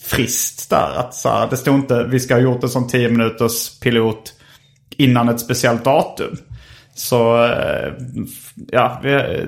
tidsfrist 0.00 0.70
där. 0.70 0.94
Att 0.96 1.14
så 1.14 1.28
här, 1.28 1.46
det 1.50 1.56
stod 1.56 1.74
inte 1.74 2.04
vi 2.04 2.20
ska 2.20 2.34
ha 2.34 2.40
gjort 2.40 2.62
en 2.62 2.68
sån 2.68 2.88
10 2.88 3.08
minuters 3.08 3.80
pilot 3.80 4.32
innan 4.96 5.28
ett 5.28 5.40
speciellt 5.40 5.84
datum. 5.84 6.36
Så 6.94 7.44
eh, 7.44 7.92
ja, 8.68 9.00
vi, 9.02 9.46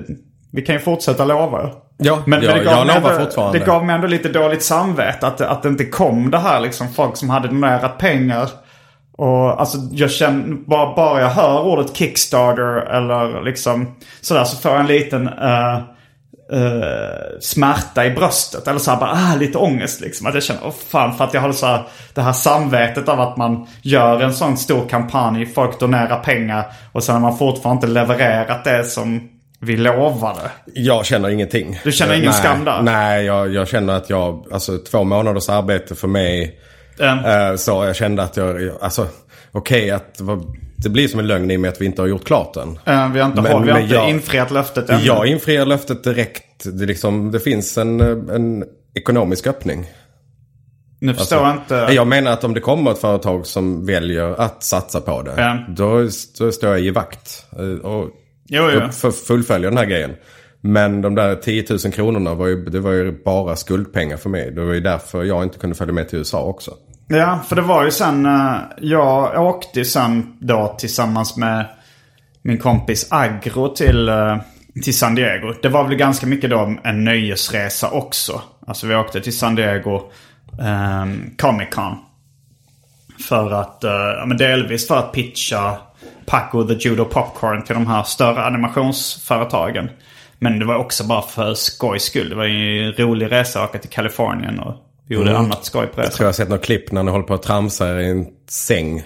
vi 0.51 0.61
kan 0.61 0.75
ju 0.75 0.81
fortsätta 0.81 1.25
lova. 1.25 1.69
Ja, 1.97 2.23
Men, 2.25 2.43
ja, 2.43 2.49
men 2.49 2.57
det, 2.59 2.63
gav 2.65 2.87
jag 2.87 2.87
lovar 2.87 3.19
ändå, 3.19 3.51
det 3.51 3.59
gav 3.59 3.85
mig 3.85 3.95
ändå 3.95 4.07
lite 4.07 4.29
dåligt 4.29 4.63
samvete 4.63 5.27
att, 5.27 5.41
att 5.41 5.63
det 5.63 5.69
inte 5.69 5.85
kom 5.85 6.31
det 6.31 6.39
här 6.39 6.59
liksom. 6.59 6.93
Folk 6.93 7.17
som 7.17 7.29
hade 7.29 7.47
donerat 7.47 7.97
pengar. 7.97 8.49
Och 9.17 9.59
alltså 9.59 9.77
jag 9.91 10.11
känner, 10.11 10.55
bara, 10.65 10.95
bara 10.95 11.21
jag 11.21 11.29
hör 11.29 11.61
ordet 11.61 11.97
Kickstarter 11.97 12.75
eller 12.75 13.43
liksom 13.43 13.95
sådär 14.21 14.43
så 14.43 14.57
får 14.57 14.71
jag 14.71 14.79
en 14.79 14.87
liten 14.87 15.27
eh, 15.27 15.79
eh, 16.51 17.39
smärta 17.39 18.05
i 18.05 18.09
bröstet. 18.11 18.67
Eller 18.67 18.79
så 18.79 18.91
här 18.91 18.99
bara, 18.99 19.11
ah, 19.11 19.35
lite 19.35 19.57
ångest 19.57 20.01
liksom. 20.01 20.27
Att 20.27 20.33
jag 20.33 20.43
känner, 20.43 20.61
åh 20.65 20.73
fan, 20.89 21.17
för 21.17 21.23
att 21.23 21.33
jag 21.33 21.41
har 21.41 21.51
så 21.51 21.65
här, 21.65 21.87
det 22.13 22.21
här 22.21 22.33
samvetet 22.33 23.09
av 23.09 23.21
att 23.21 23.37
man 23.37 23.67
gör 23.81 24.19
en 24.21 24.33
sån 24.33 24.57
stor 24.57 24.89
kampanj, 24.89 25.45
folk 25.45 25.79
donerar 25.79 26.19
pengar 26.19 26.65
och 26.91 27.03
sen 27.03 27.15
har 27.15 27.21
man 27.21 27.37
fortfarande 27.37 27.87
inte 27.87 27.99
levererat 27.99 28.63
det 28.63 28.83
som 28.83 29.29
vi 29.59 29.77
lovade. 29.77 30.51
Jag 30.65 31.05
känner 31.05 31.29
ingenting. 31.29 31.79
Du 31.83 31.91
känner 31.91 32.13
ingen 32.13 32.25
nej, 32.25 32.39
skam 32.39 32.65
där? 32.65 32.81
Nej, 32.81 33.25
jag, 33.25 33.53
jag 33.53 33.67
känner 33.67 33.93
att 33.93 34.09
jag, 34.09 34.45
alltså 34.51 34.77
två 34.77 35.03
månaders 35.03 35.49
arbete 35.49 35.95
för 35.95 36.07
mig. 36.07 36.59
Mm. 36.99 37.25
eh, 37.25 37.55
så 37.55 37.85
jag 37.85 37.95
kände 37.95 38.23
att 38.23 38.37
jag, 38.37 38.71
alltså 38.81 39.07
okej 39.51 39.91
att 39.91 40.17
det 40.17 40.23
var- 40.23 40.62
det 40.83 40.89
blir 40.89 41.07
som 41.07 41.19
en 41.19 41.27
lögn 41.27 41.51
i 41.51 41.55
och 41.57 41.61
med 41.61 41.69
att 41.69 41.81
vi 41.81 41.85
inte 41.85 42.01
har 42.01 42.07
gjort 42.07 42.23
klart 42.23 42.53
den. 42.53 42.79
Eh, 42.85 43.11
vi 43.11 43.19
har 43.19 43.27
inte, 43.27 43.41
Men- 43.41 43.51
håll, 43.51 43.65
vi 43.65 43.71
har 43.71 43.79
inte 43.79 43.93
jag- 43.95 44.09
infriat 44.09 44.51
löftet 44.51 44.89
ännu. 44.89 45.03
Jag 45.03 45.27
infriar 45.27 45.65
löftet 45.65 46.03
direkt. 46.03 46.63
Det, 46.79 46.85
liksom, 46.85 47.31
det 47.31 47.39
finns 47.39 47.77
en, 47.77 48.01
en 48.29 48.63
ekonomisk 48.95 49.47
öppning. 49.47 49.85
nu 51.01 51.13
förstår 51.13 51.39
jag 51.39 51.51
inte. 51.57 51.93
Jag 51.93 52.07
menar 52.07 52.31
att 52.31 52.43
om 52.43 52.53
det 52.53 52.59
kommer 52.59 52.91
ett 52.91 52.97
företag 52.99 53.45
som 53.45 53.85
väljer 53.85 54.41
att 54.41 54.63
satsa 54.63 55.01
på 55.01 55.21
det. 55.21 55.33
Ja. 55.37 55.57
Då, 55.69 56.01
då 56.39 56.51
står 56.51 56.69
jag 56.69 56.81
i 56.81 56.89
vakt. 56.89 57.45
eh, 57.59 57.85
Och, 57.85 58.09
Jo, 58.49 58.63
jo. 59.03 59.11
fullföljer 59.11 59.69
den 59.69 59.77
här 59.77 59.85
grejen. 59.85 60.11
Men 60.61 61.01
de 61.01 61.15
där 61.15 61.35
10 61.35 61.65
000 61.69 61.79
kronorna 61.93 62.33
var 62.33 62.47
ju, 62.47 62.65
det 62.65 62.79
var 62.79 62.91
ju 62.91 63.23
bara 63.23 63.55
skuldpengar 63.55 64.17
för 64.17 64.29
mig. 64.29 64.51
Det 64.51 64.61
var 64.65 64.73
ju 64.73 64.79
därför 64.79 65.23
jag 65.23 65.43
inte 65.43 65.57
kunde 65.59 65.75
följa 65.75 65.93
med 65.93 66.09
till 66.09 66.17
USA 66.19 66.43
också. 66.43 66.71
Ja, 67.07 67.39
för 67.47 67.55
det 67.55 67.61
var 67.61 67.85
ju 67.85 67.91
sen, 67.91 68.25
eh, 68.25 68.55
jag 68.77 69.45
åkte 69.45 69.79
ju 69.79 69.85
sen 69.85 70.37
då 70.39 70.75
tillsammans 70.79 71.37
med 71.37 71.65
min 72.41 72.57
kompis 72.57 73.07
Agro 73.11 73.75
till, 73.75 74.09
eh, 74.09 74.37
till 74.83 74.97
San 74.97 75.15
Diego. 75.15 75.53
Det 75.61 75.69
var 75.69 75.83
väl 75.83 75.95
ganska 75.95 76.27
mycket 76.27 76.49
då 76.49 76.75
en 76.83 77.03
nöjesresa 77.03 77.89
också. 77.89 78.41
Alltså 78.67 78.87
vi 78.87 78.95
åkte 78.95 79.21
till 79.21 79.37
San 79.37 79.55
Diego 79.55 79.95
eh, 80.59 81.05
Comic 81.37 81.69
Con. 81.71 81.97
För 83.27 83.51
att, 83.51 83.83
eh, 83.83 83.91
ja, 83.91 84.25
men 84.25 84.37
delvis 84.37 84.87
för 84.87 84.97
att 84.97 85.11
pitcha 85.11 85.77
Paco 86.25 86.67
the 86.67 86.73
Judo 86.73 87.05
Popcorn 87.05 87.63
till 87.63 87.75
de 87.75 87.87
här 87.87 88.03
större 88.03 88.43
animationsföretagen. 88.43 89.89
Men 90.39 90.59
det 90.59 90.65
var 90.65 90.75
också 90.75 91.03
bara 91.03 91.21
för 91.21 91.53
skojs 91.53 92.03
skull. 92.03 92.29
Det 92.29 92.35
var 92.35 92.45
ju 92.45 92.85
en 92.85 92.93
rolig 92.93 93.31
resa 93.31 93.63
att 93.63 93.69
åka 93.69 93.79
till 93.79 93.89
Kalifornien 93.89 94.59
och 94.59 94.75
vi 95.07 95.15
gjorde 95.15 95.37
annat 95.37 95.65
skoj 95.65 95.87
på 95.87 95.93
Jag 95.95 96.05
resan. 96.05 96.11
tror 96.15 96.25
jag 96.25 96.27
har 96.27 96.33
sett 96.33 96.49
något 96.49 96.65
klipp 96.65 96.91
när 96.91 97.03
ni 97.03 97.11
håller 97.11 97.23
på 97.23 97.33
att 97.33 97.43
tramsa 97.43 98.01
i 98.01 98.09
en 98.09 98.25
säng. 98.49 99.03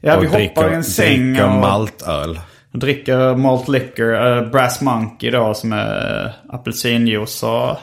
Ja, 0.00 0.20
vi 0.20 0.26
och 0.26 0.30
hoppar 0.30 0.72
i 0.72 0.74
en 0.74 0.84
säng 0.84 1.32
dricker 1.32 1.44
och 1.44 1.50
maltöl. 1.50 2.40
dricker 2.72 3.36
malt 3.36 3.68
liquor. 3.68 4.26
eh, 4.26 4.50
Brass 4.50 4.80
Monkey 4.80 5.30
då 5.30 5.54
som 5.54 5.72
är 5.72 6.24
uh, 6.24 6.54
apelsinjuice 6.54 7.42
och... 7.42 7.76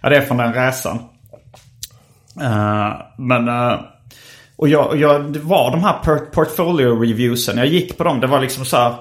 Ja, 0.00 0.08
det 0.08 0.16
är 0.16 0.20
från 0.20 0.36
den 0.36 0.52
resan. 0.54 0.98
Eh, 2.40 2.92
men... 3.18 3.48
eh, 3.48 3.80
och 4.56 4.68
jag, 4.68 4.96
jag, 5.00 5.32
det 5.32 5.38
var 5.38 5.70
de 5.70 5.84
här 5.84 5.98
port- 6.04 6.32
portfolio-reviewsen. 6.34 7.56
Jag 7.58 7.66
gick 7.66 7.98
på 7.98 8.04
dem. 8.04 8.20
Det 8.20 8.26
var 8.26 8.40
liksom 8.40 8.64
så 8.64 8.76
här... 8.76 8.94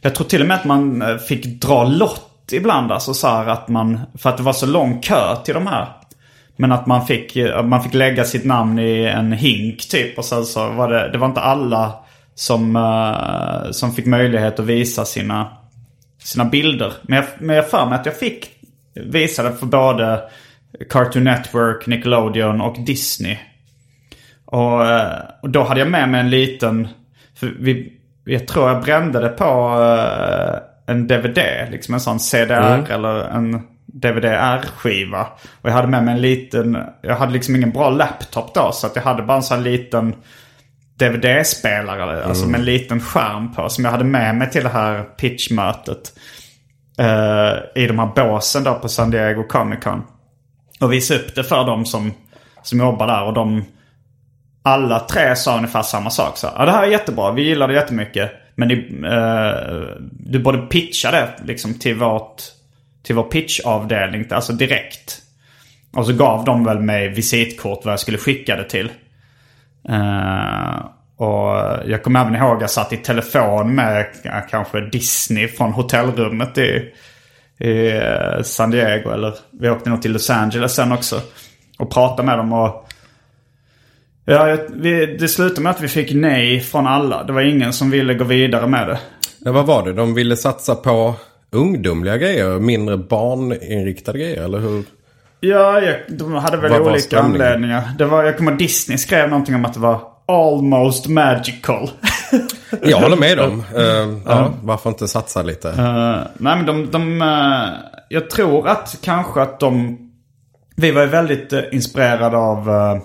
Jag 0.00 0.14
tror 0.14 0.26
till 0.26 0.40
och 0.40 0.48
med 0.48 0.56
att 0.56 0.64
man 0.64 1.04
fick 1.28 1.46
dra 1.62 1.84
lott 1.84 2.48
ibland. 2.52 2.92
Alltså 2.92 3.14
så 3.14 3.28
här 3.28 3.46
att 3.46 3.68
man... 3.68 4.00
För 4.18 4.30
att 4.30 4.36
det 4.36 4.42
var 4.42 4.52
så 4.52 4.66
lång 4.66 5.00
kö 5.00 5.36
till 5.44 5.54
de 5.54 5.66
här. 5.66 5.86
Men 6.60 6.72
att 6.72 6.86
man 6.86 7.06
fick, 7.06 7.36
eh, 7.36 7.62
man 7.62 7.82
fick 7.82 7.94
lägga 7.94 8.24
sitt 8.24 8.44
namn 8.44 8.78
i 8.78 9.04
en 9.04 9.32
hink 9.32 9.88
typ. 9.88 10.18
Och 10.18 10.24
sen 10.24 10.44
så 10.44 10.70
var 10.70 10.88
det, 10.88 11.12
det 11.12 11.18
var 11.18 11.28
inte 11.28 11.40
alla 11.40 11.94
som, 12.34 12.76
eh, 12.76 13.70
som 13.70 13.92
fick 13.92 14.06
möjlighet 14.06 14.60
att 14.60 14.66
visa 14.66 15.04
sina, 15.04 15.56
sina 16.22 16.44
bilder. 16.44 16.92
Men 17.02 17.16
jag, 17.16 17.26
men 17.38 17.56
jag 17.56 17.70
för 17.70 17.86
mig 17.86 17.98
att 17.98 18.06
jag 18.06 18.16
fick 18.16 18.50
visa 18.94 19.42
det 19.42 19.52
för 19.52 19.66
både 19.66 20.22
Cartoon 20.90 21.24
Network, 21.24 21.86
Nickelodeon 21.86 22.60
och 22.60 22.76
Disney. 22.86 23.38
Och, 24.44 24.86
eh, 24.86 25.20
och 25.42 25.50
då 25.50 25.62
hade 25.62 25.80
jag 25.80 25.90
med 25.90 26.08
mig 26.08 26.20
en 26.20 26.30
liten... 26.30 26.88
För 27.34 27.54
vi, 27.60 27.92
jag 28.24 28.48
tror 28.48 28.68
jag 28.70 28.82
brände 28.82 29.20
det 29.20 29.28
på 29.28 29.80
eh, 29.82 30.94
en 30.94 31.06
DVD. 31.06 31.38
Liksom 31.70 31.94
en 31.94 32.00
sån 32.00 32.20
CDR 32.20 32.90
eller 32.90 33.24
en 33.24 33.62
DVD-R-skiva. 34.00 35.26
Och 35.62 35.68
jag 35.68 35.74
hade 35.74 35.88
med 35.88 36.04
mig 36.04 36.14
en 36.14 36.20
liten... 36.20 36.78
Jag 37.02 37.16
hade 37.16 37.32
liksom 37.32 37.56
ingen 37.56 37.70
bra 37.70 37.90
laptop 37.90 38.54
då. 38.54 38.72
Så 38.72 38.86
att 38.86 38.96
jag 38.96 39.02
hade 39.02 39.22
bara 39.22 39.36
en 39.36 39.42
sån 39.42 39.62
liten 39.62 40.14
DVD-spelare. 40.98 42.24
Alltså 42.24 42.46
med 42.46 42.58
en 42.60 42.64
liten 42.64 43.00
skärm 43.00 43.54
på. 43.54 43.68
Som 43.68 43.84
jag 43.84 43.92
hade 43.92 44.04
med 44.04 44.34
mig 44.34 44.50
till 44.50 44.62
det 44.62 44.68
här 44.68 45.02
pitchmötet. 45.02 46.12
eh, 46.98 47.82
I 47.82 47.86
de 47.86 47.98
här 47.98 48.10
båsen 48.16 48.64
då 48.64 48.74
på 48.74 48.88
San 48.88 49.10
Diego 49.10 49.42
Comic 49.42 49.80
Con. 49.84 50.02
Och 50.80 50.92
visade 50.92 51.20
upp 51.20 51.34
det 51.34 51.44
för 51.44 51.64
dem 51.64 51.86
som, 51.86 52.12
som 52.62 52.78
jobbar 52.78 53.06
där. 53.06 53.24
Och 53.24 53.32
de 53.34 53.64
alla 54.62 55.00
tre 55.00 55.36
sa 55.36 55.56
ungefär 55.56 55.82
samma 55.82 56.10
sak. 56.10 56.36
Så, 56.36 56.48
ja, 56.56 56.64
det 56.64 56.70
här 56.72 56.82
är 56.82 56.90
jättebra, 56.90 57.32
vi 57.32 57.42
gillar 57.42 57.68
det 57.68 57.74
jättemycket. 57.74 58.30
Men 58.54 58.68
det, 58.68 58.74
eh, 59.08 59.96
du 60.10 60.38
borde 60.38 60.58
pitcha 60.58 61.10
det 61.10 61.28
liksom, 61.44 61.74
till, 61.74 61.94
vårt, 61.94 62.42
till 63.08 63.16
vår 63.16 63.22
pitchavdelning, 63.22 64.26
alltså 64.30 64.52
direkt. 64.52 65.22
Och 65.92 66.06
så 66.06 66.12
gav 66.12 66.44
de 66.44 66.64
väl 66.64 66.80
mig 66.80 67.08
visitkort 67.08 67.84
vad 67.84 67.92
jag 67.92 68.00
skulle 68.00 68.18
skicka 68.18 68.56
det 68.56 68.64
till. 68.64 68.90
Uh, 69.90 70.84
och 71.16 71.56
jag 71.86 72.02
kommer 72.02 72.20
även 72.20 72.34
ihåg 72.34 72.56
att 72.56 72.60
jag 72.60 72.70
satt 72.70 72.92
i 72.92 72.96
telefon 72.96 73.74
med 73.74 74.06
kanske 74.50 74.80
Disney 74.80 75.48
från 75.48 75.72
hotellrummet 75.72 76.58
i, 76.58 76.92
i 77.58 77.90
eh, 77.90 78.42
San 78.42 78.70
Diego. 78.70 79.10
Eller 79.10 79.34
vi 79.60 79.70
åkte 79.70 79.90
nog 79.90 80.02
till 80.02 80.12
Los 80.12 80.30
Angeles 80.30 80.74
sen 80.74 80.92
också. 80.92 81.20
Och 81.78 81.92
pratade 81.92 82.22
med 82.22 82.38
dem 82.38 82.52
och 82.52 82.88
Ja, 84.24 84.56
vi, 84.70 85.06
det 85.06 85.28
slutade 85.28 85.60
med 85.60 85.70
att 85.70 85.80
vi 85.80 85.88
fick 85.88 86.14
nej 86.14 86.60
från 86.60 86.86
alla. 86.86 87.24
Det 87.24 87.32
var 87.32 87.42
ingen 87.42 87.72
som 87.72 87.90
ville 87.90 88.14
gå 88.14 88.24
vidare 88.24 88.66
med 88.66 88.88
det. 88.88 88.98
Ja, 89.38 89.52
vad 89.52 89.66
var 89.66 89.84
det? 89.84 89.92
De 89.92 90.14
ville 90.14 90.36
satsa 90.36 90.74
på 90.74 91.14
ungdomliga 91.50 92.16
grejer, 92.16 92.58
mindre 92.58 92.96
barninriktade 92.96 94.18
grejer, 94.18 94.44
eller 94.44 94.58
hur? 94.58 94.84
Ja, 95.40 95.80
jag, 95.80 95.96
de 96.08 96.34
hade 96.34 96.56
väl 96.56 96.70
Vad 96.70 96.80
var 96.80 96.90
olika 96.90 97.00
stämningen? 97.00 97.42
anledningar. 97.42 97.90
Det 97.98 98.04
var, 98.04 98.24
jag 98.24 98.36
kommer 98.36 98.50
ihåg 98.50 98.58
Disney 98.58 98.98
skrev 98.98 99.28
någonting 99.28 99.54
om 99.54 99.64
att 99.64 99.74
det 99.74 99.80
var 99.80 100.00
almost 100.28 101.08
magical. 101.08 101.90
Jag 102.82 102.98
håller 102.98 103.16
med 103.16 103.38
dem. 103.38 103.62
Eh, 103.76 104.18
ja, 104.26 104.52
varför 104.62 104.90
inte 104.90 105.08
satsa 105.08 105.42
lite? 105.42 105.68
Eh, 105.68 106.20
nej 106.38 106.56
men 106.56 106.66
de, 106.66 106.90
de 106.90 107.22
eh, 107.22 107.98
jag 108.08 108.30
tror 108.30 108.68
att 108.68 108.98
kanske 109.02 109.42
att 109.42 109.60
de, 109.60 109.98
vi 110.76 110.90
var 110.90 111.02
ju 111.02 111.08
väldigt 111.08 111.52
uh, 111.52 111.60
inspirerade 111.72 112.36
av 112.36 112.68
uh, 112.68 113.00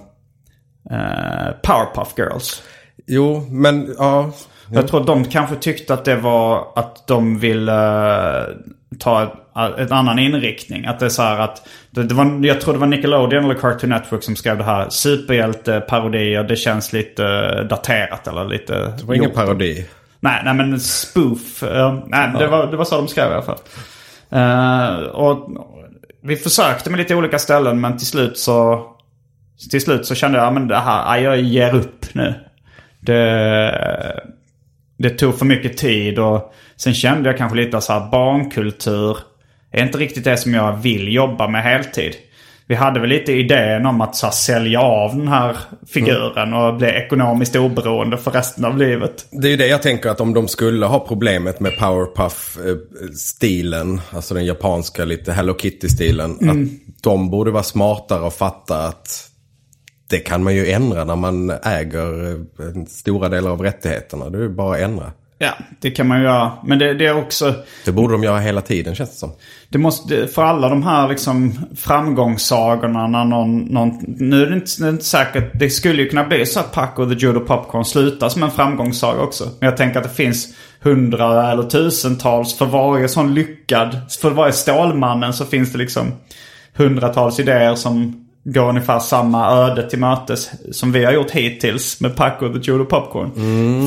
Powerpuff 1.63 2.13
Girls. 2.17 2.63
Jo, 3.07 3.47
men 3.49 3.95
ja. 3.97 4.31
Jag 4.71 4.87
tror 4.87 4.99
att 5.01 5.07
de 5.07 5.25
kanske 5.25 5.55
tyckte 5.55 5.93
att 5.93 6.05
det 6.05 6.15
var 6.15 6.67
att 6.75 7.07
de 7.07 7.39
ville 7.39 8.07
eh, 8.39 8.45
ta 8.99 9.23
ett, 9.23 9.79
ett 9.79 9.91
annan 9.91 10.19
inriktning. 10.19 10.85
Att 10.85 10.99
det 10.99 11.05
är 11.05 11.09
så 11.09 11.21
här 11.21 11.39
att, 11.39 11.67
det, 11.91 12.03
det 12.03 12.13
var, 12.15 12.45
jag 12.45 12.61
tror 12.61 12.73
det 12.73 12.79
var 12.79 12.87
Nickelodeon 12.87 13.43
eller 13.45 13.55
Cartoon 13.55 13.89
Network 13.89 14.23
som 14.23 14.35
skrev 14.35 14.57
det 14.57 14.63
här. 14.63 14.89
Superhjälteparodier, 14.89 16.43
det 16.43 16.55
känns 16.55 16.93
lite 16.93 17.25
eh, 17.25 17.63
daterat 17.63 18.27
eller 18.27 18.45
lite... 18.45 18.73
Det 18.97 19.03
var 19.03 19.15
ingen 19.15 19.31
parodi. 19.31 19.85
Nej, 20.19 20.41
nej 20.45 20.53
men 20.53 20.79
spoof. 20.79 21.63
eh, 21.63 21.99
nej, 22.07 22.31
det, 22.39 22.47
var, 22.47 22.67
det 22.67 22.77
var 22.77 22.85
så 22.85 22.97
de 22.97 23.07
skrev 23.07 23.31
i 23.31 23.33
alla 23.33 23.41
fall. 23.41 23.59
Eh, 24.29 25.05
och 25.05 25.49
vi 26.23 26.35
försökte 26.35 26.89
med 26.89 26.99
lite 26.99 27.15
olika 27.15 27.39
ställen 27.39 27.81
men 27.81 27.97
till 27.97 28.07
slut 28.07 28.37
så... 28.37 28.89
Till 29.71 29.81
slut 29.81 30.05
så 30.05 30.15
kände 30.15 30.37
jag, 30.37 30.53
men 30.53 30.67
det 30.67 30.77
här, 30.77 31.17
jag 31.17 31.41
ger 31.41 31.75
upp 31.75 32.05
nu. 32.13 32.33
Det, 32.99 34.23
det 34.97 35.09
tog 35.09 35.39
för 35.39 35.45
mycket 35.45 35.77
tid 35.77 36.19
och 36.19 36.53
sen 36.75 36.93
kände 36.93 37.29
jag 37.29 37.37
kanske 37.37 37.57
lite 37.57 37.81
så 37.81 37.93
här 37.93 38.11
barnkultur 38.11 39.17
är 39.71 39.83
inte 39.83 39.97
riktigt 39.97 40.23
det 40.23 40.37
som 40.37 40.53
jag 40.53 40.77
vill 40.77 41.13
jobba 41.13 41.47
med 41.47 41.63
heltid. 41.63 42.15
Vi 42.67 42.75
hade 42.75 42.99
väl 42.99 43.09
lite 43.09 43.33
idén 43.33 43.85
om 43.85 44.01
att 44.01 44.15
så 44.15 44.25
här, 44.25 44.33
sälja 44.33 44.81
av 44.81 45.17
den 45.17 45.27
här 45.27 45.57
figuren 45.87 46.53
och 46.53 46.77
bli 46.77 46.87
ekonomiskt 46.87 47.55
oberoende 47.55 48.17
för 48.17 48.31
resten 48.31 48.65
av 48.65 48.77
livet. 48.77 49.25
Det 49.31 49.47
är 49.47 49.51
ju 49.51 49.57
det 49.57 49.67
jag 49.67 49.81
tänker 49.81 50.09
att 50.09 50.21
om 50.21 50.33
de 50.33 50.47
skulle 50.47 50.85
ha 50.85 50.99
problemet 50.99 51.59
med 51.59 51.77
Powerpuff-stilen, 51.77 54.01
alltså 54.11 54.33
den 54.33 54.45
japanska 54.45 55.05
lite 55.05 55.33
Hello 55.33 55.53
Kitty-stilen, 55.53 56.49
att 56.49 56.57
de 57.03 57.29
borde 57.29 57.51
vara 57.51 57.63
smartare 57.63 58.21
och 58.21 58.33
fatta 58.33 58.87
att 58.87 59.29
det 60.13 60.19
kan 60.19 60.43
man 60.43 60.55
ju 60.55 60.71
ändra 60.71 61.03
när 61.03 61.15
man 61.15 61.49
äger 61.49 62.31
eh, 62.31 62.85
stora 62.87 63.29
delar 63.29 63.51
av 63.51 63.61
rättigheterna. 63.61 64.29
Det 64.29 64.43
är 64.43 64.47
bara 64.47 64.75
att 64.75 64.81
ändra. 64.81 65.11
Ja, 65.37 65.51
det 65.79 65.91
kan 65.91 66.07
man 66.07 66.17
ju 66.17 66.23
göra. 66.23 66.51
Men 66.63 66.79
det, 66.79 66.93
det 66.93 67.05
är 67.05 67.17
också... 67.17 67.53
Det 67.85 67.91
borde 67.91 68.13
de 68.13 68.23
göra 68.23 68.39
hela 68.39 68.61
tiden 68.61 68.95
känns 68.95 69.09
det 69.09 69.15
som. 69.15 69.31
Det 69.69 69.77
måste, 69.77 70.27
för 70.27 70.43
alla 70.43 70.69
de 70.69 70.83
här 70.83 71.09
liksom 71.09 71.53
framgångssagorna 71.75 73.07
när 73.07 73.25
någon, 73.25 73.59
någon... 73.59 73.99
Nu 74.07 74.43
är 74.43 74.49
det 74.49 74.55
inte, 74.55 74.71
det 74.79 74.85
är 74.85 74.89
inte 74.89 75.05
säkert. 75.05 75.51
Det 75.59 75.69
skulle 75.69 76.01
ju 76.01 76.09
kunna 76.09 76.23
bli 76.23 76.45
så 76.45 76.59
att 76.59 76.71
Paco 76.71 77.05
the 77.05 77.15
Judo 77.15 77.39
Popcorn 77.39 77.85
slutar 77.85 78.29
som 78.29 78.43
en 78.43 78.51
framgångssaga 78.51 79.21
också. 79.21 79.43
Men 79.59 79.69
jag 79.69 79.77
tänker 79.77 79.97
att 79.97 80.03
det 80.03 80.15
finns 80.15 80.47
hundra 80.81 81.51
eller 81.51 81.63
tusentals 81.63 82.57
för 82.57 82.65
varje 82.65 83.07
sån 83.07 83.33
lyckad. 83.33 83.99
För 84.21 84.29
varje 84.29 84.53
Stålmannen 84.53 85.33
så 85.33 85.45
finns 85.45 85.71
det 85.71 85.77
liksom 85.77 86.11
hundratals 86.75 87.39
idéer 87.39 87.75
som 87.75 88.22
går 88.43 88.69
ungefär 88.69 88.99
samma 88.99 89.51
öde 89.51 89.89
till 89.89 89.99
mötes 89.99 90.51
som 90.71 90.91
vi 90.91 91.05
har 91.05 91.11
gjort 91.11 91.31
hittills 91.31 92.01
med 92.01 92.15
Paco 92.15 92.53
the 92.53 92.59
Judo 92.59 92.85
Popcorn. 92.85 93.31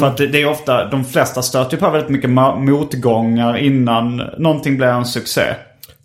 För 0.00 0.06
att 0.06 0.16
det, 0.16 0.26
det 0.26 0.42
är 0.42 0.50
ofta, 0.50 0.90
de 0.90 1.04
flesta 1.04 1.42
stöter 1.42 1.76
ju 1.76 1.80
på 1.80 1.90
väldigt 1.90 2.10
mycket 2.10 2.30
motgångar 2.58 3.56
innan 3.56 4.16
någonting 4.38 4.76
blir 4.76 4.86
en 4.86 5.04
succé. 5.04 5.54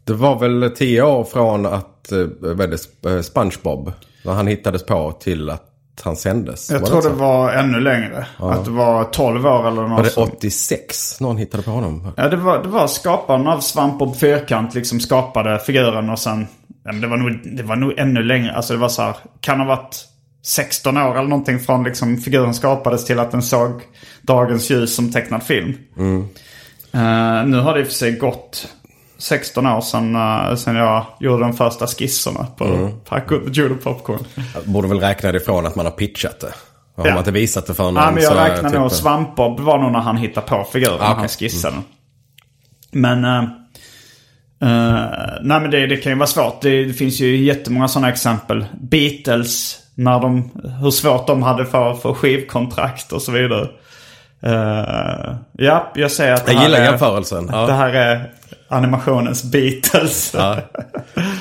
Det 0.03 0.13
var 0.13 0.39
väl 0.39 0.71
tio 0.75 1.01
år 1.01 1.23
från 1.23 1.65
att, 1.65 2.11
eh, 2.11 2.17
vad 2.39 2.61
är 2.61 2.67
det, 2.67 3.09
eh, 3.15 3.21
SpongeBob, 3.21 3.91
när 4.25 4.33
han 4.33 4.47
hittades 4.47 4.85
på 4.85 5.11
till 5.11 5.49
att 5.49 5.67
han 6.03 6.15
sändes. 6.15 6.71
Jag 6.71 6.79
Var 6.79 6.87
tror 6.87 7.01
det 7.01 7.09
var 7.09 7.51
ännu 7.51 7.79
längre. 7.79 8.25
Att 8.37 8.65
det 8.65 8.71
var 8.71 9.03
12 9.03 9.45
år 9.45 9.67
eller 9.67 9.81
Var 9.81 9.87
något 9.87 10.03
det 10.03 10.09
sånt. 10.09 10.33
86 10.37 11.19
någon 11.19 11.37
hittade 11.37 11.63
på 11.63 11.71
honom? 11.71 12.07
Ja, 12.17 12.29
det 12.29 12.35
var, 12.35 12.63
det 12.63 12.69
var 12.69 12.87
skaparen 12.87 13.47
av 13.47 13.59
Svampbob 13.59 14.15
Fyrkant 14.15 14.75
liksom 14.75 14.99
skapade 14.99 15.59
figuren 15.59 16.09
och 16.09 16.19
sen... 16.19 16.47
Ja, 16.83 16.91
men 16.91 17.01
det, 17.01 17.07
var 17.07 17.17
nog, 17.17 17.39
det 17.57 17.63
var 17.63 17.75
nog 17.75 17.93
ännu 17.99 18.23
längre. 18.23 18.53
Alltså 18.55 18.73
det 18.73 18.79
var 18.79 18.89
så 18.89 19.01
här, 19.01 19.15
kan 19.41 19.59
ha 19.59 19.65
varit 19.67 19.95
16 20.45 20.97
år 20.97 21.17
eller 21.17 21.29
någonting 21.29 21.59
från 21.59 21.83
liksom 21.83 22.17
figuren 22.17 22.53
skapades 22.53 23.05
till 23.05 23.19
att 23.19 23.31
den 23.31 23.41
såg 23.41 23.81
dagens 24.21 24.69
ljus 24.71 24.95
som 24.95 25.11
tecknad 25.11 25.43
film. 25.43 25.77
Eh, 26.93 27.45
nu 27.45 27.59
har 27.59 27.73
det 27.73 27.79
i 27.79 27.83
och 27.83 27.87
för 27.87 27.93
sig 27.93 28.11
gått 28.11 28.67
16 29.17 29.67
år 29.67 29.81
sedan, 29.81 30.15
uh, 30.15 30.55
sedan 30.55 30.75
jag 30.75 31.05
gjorde 31.19 31.43
de 31.43 31.53
första 31.53 31.87
skisserna 31.87 32.47
på 32.57 32.89
Paco 33.05 33.39
the 33.39 33.51
Judo 33.51 33.75
Popcorn. 33.75 34.23
Borde 34.65 34.87
väl 34.87 34.99
räkna 34.99 35.31
det 35.31 35.37
ifrån 35.37 35.65
att 35.65 35.75
man 35.75 35.85
har 35.85 35.91
pitchat 35.93 36.39
det. 36.39 36.53
Har 36.95 37.05
Ja. 37.07 37.11
man 37.11 37.17
inte 37.17 37.31
visat 37.31 37.67
det 37.67 37.73
för 37.73 37.83
någon 37.83 37.95
Ja, 37.95 38.11
men 38.11 38.23
jag 38.23 38.37
räknar 38.37 38.69
typ- 38.69 38.79
nog 38.79 38.91
Svampbob 38.91 39.59
var 39.59 39.77
nog 39.79 39.91
när 39.91 39.99
han 39.99 40.17
hittade 40.17 40.47
på 40.47 40.63
figuren. 40.73 40.97
Ah. 41.01 41.13
Han 41.13 41.27
skissade 41.27 41.75
den. 41.75 41.83
Men... 43.01 43.25
eh, 43.43 43.49
nej 45.41 45.61
men 45.61 45.71
det, 45.71 45.87
det 45.87 45.97
kan 45.97 46.11
ju 46.11 46.17
vara 46.17 46.27
svårt. 46.27 46.61
Det, 46.61 46.85
det 46.85 46.93
finns 46.93 47.19
ju 47.19 47.37
jättemånga 47.37 47.87
sådana 47.87 48.09
exempel. 48.09 48.65
Beatles, 48.81 49.79
när 49.95 50.19
de, 50.19 50.51
hur 50.81 50.91
svårt 50.91 51.27
de 51.27 51.43
hade 51.43 51.65
för, 51.65 51.93
för 51.93 52.13
skivkontrakt 52.13 53.11
och 53.11 53.21
så 53.21 53.31
vidare. 53.31 53.69
Eh, 54.43 55.35
ja, 55.57 55.91
jag 55.95 56.11
säger 56.11 56.33
att 56.33 56.45
det 56.45 56.51
Jag 56.51 56.59
här 56.59 56.67
gillar 56.67 56.79
är, 56.79 56.85
jämförelsen. 56.85 57.49
Ja. 57.51 57.65
Det 57.65 57.73
här 57.73 57.93
är 57.93 58.31
animationens 58.67 59.43
Beatles. 59.43 60.33
Ja. 60.37 60.57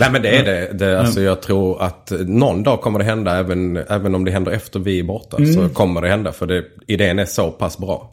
Nej 0.01 0.11
men 0.13 0.23
det 0.23 0.39
är 0.39 0.45
det. 0.45 0.73
det 0.73 1.01
alltså, 1.01 1.21
jag 1.21 1.43
tror 1.43 1.83
att 1.83 2.13
någon 2.27 2.63
dag 2.63 2.81
kommer 2.81 2.99
det 2.99 3.05
hända 3.05 3.39
även, 3.39 3.77
även 3.77 4.15
om 4.15 4.25
det 4.25 4.31
händer 4.31 4.53
efter 4.53 4.81
vi 4.81 4.99
är 4.99 5.05
borta. 5.05 5.37
Så 5.55 5.69
kommer 5.69 6.03
det 6.03 6.09
hända 6.09 6.33
för 6.33 6.47
det, 6.47 6.65
idén 6.87 7.19
är 7.19 7.25
så 7.25 7.51
pass 7.51 7.79
bra. 7.79 8.11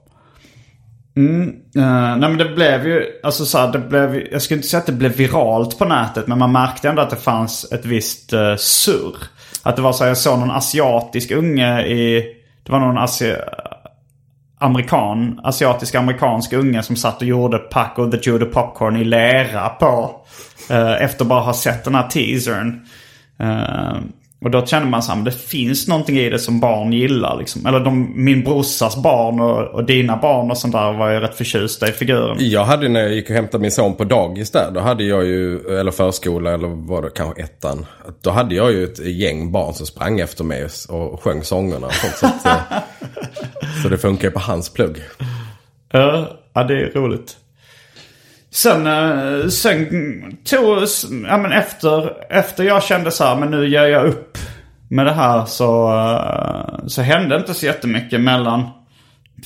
Mm, 1.17 1.49
eh, 1.75 2.17
nej 2.17 2.29
men 2.29 2.37
det 2.37 2.45
blev 2.55 2.87
ju, 2.87 3.05
alltså 3.23 3.45
så 3.45 3.57
här, 3.57 3.71
det 3.71 3.79
blev, 3.79 4.27
jag 4.31 4.41
skulle 4.41 4.57
inte 4.57 4.67
säga 4.67 4.79
att 4.79 4.85
det 4.85 4.91
blev 4.91 5.15
viralt 5.15 5.79
på 5.79 5.85
nätet. 5.85 6.27
Men 6.27 6.39
man 6.39 6.51
märkte 6.51 6.89
ändå 6.89 7.01
att 7.01 7.09
det 7.09 7.15
fanns 7.15 7.71
ett 7.71 7.85
visst 7.85 8.33
uh, 8.33 8.55
surr. 8.55 9.15
Att 9.63 9.75
det 9.75 9.81
var 9.81 9.93
så 9.93 10.03
här, 10.03 10.11
jag 10.11 10.17
såg 10.17 10.39
någon 10.39 10.51
asiatisk 10.51 11.31
unge 11.31 11.85
i, 11.85 12.33
det 12.63 12.71
var 12.71 12.79
någon 12.79 12.97
asi, 12.97 13.35
amerikan, 14.59 15.39
asiatisk 15.43 15.95
amerikansk 15.95 16.53
unge 16.53 16.83
som 16.83 16.95
satt 16.95 17.21
och 17.21 17.27
gjorde 17.27 17.57
Paco 17.57 18.11
the 18.11 18.29
Judo 18.29 18.45
Popcorn 18.45 18.95
i 18.95 19.03
lera 19.03 19.69
på. 19.69 20.21
Uh, 20.71 21.03
efter 21.03 21.25
bara 21.25 21.41
ha 21.41 21.53
sett 21.53 21.83
den 21.83 21.95
här 21.95 22.07
teasern. 22.07 22.87
Uh, 23.41 23.97
och 24.39 24.51
då 24.51 24.65
kände 24.65 24.87
man 24.87 25.03
så 25.03 25.11
här, 25.11 25.23
det 25.23 25.31
finns 25.31 25.87
någonting 25.87 26.17
i 26.17 26.29
det 26.29 26.39
som 26.39 26.59
barn 26.59 26.93
gillar 26.93 27.37
liksom. 27.37 27.65
Eller 27.65 27.79
de, 27.79 28.23
min 28.23 28.43
brorsas 28.43 29.03
barn 29.03 29.39
och, 29.39 29.67
och 29.67 29.83
dina 29.83 30.17
barn 30.17 30.51
och 30.51 30.57
sånt 30.57 30.73
där 30.73 30.93
var 30.93 31.11
ju 31.11 31.19
rätt 31.19 31.35
förtjusta 31.35 31.89
i 31.89 31.91
figuren. 31.91 32.37
Jag 32.39 32.65
hade 32.65 32.89
när 32.89 32.99
jag 32.99 33.13
gick 33.13 33.29
och 33.29 33.35
hämtade 33.35 33.61
min 33.61 33.71
son 33.71 33.95
på 33.95 34.03
dagis 34.03 34.51
där. 34.51 34.71
Då 34.71 34.79
hade 34.79 35.03
jag 35.03 35.25
ju, 35.25 35.59
eller 35.79 35.91
förskola 35.91 36.53
eller 36.53 36.67
var 36.67 37.01
det 37.01 37.09
kanske 37.09 37.43
ettan. 37.43 37.85
Då 38.21 38.29
hade 38.29 38.55
jag 38.55 38.71
ju 38.71 38.83
ett 38.83 38.99
gäng 38.99 39.51
barn 39.51 39.73
som 39.73 39.85
sprang 39.85 40.19
efter 40.19 40.43
mig 40.43 40.67
och 40.89 41.23
sjöng 41.23 41.43
sångerna. 41.43 41.87
Och 41.87 41.93
sånt, 41.93 42.15
så, 42.15 42.25
att, 42.25 42.45
eh, 42.45 42.77
så 43.83 43.89
det 43.89 43.97
funkar 43.97 44.27
ju 44.27 44.31
på 44.31 44.39
hans 44.39 44.73
plugg. 44.73 44.97
Ja, 45.91 46.27
ja, 46.53 46.63
det 46.63 46.73
är 46.73 46.91
roligt. 46.91 47.37
Sen, 48.57 48.87
eh, 48.87 49.47
sen 49.47 49.87
tog, 50.43 50.77
ja 51.27 51.37
men 51.37 51.51
efter, 51.51 52.13
efter 52.29 52.63
jag 52.63 52.83
kände 52.83 53.11
så 53.11 53.23
här, 53.23 53.35
men 53.35 53.51
nu 53.51 53.69
ger 53.69 53.83
jag 53.83 54.05
upp 54.05 54.37
med 54.89 55.05
det 55.05 55.11
här 55.11 55.45
så, 55.45 55.89
eh, 55.89 56.87
så 56.87 57.01
hände 57.01 57.35
inte 57.35 57.53
så 57.53 57.65
jättemycket 57.65 58.21
mellan 58.21 58.69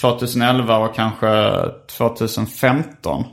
2011 0.02 0.78
och 0.78 0.96
kanske 0.96 1.54
2015. 1.98 3.24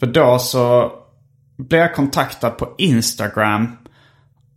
För 0.00 0.06
då 0.06 0.38
så 0.38 0.92
blev 1.56 1.80
jag 1.80 1.94
kontaktad 1.94 2.50
på 2.50 2.74
Instagram 2.78 3.76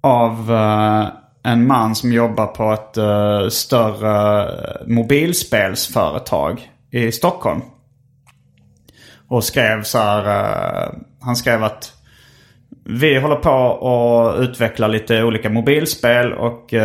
av 0.02 0.52
eh, 0.52 1.08
en 1.44 1.68
man 1.68 1.96
som 1.96 2.14
jobbar 2.14 2.48
på 2.48 2.72
ett 2.72 3.54
större 3.54 4.48
mobilspelsföretag 4.88 6.72
i 6.92 7.12
Stockholm. 7.12 7.62
Och 9.32 9.44
skrev 9.44 9.84
så 9.84 9.98
här, 9.98 10.26
uh, 10.26 10.94
han 11.22 11.36
skrev 11.36 11.64
att 11.64 11.94
vi 12.86 13.20
håller 13.20 13.36
på 13.36 13.88
att 13.88 14.40
utveckla 14.40 14.88
lite 14.88 15.24
olika 15.24 15.50
mobilspel 15.50 16.34
och 16.34 16.74
uh, 16.74 16.80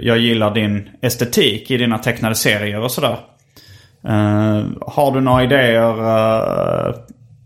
jag 0.00 0.18
gillar 0.18 0.54
din 0.54 0.88
estetik 1.02 1.70
i 1.70 1.76
dina 1.76 1.98
tecknade 1.98 2.34
serier 2.34 2.80
och 2.80 2.90
sådär. 2.90 3.16
Uh, 4.08 4.66
har 4.80 5.12
du 5.12 5.20
några 5.20 5.44
idéer 5.44 5.94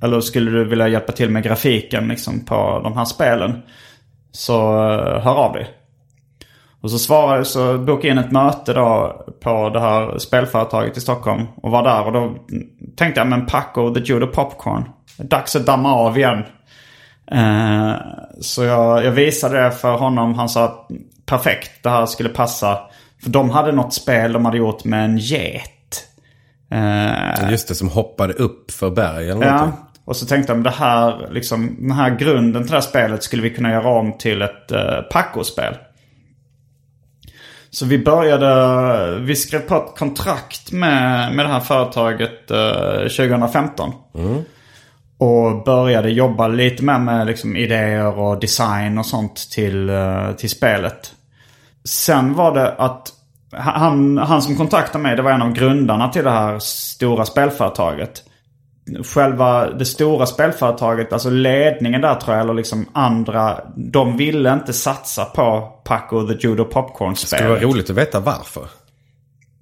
eller 0.03 0.21
skulle 0.21 0.51
du 0.51 0.65
vilja 0.65 0.89
hjälpa 0.89 1.13
till 1.13 1.31
med 1.31 1.43
grafiken 1.43 2.09
liksom, 2.09 2.45
på 2.45 2.81
de 2.85 2.97
här 2.97 3.05
spelen? 3.05 3.63
Så 4.33 4.73
hör 5.23 5.35
av 5.35 5.53
dig. 5.53 5.69
Och 6.83 6.91
så 6.91 6.99
svarade 6.99 7.45
så 7.45 7.79
bokade 7.79 8.09
jag 8.09 8.17
in 8.17 8.25
ett 8.25 8.33
möte 8.33 8.73
då 8.73 9.17
på 9.43 9.69
det 9.71 9.81
här 9.81 10.19
spelföretaget 10.19 10.97
i 10.97 11.01
Stockholm. 11.01 11.47
Och 11.57 11.71
var 11.71 11.83
där 11.83 12.07
och 12.07 12.13
då 12.13 12.35
tänkte 12.97 13.21
jag, 13.21 13.29
men 13.29 13.47
Paco 13.47 13.95
the 13.95 14.01
Judo 14.01 14.27
Popcorn. 14.27 14.85
Dags 15.19 15.57
att 15.57 15.67
damma 15.67 15.95
av 15.95 16.19
igen. 16.19 16.43
Eh, 17.33 17.93
så 18.41 18.65
jag, 18.65 19.05
jag 19.05 19.11
visade 19.11 19.63
det 19.63 19.71
för 19.71 19.93
honom. 19.93 20.35
Han 20.35 20.49
sa 20.49 20.89
perfekt, 21.27 21.71
det 21.83 21.91
här 21.91 22.07
skulle 22.07 22.29
passa. 22.29 22.79
För 23.23 23.31
de 23.31 23.51
hade 23.51 23.73
något 23.73 23.95
spel 23.95 24.33
de 24.33 24.45
hade 24.45 24.59
gjort 24.59 24.85
med 24.85 25.05
en 25.05 25.19
get. 25.19 26.07
Eh, 26.71 27.51
Just 27.51 27.69
det, 27.69 27.75
som 27.75 27.89
hoppade 27.89 28.33
upp 28.33 28.71
för 28.71 28.91
berg 28.91 29.31
eller 29.31 29.47
Ja, 29.47 29.53
någonting. 29.57 29.81
och 30.05 30.17
så 30.17 30.27
tänkte 30.27 30.53
jag 30.53 30.65
det 30.65 30.71
här, 30.71 31.29
liksom, 31.31 31.77
den 31.81 31.93
här 31.93 32.11
grunden 32.17 32.63
till 32.63 32.71
det 32.71 32.77
här 32.77 32.81
spelet 32.81 33.23
skulle 33.23 33.43
vi 33.43 33.51
kunna 33.51 33.71
göra 33.71 33.89
om 33.89 34.19
till 34.19 34.43
ett 34.43 34.73
uh, 34.73 35.01
Paco-spel. 35.13 35.75
Så 37.71 37.87
vi 37.87 37.99
började, 37.99 39.21
vi 39.21 39.37
skrev 39.37 39.61
på 39.61 39.77
ett 39.77 39.99
kontrakt 39.99 40.73
med, 40.73 41.35
med 41.35 41.45
det 41.45 41.53
här 41.53 41.61
företaget 41.61 42.51
eh, 42.51 43.27
2015. 43.27 43.93
Och 45.19 45.65
började 45.65 46.11
jobba 46.11 46.49
lite 46.49 46.85
mer 46.85 46.99
med 46.99 47.27
liksom, 47.27 47.57
idéer 47.57 48.19
och 48.19 48.41
design 48.41 48.99
och 48.99 49.07
sånt 49.07 49.51
till, 49.51 49.89
eh, 49.89 50.33
till 50.33 50.51
spelet. 50.51 51.15
Sen 51.85 52.35
var 52.35 52.55
det 52.55 52.73
att 52.73 53.13
han, 53.53 54.19
han 54.19 54.43
som 54.43 54.57
kontaktade 54.57 55.03
mig, 55.03 55.17
det 55.17 55.23
var 55.23 55.31
en 55.31 55.43
av 55.43 55.53
grundarna 55.53 56.09
till 56.09 56.25
det 56.25 56.31
här 56.31 56.59
stora 56.59 57.25
spelföretaget. 57.25 58.23
Själva 59.05 59.71
det 59.71 59.85
stora 59.85 60.27
spelföretaget, 60.27 61.13
alltså 61.13 61.31
ledningen 61.31 62.01
där 62.01 62.15
tror 62.15 62.37
jag, 62.37 62.45
eller 62.45 62.55
liksom 62.55 62.87
andra, 62.93 63.61
de 63.77 64.17
ville 64.17 64.53
inte 64.53 64.73
satsa 64.73 65.25
på 65.25 65.73
Paco 65.85 66.27
the 66.27 66.33
Judo 66.33 66.35
Det 66.35 66.41
skulle 66.41 66.65
Popcorn-spelet. 66.65 67.49
vara 67.49 67.61
roligt 67.61 67.91
att 67.91 67.97
veta 67.97 68.21
varför. 68.21 68.69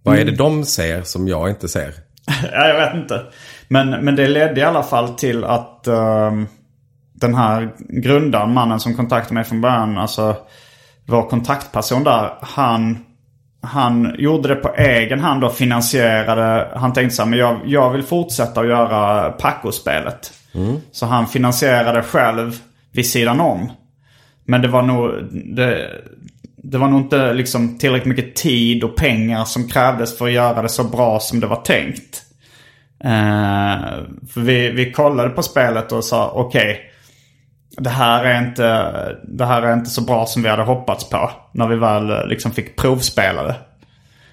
Vad 0.03 0.19
är 0.19 0.25
det 0.25 0.37
de 0.37 0.65
ser 0.65 1.03
som 1.03 1.29
jag 1.29 1.51
inte 1.51 1.69
ser? 1.69 1.93
Ja, 2.53 2.69
jag 2.69 2.87
vet 2.87 2.95
inte. 2.95 3.23
Men, 3.69 3.91
men 3.91 4.17
det 4.17 4.29
ledde 4.29 4.61
i 4.61 4.65
alla 4.65 4.83
fall 4.83 5.09
till 5.09 5.45
att 5.45 5.87
ehm, 5.87 6.47
den 7.15 7.35
här 7.35 7.71
grundaren, 7.79 8.55
mannen 8.55 8.81
som 8.81 8.95
kontaktade 8.95 9.35
mig 9.35 9.45
från 9.45 9.61
början, 9.61 9.99
alltså 9.99 10.37
vår 11.07 11.29
kontaktperson 11.31 12.05
där, 12.05 12.31
han, 12.41 13.05
han 13.61 14.15
gjorde 14.19 14.49
det 14.49 14.55
på 14.55 14.75
egen 14.77 15.21
hand 15.21 15.45
och 15.45 15.55
finansierade. 15.55 16.69
Han 16.75 16.93
tänkte 16.93 17.17
så 17.17 17.23
här, 17.23 17.31
men 17.31 17.39
jag, 17.39 17.61
jag 17.65 17.91
vill 17.91 18.03
fortsätta 18.03 18.61
att 18.61 18.67
göra 18.67 19.31
Paco-spelet. 19.31 20.33
Så 20.93 21.07
han 21.07 21.27
finansierade 21.27 22.03
själv 22.03 22.61
vid 22.93 23.07
sidan 23.07 23.41
om. 23.41 23.73
Men 24.45 24.63
det 24.63 24.69
var 24.69 24.83
nog... 24.83 25.11
Det, 25.31 25.91
det 26.63 26.79
var 26.79 26.89
nog 26.89 27.01
inte 27.01 27.33
liksom 27.33 27.79
tillräckligt 27.79 28.17
mycket 28.17 28.37
tid 28.37 28.85
och 28.85 28.97
pengar 28.97 29.45
som 29.45 29.69
krävdes 29.69 30.19
för 30.19 30.27
att 30.27 30.33
göra 30.33 30.63
det 30.63 30.69
så 30.69 30.85
bra 30.85 31.21
som 31.21 31.41
det 31.41 31.47
var 31.47 31.63
tänkt. 31.63 32.23
Eh, 33.05 33.81
för 34.33 34.41
vi, 34.41 34.71
vi 34.71 34.93
kollade 34.93 35.31
på 35.31 35.43
spelet 35.43 35.93
och 35.93 36.05
sa 36.05 36.31
okej 36.35 36.81
det, 37.79 37.91
här 37.91 38.25
är 38.25 38.39
inte, 38.39 38.93
det 39.23 39.47
här 39.47 39.63
är 39.63 39.73
inte 39.73 39.91
så 39.91 40.03
bra 40.03 40.27
som 40.27 40.43
vi 40.43 40.49
hade 40.49 40.63
hoppats 40.63 41.09
på. 41.09 41.31
När 41.53 41.67
vi 41.67 41.77
väl 41.77 42.11
eh, 42.11 42.27
liksom 42.27 42.53
fick 42.53 42.77
provspela 42.77 43.43
det. 43.43 43.57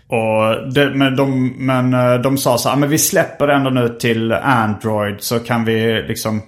Och 0.07 0.73
det, 0.73 0.89
men, 0.89 1.15
de, 1.15 1.53
men 1.57 1.93
eh, 1.93 2.13
de 2.13 2.37
sa 2.37 2.57
så 2.57 2.69
här, 2.69 2.75
ah, 2.75 2.79
men 2.79 2.89
vi 2.89 2.97
släpper 2.97 3.47
det 3.47 3.53
ändå 3.53 3.69
nu 3.69 3.89
till 3.89 4.31
Android 4.31 5.15
så 5.19 5.39
kan 5.39 5.65
vi 5.65 6.03
liksom 6.07 6.41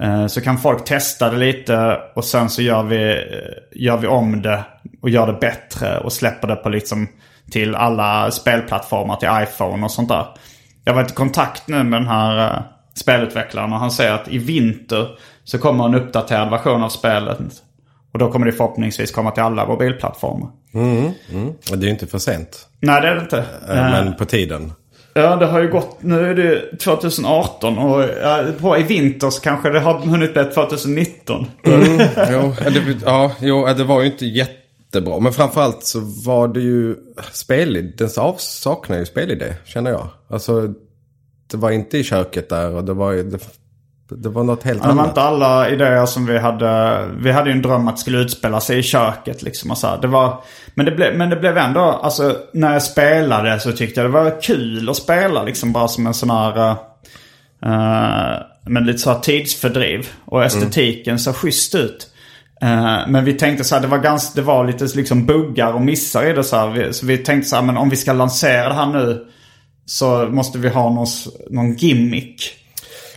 eh, 0.00 0.26
så 0.26 0.40
kan 0.40 0.58
folk 0.58 0.84
testa 0.84 1.30
det 1.30 1.36
lite 1.36 2.00
och 2.14 2.24
sen 2.24 2.50
så 2.50 2.62
gör 2.62 2.82
vi, 2.82 3.24
gör 3.72 3.96
vi 3.96 4.06
om 4.06 4.42
det 4.42 4.64
och 5.02 5.10
gör 5.10 5.26
det 5.26 5.38
bättre 5.40 5.98
och 5.98 6.12
släpper 6.12 6.48
det 6.48 6.56
på 6.56 6.68
liksom 6.68 7.08
till 7.50 7.74
alla 7.74 8.30
spelplattformar, 8.30 9.16
till 9.16 9.28
iPhone 9.42 9.84
och 9.84 9.90
sånt 9.90 10.08
där. 10.08 10.26
Jag 10.84 10.94
var 10.94 11.02
i 11.02 11.08
kontakt 11.08 11.68
nu 11.68 11.82
med 11.82 12.00
den 12.00 12.08
här 12.08 12.62
spelutvecklaren 12.94 13.72
och 13.72 13.78
han 13.78 13.90
säger 13.90 14.12
att 14.12 14.28
i 14.28 14.38
vinter 14.38 15.08
så 15.44 15.58
kommer 15.58 15.84
en 15.84 15.94
uppdaterad 15.94 16.50
version 16.50 16.82
av 16.82 16.88
spelet. 16.88 17.38
Och 18.12 18.18
då 18.18 18.32
kommer 18.32 18.46
det 18.46 18.52
förhoppningsvis 18.52 19.10
komma 19.10 19.30
till 19.30 19.42
alla 19.42 19.66
mobilplattformar. 19.66 20.48
Mm, 20.74 21.10
mm. 21.30 21.52
Det 21.64 21.74
är 21.74 21.82
ju 21.82 21.90
inte 21.90 22.06
för 22.06 22.18
sent. 22.18 22.68
Nej 22.80 23.00
det 23.00 23.08
är 23.08 23.14
det 23.14 23.20
inte. 23.20 23.44
Men 23.66 24.14
på 24.14 24.24
tiden. 24.24 24.72
Ja, 25.14 25.36
det 25.36 25.46
har 25.46 25.60
ju 25.60 25.70
gått. 25.70 25.96
Nu 26.00 26.30
är 26.30 26.34
det 26.34 26.76
2018 26.76 27.78
och 27.78 28.02
ja, 28.22 28.44
på 28.60 28.78
i 28.78 28.82
vinter 28.82 29.30
så 29.30 29.40
kanske 29.40 29.70
det 29.70 29.80
har 29.80 29.98
hunnit 29.98 30.34
bli 30.34 30.44
2019. 30.44 31.46
Mm, 31.62 32.00
jo, 32.30 32.54
det, 32.64 32.96
ja, 33.04 33.32
jo, 33.40 33.66
det 33.66 33.84
var 33.84 34.00
ju 34.00 34.06
inte 34.06 34.26
jättebra. 34.26 35.20
Men 35.20 35.32
framförallt 35.32 35.84
så 35.84 36.00
var 36.00 36.48
det 36.48 36.60
ju 36.60 36.96
spelid. 37.32 37.94
Den 37.98 38.08
saknar 38.38 38.98
ju 38.98 39.06
spelidé, 39.06 39.54
känner 39.64 39.90
jag. 39.90 40.08
Alltså, 40.28 40.74
det 41.50 41.56
var 41.56 41.70
inte 41.70 41.98
i 41.98 42.04
köket 42.04 42.48
där 42.48 42.70
och 42.70 42.84
det 42.84 42.94
var 42.94 43.12
ju... 43.12 43.22
Det, 43.22 43.38
det 44.10 44.28
var 44.28 44.44
något 44.44 44.62
helt 44.62 44.78
ja, 44.82 44.90
annat. 44.90 44.96
Det 44.96 45.02
var 45.02 45.08
inte 45.08 45.22
alla 45.22 45.68
idéer 45.68 46.06
som 46.06 46.26
vi 46.26 46.38
hade. 46.38 47.04
Vi 47.16 47.32
hade 47.32 47.50
ju 47.50 47.56
en 47.56 47.62
dröm 47.62 47.88
att 47.88 47.96
det 47.96 48.00
skulle 48.00 48.18
utspela 48.18 48.60
sig 48.60 48.78
i 48.78 48.82
köket 48.82 49.42
liksom 49.42 49.70
och 49.70 49.78
så 49.78 49.86
här. 49.86 50.00
Det 50.00 50.06
var, 50.06 50.42
men, 50.74 50.86
det 50.86 50.92
blev, 50.92 51.16
men 51.16 51.30
det 51.30 51.36
blev 51.36 51.56
ändå, 51.58 51.80
alltså 51.80 52.36
när 52.52 52.72
jag 52.72 52.82
spelade 52.82 53.60
så 53.60 53.72
tyckte 53.72 54.00
jag 54.00 54.10
det 54.10 54.14
var 54.14 54.42
kul 54.42 54.88
att 54.88 54.96
spela 54.96 55.42
liksom 55.42 55.72
bara 55.72 55.88
som 55.88 56.06
en 56.06 56.14
sån 56.14 56.30
här... 56.30 56.76
Uh, 57.66 58.38
men 58.66 58.86
lite 58.86 58.98
så 58.98 59.12
här 59.12 59.20
tidsfördriv. 59.20 60.08
Och 60.24 60.44
estetiken 60.44 61.18
såg 61.18 61.36
schysst 61.36 61.74
ut. 61.74 62.08
Uh, 62.64 63.08
men 63.08 63.24
vi 63.24 63.34
tänkte 63.34 63.64
så 63.64 63.74
här, 63.74 63.82
det 63.82 63.88
var, 63.88 63.98
ganska, 63.98 64.40
det 64.40 64.46
var 64.46 64.66
lite 64.66 64.84
liksom 64.84 65.26
buggar 65.26 65.72
och 65.72 65.82
missar 65.82 66.26
i 66.26 66.32
det 66.32 66.44
så 66.44 66.56
här. 66.56 66.68
Vi, 66.68 66.92
så 66.92 67.06
vi 67.06 67.18
tänkte 67.18 67.48
så 67.48 67.56
här, 67.56 67.62
men 67.62 67.76
om 67.76 67.90
vi 67.90 67.96
ska 67.96 68.12
lansera 68.12 68.68
det 68.68 68.74
här 68.74 68.86
nu 68.86 69.26
så 69.86 70.26
måste 70.26 70.58
vi 70.58 70.68
ha 70.68 70.90
någon, 70.90 71.06
någon 71.50 71.76
gimmick. 71.76 72.61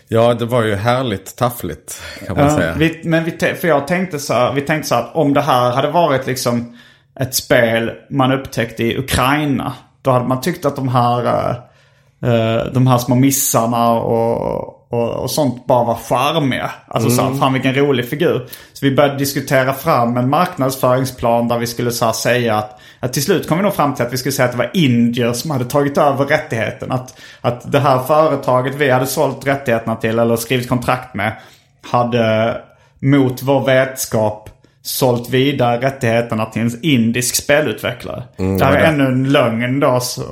Ja, 0.08 0.34
det 0.34 0.46
var 0.46 0.64
ju 0.64 0.76
härligt 0.76 1.36
taffligt 1.36 2.02
kan 2.28 2.38
man 2.38 2.46
Ja, 2.46 2.56
säga. 2.58 2.74
vi, 2.78 3.02
men 3.04 3.24
vi, 3.24 3.32
för 3.32 3.68
jag 3.68 3.88
tänkte 3.88 4.20
så 4.20 4.52
vi 4.56 4.62
tänkte 4.62 4.90
så 4.90 4.96
att 4.96 5.16
om 5.16 5.34
det 5.34 5.42
här 5.42 5.72
hade 5.72 5.90
varit 5.92 6.28
liksom 6.28 6.78
ett 7.20 7.36
spel 7.36 7.92
man 8.10 8.32
upptäckte 8.32 8.84
i 8.84 8.98
Ukraina. 8.98 9.74
Då 10.02 10.12
hade 10.12 10.26
man 10.28 10.42
tyckt 10.42 10.66
att 10.66 10.76
de 10.76 10.88
här, 10.88 11.26
eh, 11.26 12.30
eh, 12.34 12.66
de 12.66 12.88
här 12.88 12.98
små 12.98 13.16
missarna 13.16 13.90
och, 13.92 14.66
och, 14.94 15.10
och 15.10 15.32
sånt 15.32 15.66
bara 15.66 15.84
var 15.84 15.96
charmiga. 15.96 16.72
Alltså 16.88 17.10
så 17.10 17.22
här, 17.22 17.34
fan 17.34 17.54
vilken 17.54 17.76
rolig 17.76 18.10
figur. 18.10 18.48
Så 18.74 18.86
vi 18.86 18.96
började 18.96 19.18
diskutera 19.18 19.74
fram 19.74 20.18
en 20.18 20.30
marknadsföringsplan 20.30 21.48
där 21.48 21.58
vi 21.60 21.68
skulle 21.68 21.92
så 21.92 22.06
här 22.06 22.12
säga 22.14 22.58
att, 22.58 22.80
att 23.00 23.14
till 23.14 23.24
slut 23.24 23.48
kom 23.48 23.58
vi 23.58 23.64
nog 23.64 23.74
fram 23.74 23.96
till 23.96 24.06
att 24.06 24.14
vi 24.14 24.18
skulle 24.18 24.32
säga 24.32 24.46
att 24.46 24.52
det 24.52 24.58
var 24.58 24.72
indier 24.74 25.34
som 25.34 25.52
hade 25.52 25.66
tagit 25.66 25.98
över 25.98 26.26
rättigheten. 26.26 26.92
Att, 26.92 27.20
att 27.42 27.72
det 27.72 27.80
här 27.80 28.04
företaget 28.04 28.76
vi 28.76 28.90
hade 28.90 29.06
sålt 29.06 29.48
rättigheterna 29.48 29.96
till 29.96 30.20
eller 30.20 30.36
skrivit 30.36 30.70
kontrakt 30.70 31.16
med 31.16 31.34
hade 31.82 32.58
mot 33.00 33.42
vår 33.42 33.66
vetskap 33.66 34.50
sålt 34.86 35.30
vidare 35.30 35.82
rättigheterna 35.82 36.46
till 36.46 36.62
en 36.62 36.80
indisk 36.82 37.36
spelutvecklare. 37.36 38.24
det 38.38 38.66
här 38.66 38.74
är 38.76 38.80
det- 38.82 38.86
ännu 38.88 39.04
en 39.06 39.32
lögn 39.32 39.80
då 39.80 40.00
så, 40.00 40.24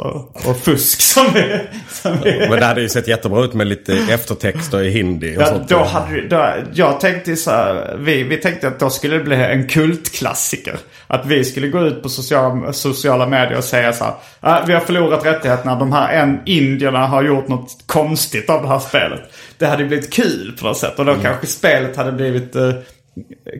och 0.45 0.57
fusk 0.57 1.01
som 1.01 1.25
vi... 1.33 1.59
Som 1.89 2.17
vi 2.23 2.39
Men 2.49 2.59
det 2.59 2.65
hade 2.65 2.81
ju 2.81 2.89
sett 2.89 3.07
jättebra 3.07 3.43
ut 3.45 3.53
med 3.53 3.67
lite 3.67 3.93
eftertexter 4.09 4.81
i 4.83 4.89
hindi 4.91 5.37
och 5.37 5.41
Ja, 5.41 5.45
sånt. 5.45 5.69
då 5.69 5.83
hade, 5.83 6.27
då, 6.27 6.49
jag 6.73 6.99
tänkte 6.99 7.35
så 7.35 7.51
här, 7.51 7.95
vi, 7.99 8.23
vi 8.23 8.37
tänkte 8.37 8.67
att 8.67 8.79
då 8.79 8.89
skulle 8.89 9.17
det 9.17 9.23
bli 9.23 9.35
en 9.35 9.67
kultklassiker. 9.67 10.75
Att 11.07 11.25
vi 11.25 11.43
skulle 11.45 11.67
gå 11.67 11.85
ut 11.85 12.03
på 12.03 12.09
social, 12.09 12.73
sociala 12.73 13.25
medier 13.27 13.57
och 13.57 13.63
säga 13.63 13.93
så 13.93 14.03
här. 14.03 14.13
"Ah, 14.39 14.61
vi 14.67 14.73
har 14.73 14.79
förlorat 14.81 15.25
rättigheterna. 15.25 15.75
De 15.75 15.91
här 15.93 16.13
en, 16.13 16.39
indierna 16.45 17.07
har 17.07 17.23
gjort 17.23 17.47
något 17.47 17.83
konstigt 17.85 18.49
av 18.49 18.61
det 18.61 18.67
här 18.67 18.79
spelet. 18.79 19.21
Det 19.57 19.65
hade 19.65 19.85
blivit 19.85 20.13
kul 20.13 20.55
på 20.59 20.65
något 20.67 20.77
sätt. 20.77 20.99
Och 20.99 21.05
då 21.05 21.15
kanske 21.21 21.47
spelet 21.47 21.95
hade 21.97 22.11
blivit 22.11 22.55
eh, 22.55 22.69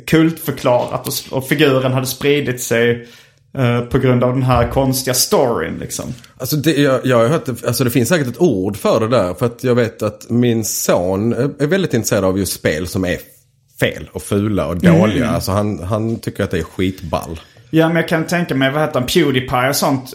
kultförklarat. 0.06 1.08
Och, 1.08 1.38
och 1.38 1.48
figuren 1.48 1.92
hade 1.92 2.08
spridit 2.08 2.62
sig 2.62 3.08
eh, 3.58 3.82
på 3.82 3.98
grund 3.98 4.24
av 4.24 4.34
den 4.34 4.44
här 4.44 4.72
konstiga 4.72 5.14
storyn 5.14 5.78
liksom. 5.80 6.14
Alltså 6.38 6.56
det, 6.56 6.78
jag, 6.78 7.06
jag 7.06 7.18
har 7.18 7.28
hört, 7.28 7.48
alltså 7.48 7.84
det 7.84 7.92
finns 7.92 8.10
säkert 8.10 8.28
ett 8.28 8.42
ord 8.42 8.78
för 8.78 9.00
det 9.00 9.08
där. 9.08 9.34
För 9.34 9.46
att 9.46 9.64
jag 9.64 9.76
vet 9.76 10.02
att 10.02 10.30
min 10.30 10.66
son 10.66 11.34
är 11.34 11.68
väldigt 11.68 11.94
intresserad 11.94 12.24
av 12.24 12.40
just 12.40 12.54
spel 12.54 12.88
som 12.88 13.06
är 13.06 13.18
fel 13.80 14.10
och 14.14 14.22
fula 14.22 14.68
och 14.68 14.78
dåliga. 14.78 15.30
Alltså 15.30 15.52
han, 15.52 15.84
han 15.84 16.20
tycker 16.20 16.44
att 16.44 16.52
det 16.52 16.60
är 16.60 16.64
skitball. 16.64 17.40
Ja, 17.76 17.88
men 17.88 17.96
jag 17.96 18.08
kan 18.08 18.28
tänka 18.28 18.56
mig, 18.56 18.72
vad 18.72 18.82
heter 18.82 19.00
han, 19.00 19.08
Pewdiepie 19.08 19.70
och 19.70 19.76
sånt. 19.76 20.14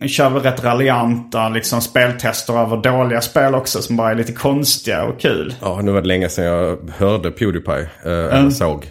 eh, 0.00 0.06
Kör 0.08 0.30
väl 0.30 0.42
rätt 0.42 0.64
raljanta 0.64 1.48
liksom 1.48 1.80
speltester 1.80 2.58
över 2.62 2.76
dåliga 2.76 3.20
spel 3.20 3.54
också 3.54 3.82
som 3.82 3.96
bara 3.96 4.10
är 4.10 4.14
lite 4.14 4.32
konstiga 4.32 5.04
och 5.04 5.20
kul. 5.20 5.54
Ja, 5.60 5.80
nu 5.82 5.92
var 5.92 6.00
det 6.00 6.08
länge 6.08 6.28
sedan 6.28 6.44
jag 6.44 6.78
hörde 6.96 7.30
Pewdiepie. 7.30 7.80
Eh, 8.04 8.10
Eller 8.38 8.50
såg. 8.50 8.90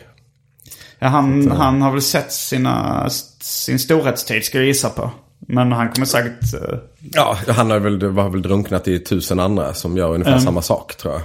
Ja, 0.99 1.07
han, 1.07 1.51
han 1.51 1.81
har 1.81 1.91
väl 1.91 2.01
sett 2.01 2.31
sina, 2.31 3.05
sin 3.41 3.79
storhetstid 3.79 4.43
ska 4.45 4.57
jag 4.57 4.67
gissa 4.67 4.89
på. 4.89 5.11
Men 5.47 5.71
han 5.71 5.89
kommer 5.89 6.05
säkert... 6.05 6.53
eh, 6.53 6.77
Ja, 7.13 7.37
han 7.47 7.71
har 7.71 7.79
väl, 7.79 8.05
var 8.09 8.29
väl 8.29 8.41
drunknat 8.41 8.87
i 8.87 8.99
tusen 8.99 9.39
andra 9.39 9.73
som 9.73 9.97
gör 9.97 10.13
ungefär 10.13 10.39
samma 10.39 10.61
sak 10.61 10.95
tror 10.97 11.13
jag. 11.13 11.21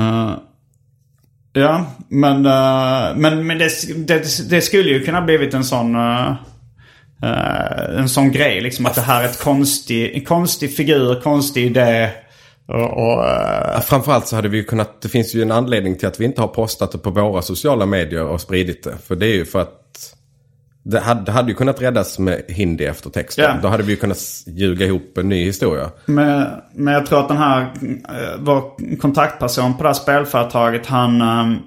eh, 0.00 0.32
ja, 1.58 1.86
men, 2.08 2.46
eh, 2.46 3.16
men, 3.16 3.46
men 3.46 3.58
det, 3.58 3.70
det, 3.96 4.50
det 4.50 4.60
skulle 4.60 4.90
ju 4.90 5.04
kunna 5.04 5.22
blivit 5.22 5.54
en 5.54 5.64
sån... 5.64 5.94
Eh, 5.94 6.28
eh, 7.22 7.98
en 7.98 8.08
sån 8.08 8.32
grej 8.32 8.60
liksom 8.60 8.86
att 8.86 8.94
det 8.94 9.00
här 9.00 9.22
är 9.22 9.26
ett 9.26 9.42
konstig, 9.42 10.14
en 10.14 10.24
konstig 10.24 10.76
figur, 10.76 11.20
konstig 11.20 11.66
idé. 11.66 12.10
Och, 12.68 12.92
och, 12.92 13.24
Ja, 13.74 13.80
Framförallt 13.80 14.26
så 14.26 14.36
hade 14.36 14.48
vi 14.48 14.56
ju 14.56 14.64
kunnat, 14.64 15.02
det 15.02 15.08
finns 15.08 15.34
ju 15.34 15.42
en 15.42 15.52
anledning 15.52 15.98
till 15.98 16.08
att 16.08 16.20
vi 16.20 16.24
inte 16.24 16.40
har 16.40 16.48
postat 16.48 16.92
det 16.92 16.98
på 16.98 17.10
våra 17.10 17.42
sociala 17.42 17.86
medier 17.86 18.24
och 18.24 18.40
spridit 18.40 18.84
det. 18.84 18.94
För 19.06 19.16
det 19.16 19.26
är 19.26 19.34
ju 19.34 19.44
för 19.44 19.60
att 19.60 19.77
det 20.90 21.00
hade, 21.00 21.22
det 21.22 21.32
hade 21.32 21.48
ju 21.48 21.54
kunnat 21.54 21.82
räddas 21.82 22.18
med 22.18 22.42
hindi 22.48 22.84
eftertexten. 22.84 23.44
Ja. 23.44 23.56
Då 23.62 23.68
hade 23.68 23.82
vi 23.82 23.90
ju 23.90 23.96
kunnat 23.96 24.18
ljuga 24.46 24.86
ihop 24.86 25.18
en 25.18 25.28
ny 25.28 25.44
historia. 25.44 25.90
Men, 26.06 26.46
men 26.74 26.94
jag 26.94 27.06
tror 27.06 27.20
att 27.20 27.28
den 27.28 27.36
här, 27.36 27.60
eh, 27.60 28.38
vår 28.38 28.96
kontaktperson 28.96 29.76
på 29.76 29.82
det 29.82 29.88
här 29.88 29.94
spelföretaget, 29.94 30.86
han, 30.86 31.20
eh, 31.20 31.58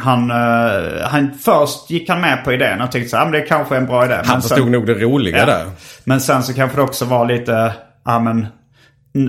han, 0.00 0.30
eh, 0.30 1.02
han 1.02 1.30
först 1.40 1.90
gick 1.90 2.08
han 2.08 2.20
med 2.20 2.44
på 2.44 2.52
idén 2.52 2.80
och 2.80 2.92
tyckte 2.92 3.08
så 3.08 3.16
här, 3.16 3.24
"Ja, 3.24 3.30
men 3.30 3.40
det 3.40 3.46
kanske 3.46 3.74
är 3.74 3.80
en 3.80 3.86
bra 3.86 4.04
idé. 4.04 4.14
Han 4.14 4.24
men 4.28 4.42
förstod 4.42 4.58
sen, 4.58 4.72
nog 4.72 4.86
det 4.86 4.94
roliga 4.94 5.38
ja. 5.38 5.46
där. 5.46 5.66
Men 6.04 6.20
sen 6.20 6.42
så 6.42 6.54
kanske 6.54 6.76
det 6.76 6.82
också 6.82 7.04
var 7.04 7.26
lite, 7.26 7.72
ja 8.04 8.18
men, 8.18 8.46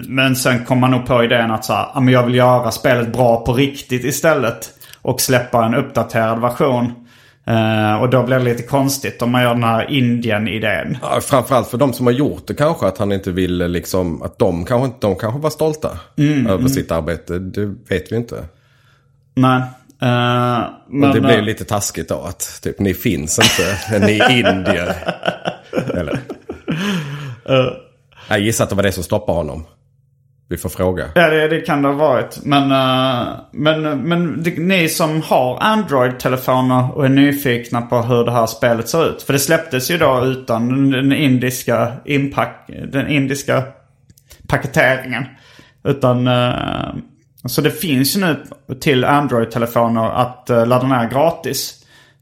men 0.08 0.36
sen 0.36 0.66
kom 0.66 0.80
man 0.80 0.92
nog 0.92 1.06
på 1.06 1.24
idén 1.24 1.52
att 1.52 1.66
så 1.66 1.74
här, 1.74 2.12
jag 2.12 2.24
vill 2.24 2.36
göra 2.36 2.72
spelet 2.72 3.14
bra 3.14 3.46
på 3.46 3.54
riktigt 3.54 4.04
istället. 4.04 4.70
Och 5.02 5.22
släppa 5.22 5.66
en 5.66 5.76
uppdaterad 5.76 6.42
version. 6.42 6.94
Eh, 7.50 8.02
och 8.02 8.10
då 8.10 8.24
blir 8.24 8.38
det 8.38 8.44
lite 8.44 8.64
konstigt 8.64 9.22
om 9.22 9.32
man 9.32 9.42
gör 9.42 9.54
den 9.54 9.64
här 9.64 9.92
Indien-idén. 9.92 10.98
Ja, 11.02 11.22
framförallt 11.22 11.68
för 11.68 11.78
de 11.78 11.94
som 11.94 12.06
har 12.06 12.14
gjort 12.14 12.48
det 12.48 12.54
kanske 12.54 12.88
att 12.88 12.98
han 12.98 13.12
inte 13.12 13.32
ville 13.32 13.68
liksom, 13.68 14.22
att 14.22 14.40
de 14.40 14.66
kanske 14.66 14.98
de 15.00 15.16
kanske 15.16 15.40
var 15.40 15.50
stolta 15.50 16.00
Mm, 16.18 16.48
över 16.48 16.68
sitt 16.68 16.92
arbete. 16.92 17.40
Det 17.40 17.66
vet 17.66 18.12
vi 18.12 18.16
inte. 18.16 18.44
Nej. 19.36 19.62
eh, 20.02 20.64
men, 20.90 21.10
Och 21.10 21.16
det 21.16 21.22
blir 21.22 21.38
eh, 21.38 21.42
lite 21.42 21.66
taskigt 21.66 22.10
då 22.10 22.22
att 22.22 22.60
typ 22.64 22.80
ni 22.80 22.94
finns 22.94 23.40
inte, 23.40 24.00
ni 24.06 24.20
är 24.20 24.30
indier. 24.30 24.96
Eller? 26.00 26.20
Jag 28.30 28.40
gissar 28.40 28.64
att 28.64 28.70
det 28.70 28.76
var 28.76 28.84
det 28.84 28.92
som 28.92 29.04
stoppade 29.04 29.38
honom. 29.38 29.66
Vi 30.52 30.58
får 30.58 30.70
fråga. 30.70 31.06
Ja, 31.16 31.30
det, 31.30 31.48
det 31.48 31.62
kan 31.62 31.82
det 31.82 31.88
ha 31.88 31.96
varit. 31.96 32.40
Men, 32.44 32.64
uh, 32.64 33.40
men, 33.52 33.82
men 33.82 34.44
det, 34.44 34.58
ni 34.58 34.90
som 34.90 35.22
har 35.22 35.60
Android-telefoner 35.62 36.98
och 36.98 37.06
är 37.06 37.10
nyfikna 37.10 37.82
på 37.82 38.02
hur 38.02 38.26
det 38.26 38.32
här 38.32 38.46
spelet 38.46 38.90
ser 38.90 39.10
ut. 39.10 39.22
För 39.22 39.34
det 39.34 39.40
släpptes 39.40 39.92
ju 39.92 39.98
då 39.98 40.26
utan 40.26 40.92
den, 40.92 41.14
indiska 41.14 41.92
inpack, 42.06 42.70
den 42.92 43.08
indiska 43.08 43.64
paketeringen. 44.48 45.26
Utan, 45.84 46.28
uh, 46.28 46.96
så 47.46 47.62
det 47.62 47.72
finns 47.72 48.18
ju 48.18 48.22
nu 48.22 48.44
till 48.80 49.06
Android-telefoner 49.06 50.10
att 50.10 50.48
uh, 50.50 50.68
ladda 50.68 50.88
ner 50.88 51.10
gratis. 51.10 51.76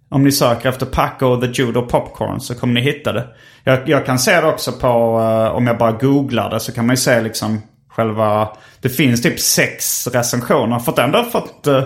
Om 0.09 0.23
ni 0.23 0.31
söker 0.31 0.69
efter 0.69 0.85
Paco 0.85 1.41
the 1.41 1.47
Judo 1.47 1.81
Popcorn 1.81 2.41
så 2.41 2.55
kommer 2.55 2.73
ni 2.73 2.81
hitta 2.81 3.13
det. 3.13 3.27
Jag, 3.63 3.89
jag 3.89 4.05
kan 4.05 4.19
se 4.19 4.41
det 4.41 4.47
också 4.47 4.71
på, 4.71 4.87
om 5.53 5.67
jag 5.67 5.77
bara 5.77 5.91
googlar 5.91 6.49
det 6.49 6.59
så 6.59 6.71
kan 6.71 6.85
man 6.85 6.93
ju 6.93 6.97
se 6.97 7.21
liksom 7.21 7.61
själva... 7.97 8.49
Det 8.81 8.89
finns 8.89 9.21
typ 9.21 9.39
sex 9.39 10.07
recensioner. 10.07 10.79
Fått 10.79 10.99
ändå 10.99 11.23
fått... 11.23 11.67
Uh, 11.67 11.83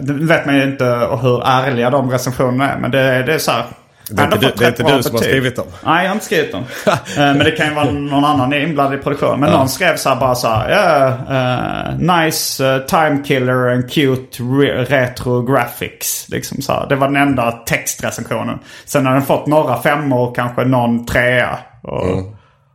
det 0.00 0.12
vet 0.12 0.46
man 0.46 0.56
ju 0.56 0.62
inte 0.62 0.84
hur 1.22 1.46
ärliga 1.46 1.90
de 1.90 2.10
recensionerna 2.10 2.72
är. 2.72 2.78
Men 2.78 2.90
det, 2.90 3.22
det 3.22 3.34
är 3.34 3.38
så 3.38 3.50
här. 3.50 3.64
Det 4.10 4.22
är 4.22 4.24
inte, 4.24 4.38
du, 4.38 4.52
det 4.58 4.64
är 4.64 4.68
inte 4.68 4.96
du 4.96 5.02
som 5.02 5.14
har 5.14 5.22
skrivit 5.22 5.56
dem. 5.56 5.66
Nej, 5.84 6.02
jag 6.02 6.10
har 6.10 6.14
inte 6.14 6.24
skrivit 6.24 6.52
dem. 6.52 6.62
uh, 6.62 6.94
men 7.16 7.38
det 7.38 7.50
kan 7.50 7.66
ju 7.68 7.74
vara 7.74 7.90
någon 7.90 8.24
annan 8.24 8.52
inblandad 8.52 9.00
i 9.00 9.02
produktionen. 9.02 9.40
Men 9.40 9.50
ja. 9.50 9.58
någon 9.58 9.68
skrev 9.68 9.96
så 9.96 10.08
här 10.08 10.16
bara 10.16 10.34
så 10.34 10.48
här. 10.48 10.70
Yeah, 10.70 11.92
uh, 11.92 12.24
nice 12.24 12.64
uh, 12.64 12.86
time 12.86 13.22
killer 13.24 13.68
and 13.68 13.90
cute 13.90 14.42
re 14.42 14.84
retro 14.84 15.42
graphics. 15.42 16.28
Liksom 16.28 16.62
så 16.62 16.72
här. 16.72 16.86
Det 16.88 16.96
var 16.96 17.06
den 17.06 17.16
enda 17.16 17.52
textrecensionen. 17.52 18.58
Sen 18.84 19.06
har 19.06 19.12
den 19.12 19.22
fått 19.22 19.46
några 19.46 19.82
femmor, 19.82 20.34
kanske 20.34 20.64
någon 20.64 21.06
trea. 21.06 21.58
Och, 21.82 22.08
mm. 22.08 22.24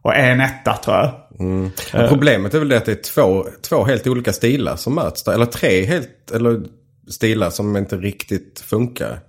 och 0.02 0.16
en 0.16 0.42
etta 0.42 0.74
tror 0.74 0.96
jag. 0.96 1.12
Mm. 1.40 1.72
Problemet 2.10 2.54
är 2.54 2.60
väl 2.60 2.70
det 2.70 2.78
att 2.78 2.86
det 2.86 2.92
är 2.92 3.14
två, 3.14 3.46
två 3.62 3.84
helt 3.84 4.08
olika 4.08 4.34
stilar 4.34 4.76
som 4.76 4.96
möts 4.96 5.24
där. 5.24 5.34
Eller 5.34 5.46
tre 5.46 5.86
helt, 5.86 6.32
eller 6.34 6.62
stilar 7.08 7.50
som 7.50 7.78
inte 7.78 7.96
riktigt 7.96 8.64
funkar. 8.66 9.20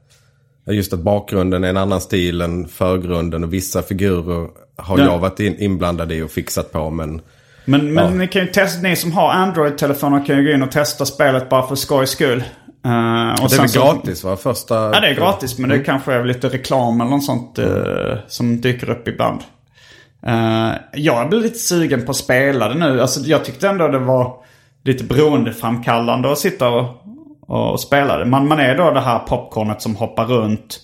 Just 0.67 0.93
att 0.93 1.01
bakgrunden 1.01 1.65
är 1.65 1.69
en 1.69 1.77
annan 1.77 2.01
stil 2.01 2.41
än 2.41 2.69
förgrunden 2.69 3.45
och 3.45 3.53
vissa 3.53 3.83
figurer 3.83 4.49
har 4.77 4.99
ja. 4.99 5.05
jag 5.05 5.19
varit 5.19 5.41
in, 5.41 5.59
inblandad 5.59 6.13
i 6.13 6.23
och 6.23 6.31
fixat 6.31 6.73
på 6.73 6.91
men... 6.91 7.21
Men, 7.65 7.95
men 7.95 8.05
ja. 8.05 8.11
ni 8.11 8.29
kan 8.29 8.43
ju 8.43 8.49
testa, 8.49 8.83
ni 8.83 8.97
som 8.97 9.13
har 9.13 9.31
Android-telefoner 9.31 10.27
kan 10.27 10.37
ju 10.37 10.45
gå 10.45 10.51
in 10.51 10.63
och 10.63 10.73
testa 10.73 11.07
spelet 11.07 11.49
bara 11.49 11.69
för 11.69 11.75
skojs 11.75 12.11
skull. 12.11 12.39
Uh, 12.87 13.43
och 13.43 13.51
det 13.51 13.57
är 13.57 13.59
väl 13.59 13.69
så, 13.69 13.81
gratis 13.81 14.25
va? 14.25 14.37
Första... 14.37 14.75
Ja 14.75 15.01
det 15.01 15.09
är 15.09 15.15
gratis 15.15 15.59
men 15.59 15.71
mm. 15.71 15.79
det 15.79 15.85
kanske 15.85 16.13
är 16.13 16.25
lite 16.25 16.49
reklam 16.49 17.01
eller 17.01 17.11
något 17.11 17.25
sånt 17.25 17.59
uh, 17.59 18.15
som 18.29 18.61
dyker 18.61 18.91
upp 18.91 19.09
ibland. 19.09 19.41
Uh, 20.27 20.73
jag 20.93 21.29
blir 21.29 21.41
lite 21.41 21.59
sugen 21.59 22.05
på 22.05 22.11
att 22.11 22.17
spela 22.17 22.69
det 22.69 22.75
nu. 22.75 23.01
Alltså 23.01 23.21
jag 23.21 23.45
tyckte 23.45 23.69
ändå 23.69 23.89
det 23.89 23.99
var 23.99 24.37
lite 24.85 25.05
beroendeframkallande 25.05 26.33
att 26.33 26.39
sitta 26.39 26.69
och 26.69 27.05
och 27.49 27.81
spela 27.81 28.17
det. 28.17 28.25
Man, 28.25 28.49
man 28.49 28.59
är 28.59 28.77
då 28.77 28.91
det 28.91 29.01
här 29.01 29.19
popcornet 29.19 29.83
som 29.83 29.97
hoppar 29.97 30.25
runt. 30.25 30.81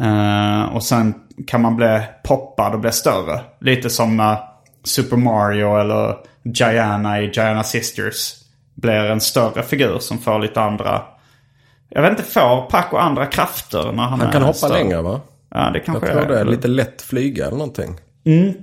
Uh, 0.00 0.74
och 0.74 0.82
sen 0.82 1.14
kan 1.46 1.62
man 1.62 1.76
bli 1.76 2.00
poppad 2.24 2.72
och 2.72 2.80
bli 2.80 2.92
större. 2.92 3.40
Lite 3.60 3.90
som 3.90 4.16
när 4.16 4.38
Super 4.84 5.16
Mario 5.16 5.76
eller 5.76 6.16
Giana 6.42 7.20
i 7.20 7.30
Giana 7.34 7.62
Sisters 7.62 8.34
blir 8.74 9.04
en 9.04 9.20
större 9.20 9.62
figur 9.62 9.98
som 9.98 10.18
får 10.18 10.38
lite 10.38 10.60
andra... 10.60 11.02
Jag 11.88 12.02
vet 12.02 12.10
inte, 12.10 12.22
får 12.22 12.70
Paco 12.70 12.96
andra 12.96 13.26
krafter 13.26 13.92
när 13.92 14.02
han, 14.02 14.20
han 14.20 14.32
kan 14.32 14.42
hoppa 14.42 14.54
större? 14.54 14.72
längre 14.72 15.02
va? 15.02 15.20
Ja, 15.50 15.70
det 15.70 15.80
kanske 15.80 16.06
Jag 16.06 16.16
tror 16.16 16.34
det 16.34 16.40
är 16.40 16.44
lite 16.44 16.68
lätt 16.68 17.02
flyga 17.02 17.46
eller 17.46 17.56
någonting. 17.56 17.96
Mm. 18.24 18.54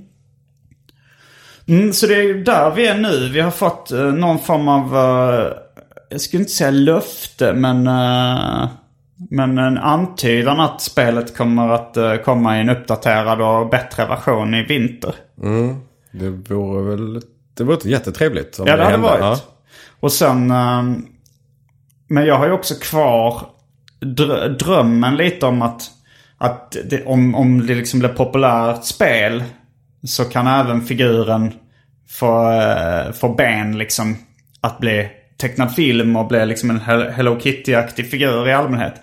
Mm, 1.67 1.93
så 1.93 2.07
det 2.07 2.15
är 2.15 2.21
ju 2.21 2.43
där 2.43 2.71
vi 2.71 2.87
är 2.87 2.97
nu. 2.97 3.29
Vi 3.29 3.39
har 3.39 3.51
fått 3.51 3.91
uh, 3.93 4.13
någon 4.13 4.39
form 4.39 4.67
av... 4.67 4.95
Uh, 4.95 5.51
jag 6.09 6.21
skulle 6.21 6.41
inte 6.41 6.53
säga 6.53 6.71
löfte 6.71 7.53
men, 7.53 7.87
uh, 7.87 8.67
men 9.29 9.57
en 9.57 9.77
antydan 9.77 10.59
att 10.59 10.81
spelet 10.81 11.37
kommer 11.37 11.69
att 11.69 11.97
uh, 11.97 12.15
komma 12.15 12.57
i 12.57 12.61
en 12.61 12.69
uppdaterad 12.69 13.41
och 13.41 13.69
bättre 13.69 14.05
version 14.05 14.53
i 14.53 14.63
vinter. 14.63 15.15
Mm. 15.41 15.75
Det 16.11 16.29
vore 16.29 16.95
väl 16.95 17.21
det 17.53 17.63
vore 17.63 17.89
jättetrevligt. 17.89 18.59
Om 18.59 18.67
ja, 18.67 18.77
det, 18.77 18.83
det 18.83 18.85
hade 18.85 18.97
varit. 18.97 19.21
Ja. 19.21 19.39
Och 19.99 20.11
sen... 20.11 20.51
Uh, 20.51 20.83
men 22.07 22.25
jag 22.25 22.37
har 22.37 22.45
ju 22.45 22.51
också 22.51 22.75
kvar 22.75 23.41
dr 23.99 24.47
drömmen 24.47 25.15
lite 25.15 25.45
om 25.45 25.61
att, 25.61 25.81
att 26.45 26.77
det, 26.85 27.05
om, 27.05 27.35
om 27.35 27.67
det 27.67 27.75
liksom 27.75 27.99
blir 27.99 28.09
populärt 28.09 28.83
spel 28.83 29.43
så 30.03 30.25
kan 30.25 30.47
även 30.47 30.81
figuren 30.81 31.53
få, 32.09 32.51
eh, 32.51 33.11
få 33.11 33.29
ben 33.29 33.77
liksom 33.77 34.17
att 34.61 34.79
bli 34.79 35.09
tecknad 35.37 35.75
film 35.75 36.15
och 36.15 36.27
bli 36.27 36.45
liksom 36.45 36.69
en 36.69 36.79
Hello 37.11 37.39
Kitty-aktig 37.39 38.03
figur 38.03 38.47
i 38.47 38.53
allmänhet. 38.53 38.93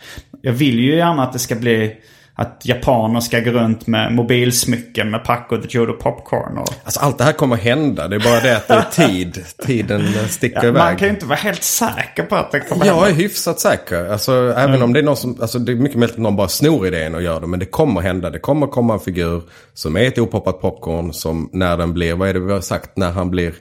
Jag 0.43 0.53
vill 0.53 0.79
ju 0.79 0.97
gärna 0.97 1.23
att 1.23 1.33
det 1.33 1.39
ska 1.39 1.55
bli 1.55 1.97
att 2.35 2.63
japaner 2.65 3.21
ska 3.21 3.41
gå 3.41 3.51
runt 3.51 3.87
med 3.87 4.13
mobilsmycken 4.13 5.11
med 5.11 5.25
Paco 5.25 5.57
the 5.57 5.79
Judo 5.79 5.93
Popcorn. 5.93 6.59
Och... 6.59 6.69
Alltså 6.85 7.01
allt 7.01 7.19
det 7.19 7.25
här 7.25 7.33
kommer 7.33 7.57
hända. 7.57 8.09
Det 8.09 8.17
är 8.17 8.21
bara 8.21 8.41
det 8.41 8.57
att 8.57 8.69
det 8.69 8.75
är 8.75 8.83
tid. 9.09 9.45
Tiden 9.67 10.29
sticker 10.29 10.57
ja, 10.57 10.69
iväg. 10.69 10.83
Man 10.83 10.97
kan 10.97 11.09
ju 11.09 11.15
inte 11.15 11.27
vara 11.27 11.39
helt 11.39 11.63
säker 11.63 12.23
på 12.23 12.37
att 12.37 12.53
det 12.53 12.61
kommer 12.61 12.85
hända. 12.85 13.01
Jag 13.01 13.11
är 13.11 13.15
hyfsat 13.15 13.61
säker. 13.61 14.13
Alltså 14.13 14.33
även 14.33 14.75
mm. 14.75 14.83
om 14.83 14.93
det 14.93 14.99
är 15.01 15.03
någon 15.03 15.17
som, 15.17 15.39
alltså 15.41 15.59
det 15.59 15.73
är 15.73 15.77
mycket 15.77 15.99
möjligt 15.99 16.15
att 16.17 16.23
någon 16.23 16.37
bara 16.37 16.49
snor 16.49 16.87
idén 16.87 17.15
och 17.15 17.23
gör 17.23 17.41
det. 17.41 17.47
Men 17.47 17.61
det 17.61 17.67
kommer 17.67 18.01
hända. 18.01 18.31
Det 18.31 18.39
kommer 18.39 18.67
komma 18.67 18.95
en 18.95 19.01
figur 19.01 19.43
som 19.75 19.97
är 19.97 20.05
ett 20.05 20.19
opoppat 20.19 20.61
popcorn 20.61 21.13
som 21.13 21.51
när 21.53 21.77
den 21.77 21.93
blir, 21.93 22.15
vad 22.15 22.29
är 22.29 22.35
det 22.35 22.41
vi 22.41 22.53
har 22.53 22.61
sagt, 22.61 22.97
när 22.97 23.11
han 23.11 23.31
blir 23.31 23.55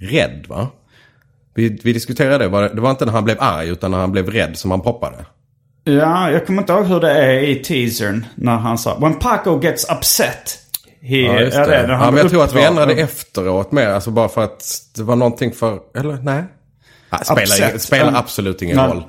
rädd 0.00 0.44
va? 0.48 0.68
Vi, 1.54 1.80
vi 1.84 1.92
diskuterade 1.92 2.48
det. 2.48 2.68
Det 2.74 2.80
var 2.80 2.90
inte 2.90 3.04
när 3.04 3.12
han 3.12 3.24
blev 3.24 3.36
arg 3.40 3.68
utan 3.68 3.90
när 3.90 3.98
han 3.98 4.12
blev 4.12 4.30
rädd 4.30 4.58
som 4.58 4.70
han 4.70 4.80
poppade. 4.80 5.16
Ja, 5.88 6.30
jag 6.30 6.46
kommer 6.46 6.62
inte 6.62 6.72
ihåg 6.72 6.86
hur 6.86 7.00
det 7.00 7.10
är 7.10 7.40
i 7.40 7.54
teasern 7.54 8.26
när 8.34 8.56
han 8.56 8.78
sa 8.78 8.98
When 8.98 9.14
Paco 9.14 9.60
gets 9.62 9.90
upset. 9.90 10.58
He, 11.00 11.16
ja, 11.16 11.40
just 11.40 11.56
det. 11.56 11.66
det, 11.66 11.86
det 11.86 11.92
ja, 11.92 12.10
men 12.10 12.16
jag 12.16 12.30
tror 12.30 12.44
att 12.44 12.54
vi 12.54 12.62
ändrade 12.62 12.92
efteråt 12.92 13.72
mer. 13.72 13.88
Alltså 13.88 14.10
bara 14.10 14.28
för 14.28 14.44
att 14.44 14.64
det 14.96 15.02
var 15.02 15.16
någonting 15.16 15.52
för... 15.52 15.78
Eller 15.98 16.18
nej? 16.22 16.44
Ja, 17.10 17.18
spelar, 17.18 17.78
spelar 17.78 18.14
absolut 18.18 18.62
ingen 18.62 18.76
nej. 18.76 18.88
roll. 18.88 19.02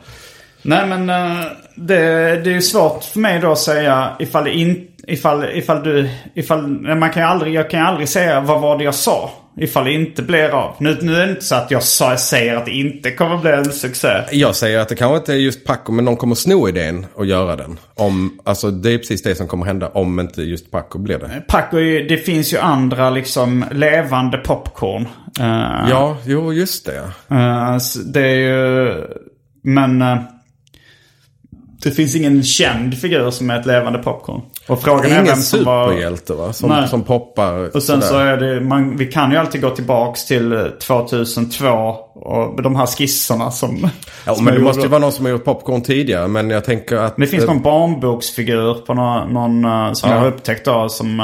Nej 0.61 0.88
men 0.88 1.09
uh, 1.09 1.45
det, 1.75 1.97
det 2.43 2.49
är 2.49 2.53
ju 2.53 2.61
svårt 2.61 3.03
för 3.03 3.19
mig 3.19 3.39
då 3.39 3.51
att 3.51 3.59
säga 3.59 4.15
ifall 4.19 4.43
det 4.43 4.53
inte... 4.53 4.98
Ifall, 5.10 5.45
ifall 5.53 5.84
du... 5.84 6.10
Ifall, 6.34 6.68
man 6.95 7.10
kan 7.10 7.24
ju 7.24 7.30
aldrig, 7.30 7.53
jag 7.53 7.70
kan 7.70 7.80
ju 7.80 7.86
aldrig 7.86 8.10
säga 8.10 8.41
vad 8.41 8.62
var 8.62 8.78
det 8.78 8.84
jag 8.84 8.95
sa. 8.95 9.32
Ifall 9.57 9.86
det 9.86 9.93
inte 9.93 10.22
blir 10.22 10.49
av. 10.49 10.76
Nu, 10.80 10.97
nu 11.01 11.16
är 11.16 11.26
det 11.26 11.32
inte 11.32 11.45
så 11.45 11.55
att 11.55 11.72
jag 11.72 11.84
säger 12.20 12.55
att 12.55 12.66
det 12.66 12.72
inte 12.72 13.12
kommer 13.12 13.38
bli 13.38 13.51
en 13.51 13.72
succé. 13.72 14.07
Jag 14.32 14.55
säger 14.55 14.80
att 14.80 14.89
det 14.89 14.95
kanske 14.95 15.18
inte 15.18 15.34
är 15.34 15.38
just 15.38 15.66
Paco, 15.66 15.91
men 15.91 16.05
någon 16.05 16.18
kommer 16.18 16.36
sno 16.36 16.70
idén 16.70 17.05
och 17.16 17.26
göra 17.26 17.55
den. 17.55 17.80
Om, 17.95 18.39
alltså 18.43 18.72
det 18.72 18.93
är 18.93 18.97
precis 18.97 19.24
det 19.24 19.36
som 19.36 19.47
kommer 19.47 19.66
hända 19.66 19.89
om 19.89 20.20
inte 20.20 20.41
just 20.41 20.72
Paco 20.72 20.99
blir 20.99 21.18
det. 21.18 21.43
Paco, 21.47 21.78
det 22.10 22.26
finns 22.26 22.53
ju 22.53 22.57
andra 22.57 23.10
liksom 23.10 23.66
levande 23.72 24.38
popcorn. 24.38 25.07
Uh, 25.39 25.89
ja, 25.89 26.18
jo 26.26 26.53
just 26.53 26.86
det. 26.86 26.99
Uh, 27.32 27.78
det 28.05 28.22
är 28.22 28.36
ju, 28.36 28.93
men... 29.64 30.01
Uh, 30.01 30.18
det 31.84 31.91
finns 31.91 32.16
ingen 32.16 32.43
känd 32.43 32.97
figur 32.97 33.32
som 33.32 33.49
är 33.49 33.60
ett 33.60 33.66
levande 33.66 33.99
popcorn. 33.99 34.41
Och 34.70 34.82
frågan 34.82 35.11
är 35.11 35.24
vem 35.24 35.36
som 35.36 35.63
var... 35.63 35.88
superhjälte 35.88 36.34
va? 36.34 36.53
Som, 36.53 36.88
som 36.88 37.03
poppar. 37.03 37.76
Och 37.76 37.84
sen 37.84 38.01
sådär. 38.01 38.01
så 38.01 38.17
är 38.17 38.38
det, 38.38 38.61
man, 38.61 38.97
vi 38.97 39.05
kan 39.05 39.32
ju 39.32 39.38
alltid 39.38 39.61
gå 39.61 39.70
tillbaks 39.70 40.26
till 40.26 40.72
2002 40.82 41.65
eh, 41.65 41.74
och 42.15 42.61
de 42.61 42.76
här 42.76 42.86
skisserna 42.86 43.51
som... 43.51 43.89
Ja, 44.26 44.36
som 44.36 44.45
men 44.45 44.53
det 44.53 44.59
måste 44.59 44.82
ju 44.82 44.88
vara 44.88 45.01
någon 45.01 45.11
som 45.11 45.26
har 45.26 45.32
gjort 45.32 45.45
popcorn 45.45 45.82
tidigare. 45.82 46.28
Men 46.28 46.49
jag 46.49 46.65
tänker 46.65 46.95
att... 46.97 47.17
Det 47.17 47.28
finns 47.28 47.45
någon 47.45 47.61
barnboksfigur 47.61 48.74
på 48.74 48.93
någon, 48.93 49.34
någon 49.34 49.65
eh, 49.65 49.93
som 49.93 50.09
ja. 50.09 50.15
jag 50.15 50.22
har 50.22 50.28
upptäckt 50.28 50.65
då 50.65 50.89
som... 50.89 51.20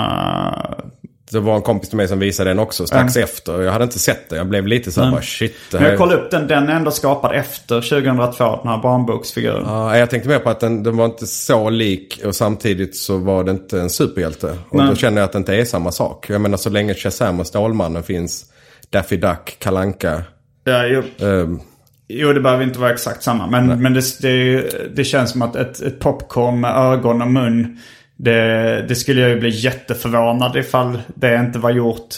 Det 1.32 1.40
var 1.40 1.56
en 1.56 1.62
kompis 1.62 1.90
till 1.90 1.98
mig 1.98 2.08
som 2.08 2.20
visade 2.20 2.50
den 2.50 2.60
också 2.60 2.88
strax 2.88 3.16
mm. 3.16 3.24
efter. 3.24 3.62
Jag 3.62 3.72
hade 3.72 3.84
inte 3.84 4.00
sett 4.00 4.30
det. 4.30 4.36
Jag 4.36 4.48
blev 4.48 4.68
lite 4.68 4.92
så 4.92 5.02
här 5.02 5.08
mm. 5.08 5.16
bara 5.16 5.24
shit. 5.24 5.56
Men 5.72 5.84
jag 5.84 5.98
kollade 5.98 6.22
upp 6.22 6.32
den. 6.32 6.48
Den 6.48 6.70
är 6.70 6.76
ändå 6.76 6.92
skapad 6.92 7.36
efter 7.36 7.82
2002. 7.82 8.60
Den 8.64 8.72
här 8.72 8.82
barnboksfiguren. 8.82 9.64
Ja, 9.66 9.98
jag 9.98 10.10
tänkte 10.10 10.30
mer 10.30 10.40
på 10.40 10.50
att 10.50 10.60
den, 10.60 10.84
den 10.84 10.98
var 10.98 11.06
inte 11.06 11.28
så 11.28 11.70
lik. 11.70 12.22
Och 12.26 12.36
samtidigt 12.36 12.96
så 12.96 13.18
var 13.18 13.44
det 13.44 13.52
inte 13.52 13.82
en 13.82 13.90
superhjälte. 13.90 14.58
Och 14.70 14.78
Nej. 14.78 14.88
då 14.88 14.96
känner 14.96 15.18
jag 15.18 15.26
att 15.26 15.32
det 15.32 15.38
inte 15.38 15.56
är 15.56 15.66
samma 15.66 15.92
sak. 15.92 16.30
Jag 16.30 16.42
menar 16.42 16.58
så 16.58 16.70
länge 16.70 16.94
Shazam 16.94 17.40
och 17.40 17.48
Stålmannen 17.48 18.04
finns. 18.04 18.46
Daffy 18.90 19.18
Duck, 19.18 19.56
Kalanka. 19.60 20.24
Ja, 20.64 20.86
jo. 20.86 21.26
Um, 21.26 21.62
Jo, 22.08 22.34
det 22.34 22.40
behöver 22.40 22.64
inte 22.64 22.80
vara 22.80 22.94
exakt 22.94 23.24
samma. 23.24 23.48
Men, 23.48 23.82
men 23.82 23.94
det, 23.94 24.22
det, 24.22 24.62
det, 24.96 25.04
känns 25.04 25.32
som 25.32 25.42
att 25.42 25.56
ett, 25.56 25.82
ett 25.82 26.00
popcorn 26.00 26.60
med 26.60 26.76
ögon 26.76 27.22
och 27.22 27.32
mun 27.32 27.80
det, 28.18 28.86
det, 28.88 28.96
skulle 28.96 29.22
jag 29.22 29.30
ju 29.30 29.40
bli 29.40 29.50
jätteförvånad 29.50 30.58
ifall 30.58 31.02
det 31.16 31.36
inte 31.36 31.60
var 31.60 31.72
gjort 31.72 32.16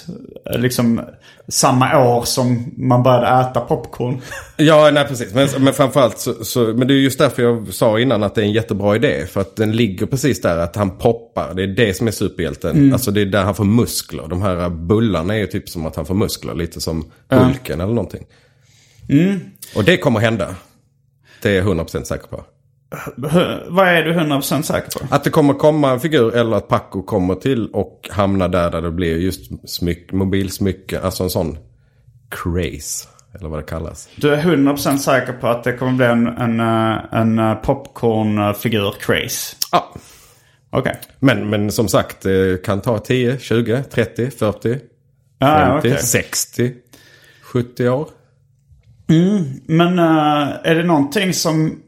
eh, 0.51 0.59
liksom 0.59 1.01
samma 1.47 1.99
år 1.99 2.23
som 2.23 2.73
man 2.77 3.03
började 3.03 3.49
äta 3.49 3.59
popcorn. 3.59 4.21
Ja, 4.59 4.91
nej 4.93 5.05
precis. 5.07 5.33
Men, 5.33 5.47
men 5.59 5.73
framförallt 5.73 6.19
så, 6.19 6.33
så, 6.45 6.59
men 6.59 6.87
det 6.87 6.93
är 6.93 6.95
just 6.95 7.19
därför 7.19 7.43
jag 7.43 7.73
sa 7.73 7.99
innan 7.99 8.23
att 8.23 8.35
det 8.35 8.41
är 8.41 8.45
en 8.45 8.51
jättebra 8.51 8.95
idé. 8.95 9.25
För 9.25 9.41
att 9.41 9.55
den 9.55 9.71
ligger 9.71 10.05
precis 10.05 10.41
där 10.41 10.57
att 10.57 10.75
han 10.75 10.97
poppar. 10.97 11.53
Det 11.53 11.63
är 11.63 11.67
det 11.67 11.97
som 11.97 12.07
är 12.07 12.11
superhjälten. 12.11 12.77
Mm. 12.77 12.93
Alltså 12.93 13.11
det 13.11 13.21
är 13.21 13.25
där 13.25 13.43
han 13.43 13.55
får 13.55 13.63
muskler. 13.63 14.27
De 14.27 14.41
här 14.41 14.69
bullarna 14.69 15.35
är 15.35 15.39
ju 15.39 15.47
typ 15.47 15.69
som 15.69 15.85
att 15.85 15.95
han 15.95 16.05
får 16.05 16.15
muskler. 16.15 16.55
Lite 16.55 16.81
som 16.81 17.11
Hulken 17.29 17.75
mm. 17.75 17.83
eller 17.83 17.93
någonting. 17.93 18.25
Mm. 19.09 19.39
Och 19.75 19.83
det 19.83 19.97
kommer 19.97 20.19
hända. 20.19 20.55
Det 21.41 21.49
är 21.49 21.55
jag 21.55 21.65
100% 21.65 22.03
säker 22.03 22.27
på. 22.27 22.43
Vad 23.67 23.87
är 23.87 24.03
du 24.03 24.13
100% 24.13 24.61
säker 24.61 24.99
på? 24.99 25.15
Att 25.15 25.23
det 25.23 25.29
kommer 25.29 25.53
komma 25.53 25.91
en 25.91 25.99
figur 25.99 26.35
eller 26.35 26.57
att 26.57 26.67
Paco 26.67 27.03
kommer 27.03 27.35
till 27.35 27.69
och 27.73 28.09
hamnar 28.11 28.47
där 28.47 28.71
där 28.71 28.81
det 28.81 28.91
blir 28.91 29.17
just 29.17 29.69
smyck, 29.69 30.11
mobilsmycken. 30.11 31.03
Alltså 31.03 31.23
en 31.23 31.29
sån 31.29 31.57
craze. 32.29 33.07
Eller 33.39 33.49
vad 33.49 33.59
det 33.59 33.63
kallas. 33.63 34.09
Du 34.15 34.33
är 34.33 34.41
100% 34.41 34.97
säker 34.97 35.33
på 35.33 35.47
att 35.47 35.63
det 35.63 35.73
kommer 35.73 35.91
bli 35.91 36.05
en, 36.05 36.27
en, 36.27 36.59
eh, 36.59 36.97
en 37.11 37.39
eh, 37.39 37.61
popcornfigur-craze? 37.61 39.55
Ja. 39.71 39.93
Okej. 40.69 40.99
Men, 41.19 41.49
men 41.49 41.71
som 41.71 41.87
sagt, 41.87 42.21
det 42.21 42.65
kan 42.65 42.81
ta 42.81 42.99
10, 42.99 43.39
20, 43.39 43.83
30, 43.83 44.31
40, 44.31 44.79
Ja, 45.39 45.79
50, 45.81 45.87
okej. 45.87 46.03
60, 46.03 46.73
70 47.41 47.89
år. 47.89 48.07
Men 49.67 49.99
eh, 49.99 50.47
är 50.63 50.75
det 50.75 50.83
någonting 50.83 51.33
som 51.33 51.79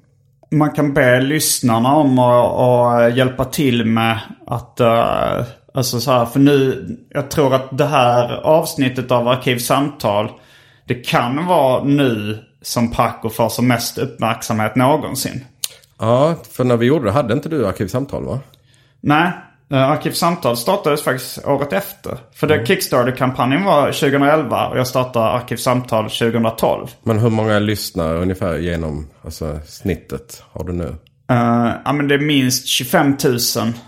man 0.52 0.72
kan 0.72 0.94
be 0.94 1.22
lyssnarna 1.22 1.96
om 1.96 2.20
och 2.20 3.12
hjälpa 3.12 3.46
till 3.46 3.86
med 3.86 4.20
att... 4.48 4.80
eh, 4.80 5.44
alltså 5.74 6.00
så 6.00 6.12
här, 6.12 6.26
för 6.26 6.40
nu, 6.40 6.88
jag 7.10 7.32
tror 7.32 7.54
att 7.54 7.78
det 7.78 7.86
här 7.86 8.34
avsnittet 8.34 9.12
av 9.12 9.28
Arkivsamtal, 9.28 10.32
det 10.86 10.96
kan 10.96 11.46
vara 11.46 11.84
nu 11.84 12.38
som 12.62 12.92
Paco 12.92 13.30
får 13.30 13.50
som 13.50 13.68
mest 13.68 13.98
uppmärksamhet 13.98 14.76
någonsin. 14.76 15.46
Ja, 16.00 16.36
för 16.52 16.64
när 16.64 16.78
vi 16.78 16.86
gjorde 16.86 17.06
det 17.06 17.12
hade 17.12 17.34
inte 17.34 17.50
du 17.50 17.68
arkivsamtal 17.68 18.26
va? 18.26 18.40
Nej, 19.02 19.32
Arkivsamtal 19.78 20.58
startades 20.58 21.02
faktiskt 21.04 21.46
året 21.46 21.74
efter. 21.74 22.18
För 22.34 22.48
det 22.48 22.66
Kickstarter-kampanjen 22.66 23.64
var 23.64 23.86
2011 23.86 24.68
och 24.68 24.78
jag 24.78 24.88
startade 24.88 25.26
Arkivsamtal 25.26 26.04
2012. 26.10 26.88
Men 27.04 27.20
hur 27.20 27.30
många 27.30 27.60
lyssnar 27.60 28.16
ungefär 28.16 28.58
genom 28.58 29.08
alltså, 29.26 29.60
snittet 29.68 30.44
har 30.52 30.64
du 30.64 30.74
nu? 30.74 30.96
Uh, 31.32 31.72
ja 31.86 31.94
men 31.94 32.08
det 32.08 32.16
är 32.16 32.20
minst 32.20 32.68
25 32.68 33.18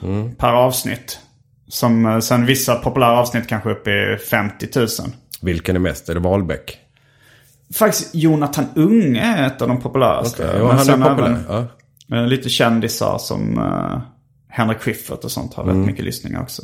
000 0.01 0.31
per 0.37 0.53
avsnitt. 0.53 1.19
Som 1.67 2.05
uh, 2.05 2.19
sen 2.19 2.45
vissa 2.45 2.75
populära 2.75 3.19
avsnitt 3.19 3.47
kanske 3.47 3.69
upp 3.71 3.87
i 3.87 4.17
50 4.29 4.67
000. 4.75 4.87
Vilken 5.41 5.75
är 5.75 5.79
mest? 5.79 6.09
Är 6.09 6.13
det 6.13 6.19
Wahlbeck? 6.19 6.77
Faktiskt 7.75 8.15
Jonathan 8.15 8.65
Unge 8.75 9.21
är 9.21 9.47
ett 9.47 9.61
av 9.61 9.67
de 9.67 9.81
populäraste. 9.81 10.43
Okej, 10.47 10.59
ja, 10.59 10.67
Men 10.67 10.79
sen 10.85 11.01
populär. 11.01 11.27
även, 11.27 11.67
Ja. 12.07 12.17
eh, 12.17 12.27
lite 12.27 12.49
kändisar 12.49 13.17
som 13.17 13.57
uh, 13.59 13.99
Henrik 14.51 14.79
Schyffert 14.81 15.23
och 15.23 15.31
sånt 15.31 15.53
har 15.53 15.63
Mm. 15.63 15.77
rätt 15.77 15.85
mycket 15.85 16.05
lyssningar 16.05 16.41
också. 16.41 16.61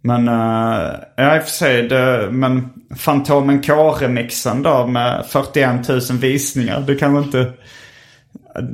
Men 0.00 0.28
uh, 0.28 0.94
ja 1.16 1.36
i 1.36 1.38
och 1.38 1.42
för 1.42 1.50
sig, 1.50 1.82
det, 1.88 2.28
men 2.30 2.68
Fantomen 2.96 3.62
K-remixen 3.62 4.62
då 4.62 4.86
med 4.86 5.26
41 5.28 5.88
000 5.88 6.00
visningar. 6.00 6.80
Det 6.80 6.94
kan 6.94 7.12
man 7.12 7.22
inte... 7.24 7.52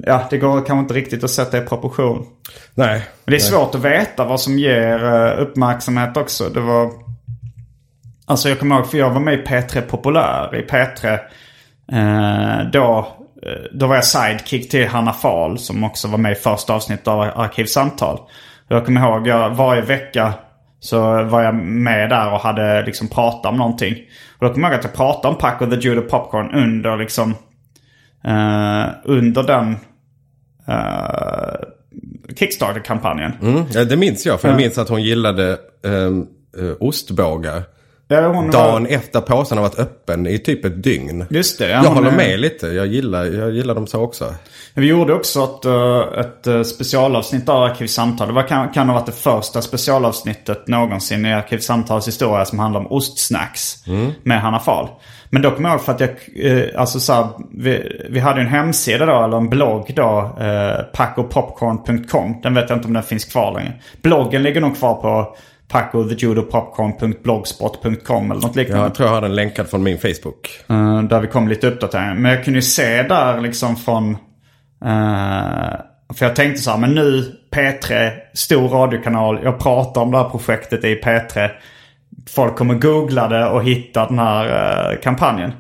Ja, 0.07 0.27
det 0.31 0.39
går 0.39 0.57
kanske 0.67 0.79
inte 0.81 0.95
riktigt 0.95 1.25
att 1.25 1.31
sätta 1.31 1.59
i 1.59 1.61
proportion. 1.61 2.27
Nej. 2.75 3.03
Men 3.25 3.33
det 3.33 3.37
är 3.37 3.41
svårt 3.41 3.75
att 3.75 3.85
veta 3.85 4.25
vad 4.25 4.41
som 4.41 4.59
ger 4.59 5.05
eh, 5.05 5.43
uppmärksamhet 5.43 6.17
också. 6.17 6.49
Det 6.49 6.61
var... 6.61 6.91
Alltså 8.27 8.49
jag 8.49 8.59
kommer 8.59 8.77
ihåg, 8.77 8.91
för 8.91 8.99
jag 8.99 9.11
var 9.11 9.21
med 9.21 9.35
i 9.35 9.43
P3 9.43 9.81
Populär. 9.81 10.57
I 10.57 10.63
P3 10.67 11.19
eh, 11.93 12.71
då, 12.71 13.09
då 13.73 13.87
var 13.87 13.95
jag 13.95 14.05
sidekick 14.05 14.71
till 14.71 14.89
Hanna 14.89 15.13
Fahl 15.13 15.59
som 15.59 15.85
också 15.85 16.09
var 16.09 16.19
med 16.19 16.33
i 16.33 16.35
första 16.35 16.75
avsnittet 16.75 17.09
av 17.09 17.21
Arkivsamtal. 17.21 18.19
Jag 18.69 18.87
kommer 18.87 19.01
ihåg, 19.01 19.27
jag, 19.27 19.51
varje 19.51 19.83
vecka 19.83 20.35
så 20.81 21.23
var 21.25 21.43
jag 21.43 21.55
med 21.55 22.11
där 22.11 22.33
och 22.33 22.41
hade 22.41 22.87
liksom 22.87 23.09
pratat 23.09 23.53
om 23.53 23.57
någonting. 23.57 23.95
Och 24.39 24.47
då 24.47 24.53
kommer 24.53 24.69
jag 24.69 24.73
ihåg 24.73 24.79
att 24.79 24.85
jag 24.85 24.95
pratade 24.95 25.35
om 25.35 25.41
Paco 25.41 25.71
the 25.71 25.77
Judo 25.77 26.03
Popcorn 26.03 26.55
under 26.55 26.97
liksom... 26.97 27.35
Eh, 28.25 28.87
under 29.05 29.43
den 29.43 29.77
eh, 30.69 31.55
Kickstarter-kampanjen. 32.37 33.33
Mm, 33.43 33.89
det 33.89 33.97
minns 33.97 34.27
jag. 34.27 34.41
För 34.41 34.49
jag 34.49 34.57
minns 34.57 34.79
att 34.79 34.89
hon 34.89 35.03
gillade 35.03 35.59
um, 35.83 36.27
ostbågar. 36.81 37.63
Ja, 38.09 38.21
Dagen 38.21 38.51
var, 38.83 38.87
efter 38.91 39.21
påsen 39.21 39.59
har 39.59 39.63
varit 39.63 39.79
öppen 39.79 40.27
i 40.27 40.39
typ 40.39 40.65
ett 40.65 40.83
dygn. 40.83 41.27
just 41.31 41.59
det. 41.59 41.69
ja, 41.69 41.85
jag 41.85 41.91
håller 41.91 42.11
är- 42.13 42.17
med 42.17 42.41
lite. 42.41 42.67
Jag 42.67 42.87
gillar, 42.87 43.25
jag 43.25 43.51
gillar 43.51 43.75
dem 43.75 43.87
så 43.87 44.01
också. 44.03 44.35
Vi 44.75 44.87
gjorde 44.87 45.15
också 45.15 45.45
ett, 45.45 45.65
eh, 45.65 46.21
ett 46.21 46.47
eh, 46.47 46.63
specialavsnitt 46.63 47.49
av 47.49 47.63
Arkivsamtal. 47.63 48.29
Det 48.29 48.35
var, 48.35 48.43
kan, 48.49 48.69
kan 48.69 48.89
ha 48.89 48.95
varit 48.95 49.07
det 49.07 49.13
första 49.13 49.63
specialavsnittet 49.63 50.69
någonsin 50.69 51.27
i 51.27 51.35
Arkivsamtals 51.35 52.09
historia 52.09 52.45
som 52.45 52.59
handlar 52.59 52.81
om 52.81 52.87
ostsnacks. 52.93 53.85
Med 54.23 54.41
Hanna 54.41 54.59
Fahl. 54.59 54.89
Men 55.31 55.43
då 55.43 55.51
kommer 55.51 55.69
jag 55.69 55.77
ihåg 55.77 55.85
för 55.85 55.93
att 55.93 56.01
jag, 56.01 56.11
eh, 56.37 56.81
alltså 56.81 57.01
så 57.01 57.13
här, 57.13 57.27
vi, 57.51 58.01
vi 58.11 58.21
hade 58.21 58.41
en 58.41 58.47
hemsida 58.47 59.07
då, 59.07 59.25
eller 59.25 59.37
en 59.37 59.49
blogg 59.49 59.93
då, 59.97 60.37
eh, 60.41 60.83
pacopopcorn.com. 60.95 62.41
Den 62.43 62.55
vet 62.55 62.71
jag 62.71 62.77
inte 62.79 62.89
om 62.89 62.95
den 62.95 63.03
finns 63.03 63.25
kvar 63.25 63.53
längre. 63.53 63.73
Bloggen 64.03 64.43
ligger 64.43 64.61
nog 64.61 64.77
kvar 64.79 64.95
på 64.95 65.37
pacothetjudopopcorn.blogspot.com 65.75 68.31
eller 68.31 68.41
något 68.41 68.57
liknande. 68.57 68.85
Jag 68.85 68.95
tror 68.95 69.09
jag 69.09 69.15
har 69.15 69.23
den 69.23 69.35
länkad 69.35 69.69
från 69.69 69.83
min 69.83 69.99
Facebook. 69.99 70.61
Eh, 70.69 71.03
där 71.03 71.21
vi 71.21 71.27
kom 71.27 71.49
lite 71.49 71.67
uppdateringar. 71.67 72.15
Men 72.15 72.33
jag 72.33 72.45
kunde 72.45 72.59
ju 72.59 72.63
se 72.63 73.03
där 73.03 73.41
liksom 73.41 73.77
från... 73.77 74.11
eh, 74.85 75.73
för 76.15 76.27
jag 76.27 76.37
tänkte 76.37 76.63
så 76.63 76.71
här, 76.71 76.79
men 76.79 76.95
nu 76.95 77.37
P3, 77.53 78.11
stor 78.35 78.69
radiokanal, 78.69 79.41
jag 79.43 79.59
pratar 79.59 80.01
om 80.01 80.11
det 80.11 80.19
här 80.19 80.29
projektet 80.29 80.85
i 80.85 81.01
P3. 81.01 81.51
Folk 82.29 82.57
kommer 82.57 82.75
googla 82.75 83.29
det 83.29 83.47
och 83.47 83.65
hitta 83.65 84.07
den 84.07 84.19
här 84.19 84.93
eh, 84.93 85.01
kampanjen. 85.01 85.53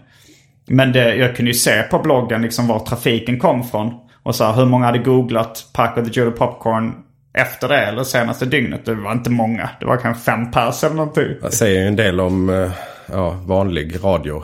Men 0.66 0.92
det, 0.92 1.14
jag 1.14 1.36
kunde 1.36 1.50
ju 1.50 1.58
se 1.58 1.82
på 1.82 1.98
bloggen 1.98 2.42
liksom 2.42 2.66
var 2.66 2.78
trafiken 2.78 3.38
kom 3.38 3.64
från. 3.64 3.94
Och 4.22 4.34
så 4.34 4.44
här, 4.44 4.52
hur 4.52 4.66
många 4.66 4.86
hade 4.86 4.98
googlat 4.98 5.66
Paco 5.72 6.04
the 6.04 6.20
Judo 6.20 6.30
Popcorn 6.30 6.94
efter 7.38 7.68
det 7.68 7.76
eller 7.86 8.04
senaste 8.04 8.46
dygnet. 8.46 8.84
Det 8.84 8.94
var 8.94 9.12
inte 9.12 9.30
många. 9.30 9.70
Det 9.80 9.86
var 9.86 9.96
kanske 9.96 10.22
fem 10.24 10.50
pers 10.50 10.84
eller 10.84 10.94
någonting. 10.96 11.28
Jag 11.42 11.52
säger 11.52 11.80
ju 11.80 11.86
en 11.88 11.96
del 11.96 12.20
om 12.20 12.50
eh, 12.50 12.70
ja, 13.12 13.30
vanlig 13.46 13.96
radio 14.04 14.42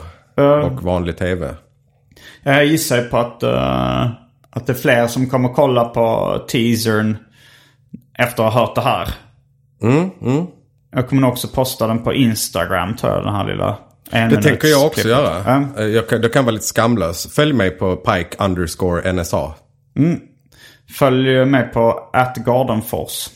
och 0.65 0.83
vanlig 0.83 1.17
tv. 1.17 1.49
Jag 2.43 2.65
gissar 2.65 2.97
ju 2.97 3.03
på 3.03 3.17
att, 3.17 3.43
eh, 3.43 4.09
att 4.51 4.67
det 4.67 4.73
är 4.73 4.77
fler 4.77 5.07
som 5.07 5.29
kommer 5.29 5.49
kolla 5.49 5.85
på 5.85 6.37
teasern 6.47 7.17
efter 8.17 8.43
att 8.47 8.53
ha 8.53 8.61
hört 8.61 8.75
det 8.75 8.81
här. 8.81 9.07
Mm, 9.83 10.09
mm. 10.21 10.45
Jag 10.93 11.09
kommer 11.09 11.21
nog 11.21 11.31
också 11.31 11.47
posta 11.47 11.87
den 11.87 12.03
på 12.03 12.13
Instagram 12.13 12.95
tror 12.95 13.13
jag, 13.13 13.23
den 13.25 13.33
här 13.35 13.45
lilla 13.47 13.77
Det 14.11 14.41
tänker 14.41 14.67
jag 14.67 14.85
också 14.85 15.01
klippet. 15.01 15.11
göra. 15.19 15.65
Eh, 15.77 15.85
Jag 15.85 16.09
kan, 16.09 16.21
jag 16.21 16.33
kan 16.33 16.45
vara 16.45 16.53
lite 16.53 16.65
skamlös. 16.65 17.33
Följ 17.35 17.53
mig 17.53 17.69
på 17.71 17.95
Pike 17.95 18.43
underscore 18.43 19.13
NSA. 19.13 19.53
Följ 20.99 21.45
med 21.45 21.73
på 21.73 22.09
atgardenfors. 22.13 23.29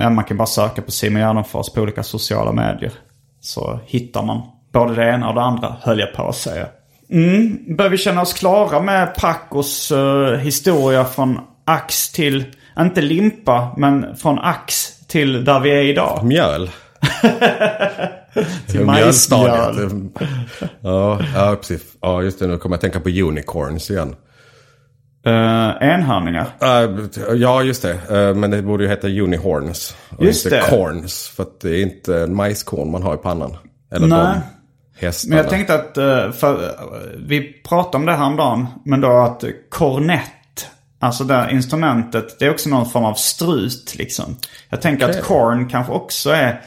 Ja, 0.00 0.10
man 0.10 0.24
kan 0.24 0.36
bara 0.36 0.46
söka 0.46 0.82
på 0.82 0.90
Simon 0.90 1.20
Gärdenfors 1.22 1.72
på 1.72 1.80
olika 1.80 2.02
sociala 2.02 2.52
medier. 2.52 2.92
Så 3.40 3.80
hittar 3.86 4.22
man 4.22 4.42
både 4.72 4.94
det 4.94 5.10
ena 5.10 5.28
och 5.28 5.34
det 5.34 5.42
andra, 5.42 5.76
höll 5.80 5.98
jag 5.98 6.14
på 6.14 6.28
att 6.28 6.36
säga. 6.36 6.66
Mm, 7.10 7.76
börjar 7.76 7.90
vi 7.90 7.98
känna 7.98 8.22
oss 8.22 8.32
klara 8.32 8.80
med 8.80 9.14
Pacos 9.14 9.90
eh, 9.90 10.38
historia 10.38 11.04
från 11.04 11.40
ax 11.64 12.12
till, 12.12 12.44
inte 12.78 13.00
limpa, 13.00 13.74
men 13.76 14.16
från 14.16 14.38
ax 14.38 14.98
till 15.06 15.44
där 15.44 15.60
vi 15.60 15.70
är 15.70 15.82
idag. 15.82 16.24
Mjöl. 16.24 16.70
Till 18.66 18.84
majsmjöl. 18.84 20.08
Ja, 20.80 21.20
ja, 21.34 21.56
precis. 21.56 21.82
Ja, 22.00 22.22
just 22.22 22.38
det. 22.38 22.46
Nu 22.46 22.58
kommer 22.58 22.76
jag 22.76 22.80
tänka 22.80 23.00
på 23.00 23.08
unicorns 23.08 23.90
igen. 23.90 24.16
Uh, 25.26 25.72
enhörningar. 25.80 26.46
Eh, 26.62 26.90
ja, 27.34 27.62
just 27.62 27.82
det. 27.82 27.92
Eh, 28.10 28.34
men 28.34 28.50
det 28.50 28.62
borde 28.62 28.84
ju 28.84 28.90
heta 28.90 29.08
unihorns. 29.08 29.96
Och 30.08 30.24
Just 30.24 30.46
inte 30.46 30.56
det. 30.56 30.70
corns. 30.70 31.28
För 31.28 31.42
att 31.42 31.60
det 31.60 31.70
är 31.70 31.82
inte 31.82 32.20
en 32.22 32.34
majskorn 32.34 32.90
man 32.90 33.02
har 33.02 33.14
i 33.14 33.18
pannan. 33.18 33.56
Eller 33.92 34.06
Nej. 34.06 34.34
de 34.98 35.06
hästarna. 35.06 35.34
Men 35.34 35.44
jag 35.44 35.50
tänkte 35.50 35.74
att, 35.74 35.94
för, 36.36 36.76
vi 37.26 37.52
pratade 37.68 37.96
om 37.96 38.06
det 38.06 38.12
häromdagen, 38.12 38.66
men 38.84 39.00
då 39.00 39.10
att 39.10 39.44
kornett, 39.70 40.66
alltså 40.98 41.24
det 41.24 41.34
här 41.34 41.50
instrumentet, 41.50 42.38
det 42.38 42.46
är 42.46 42.50
också 42.50 42.68
någon 42.68 42.86
form 42.86 43.04
av 43.04 43.14
strut 43.14 43.94
liksom. 43.98 44.36
Jag 44.68 44.82
tänker 44.82 45.06
Okej. 45.06 45.18
att 45.18 45.24
corn 45.24 45.68
kanske 45.68 45.92
också 45.92 46.30
är, 46.30 46.60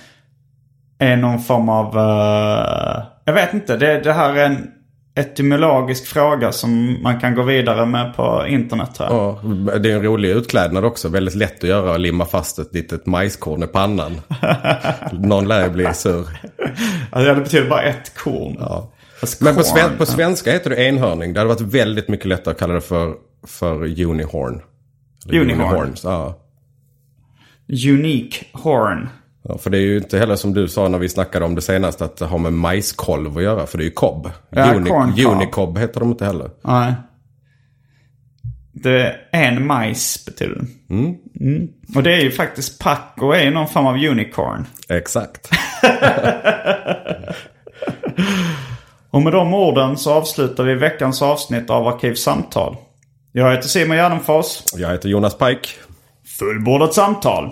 är 0.99 1.17
någon 1.17 1.39
form 1.39 1.69
av, 1.69 1.95
jag 3.25 3.33
vet 3.33 3.53
inte, 3.53 3.77
det, 3.77 3.99
det 3.99 4.13
här 4.13 4.35
är 4.35 4.45
en 4.45 4.71
etymologisk 5.18 6.05
fråga 6.05 6.51
som 6.51 7.01
man 7.03 7.20
kan 7.20 7.36
gå 7.36 7.43
vidare 7.43 7.86
med 7.86 8.15
på 8.15 8.45
internet 8.47 8.89
jag. 8.99 9.11
Ja, 9.11 9.41
det 9.80 9.91
är 9.91 9.95
en 9.95 10.03
rolig 10.03 10.30
utklädnad 10.30 10.86
också. 10.86 11.09
Väldigt 11.09 11.36
lätt 11.36 11.63
att 11.63 11.70
göra 11.70 11.91
och 11.91 11.99
limma 11.99 12.26
fast 12.26 12.59
ett 12.59 12.74
litet 12.74 13.05
majskorn 13.05 13.63
i 13.63 13.68
pannan. 13.68 14.22
Någon 15.11 15.47
lär 15.47 15.63
ju 15.63 15.70
bli 15.70 15.93
sur. 15.93 16.28
Alltså, 17.11 17.34
det 17.34 17.41
betyder 17.41 17.70
bara 17.70 17.82
ett 17.82 18.18
korn. 18.18 18.55
Ja. 18.59 18.91
Men 19.41 19.55
på, 19.55 19.63
sven- 19.63 19.97
på 19.97 20.05
svenska 20.05 20.51
heter 20.51 20.70
det 20.70 20.76
enhörning. 20.84 21.34
Det 21.34 21.39
hade 21.39 21.49
varit 21.53 21.61
väldigt 21.61 22.07
mycket 22.07 22.26
lättare 22.26 22.51
att 22.51 22.59
kalla 22.59 22.74
det 22.74 22.82
för, 22.82 23.13
för 23.47 23.76
unihorn. 24.01 24.61
Eller 25.30 25.39
Unihorn. 25.39 25.61
unihorns, 25.72 26.03
Ja. 26.03 26.36
Unique 27.89 28.45
horn. 28.53 29.09
Ja. 29.47 29.57
För 29.57 29.69
det 29.69 29.77
är 29.77 29.81
ju 29.81 29.97
inte 29.97 30.19
heller 30.19 30.35
som 30.35 30.53
du 30.53 30.67
sa 30.67 30.87
när 30.87 30.97
vi 30.97 31.09
snackade 31.09 31.45
om 31.45 31.55
det 31.55 31.61
senast 31.61 32.01
att 32.01 32.17
det 32.17 32.25
har 32.25 32.37
med 32.37 32.53
majskolv 32.53 33.37
att 33.37 33.43
göra. 33.43 33.65
För 33.65 33.77
det 33.77 33.83
är 33.83 33.85
ju 33.85 33.91
kobb. 33.91 34.31
Ja, 34.49 34.73
corn 34.73 35.13
cob. 35.13 35.25
Unikobb 35.25 35.77
heter 35.77 35.99
de 35.99 36.09
inte 36.09 36.25
heller. 36.25 36.49
Nej. 36.61 36.93
Det 38.71 39.15
är 39.31 39.47
en 39.47 39.67
majs 39.67 40.25
betyder 40.25 40.55
det. 40.55 40.93
Mm. 40.93 41.15
Och 41.95 42.03
det 42.03 42.13
är 42.13 42.21
ju 42.21 42.31
faktiskt 42.31 42.79
Paco 42.79 43.31
är 43.31 43.43
ju 43.43 43.51
någon 43.51 43.67
form 43.67 43.85
av 43.85 43.95
unicorn. 43.95 44.65
Exakt. 44.89 45.49
Och 49.11 49.21
med 49.21 49.33
de 49.33 49.53
orden 49.53 49.97
så 49.97 50.13
avslutar 50.13 50.63
vi 50.63 50.75
veckans 50.75 51.21
avsnitt 51.21 51.69
av 51.69 51.87
Arkivsamtal. 51.87 52.75
Jag 53.31 53.51
heter 53.51 53.67
Simon 53.67 53.97
Gärdenfors. 53.97 54.63
Jag 54.73 54.91
heter 54.91 55.09
Jonas 55.09 55.37
Pike. 55.37 55.69
Fullbordat 56.39 56.93
samtal. 56.93 57.51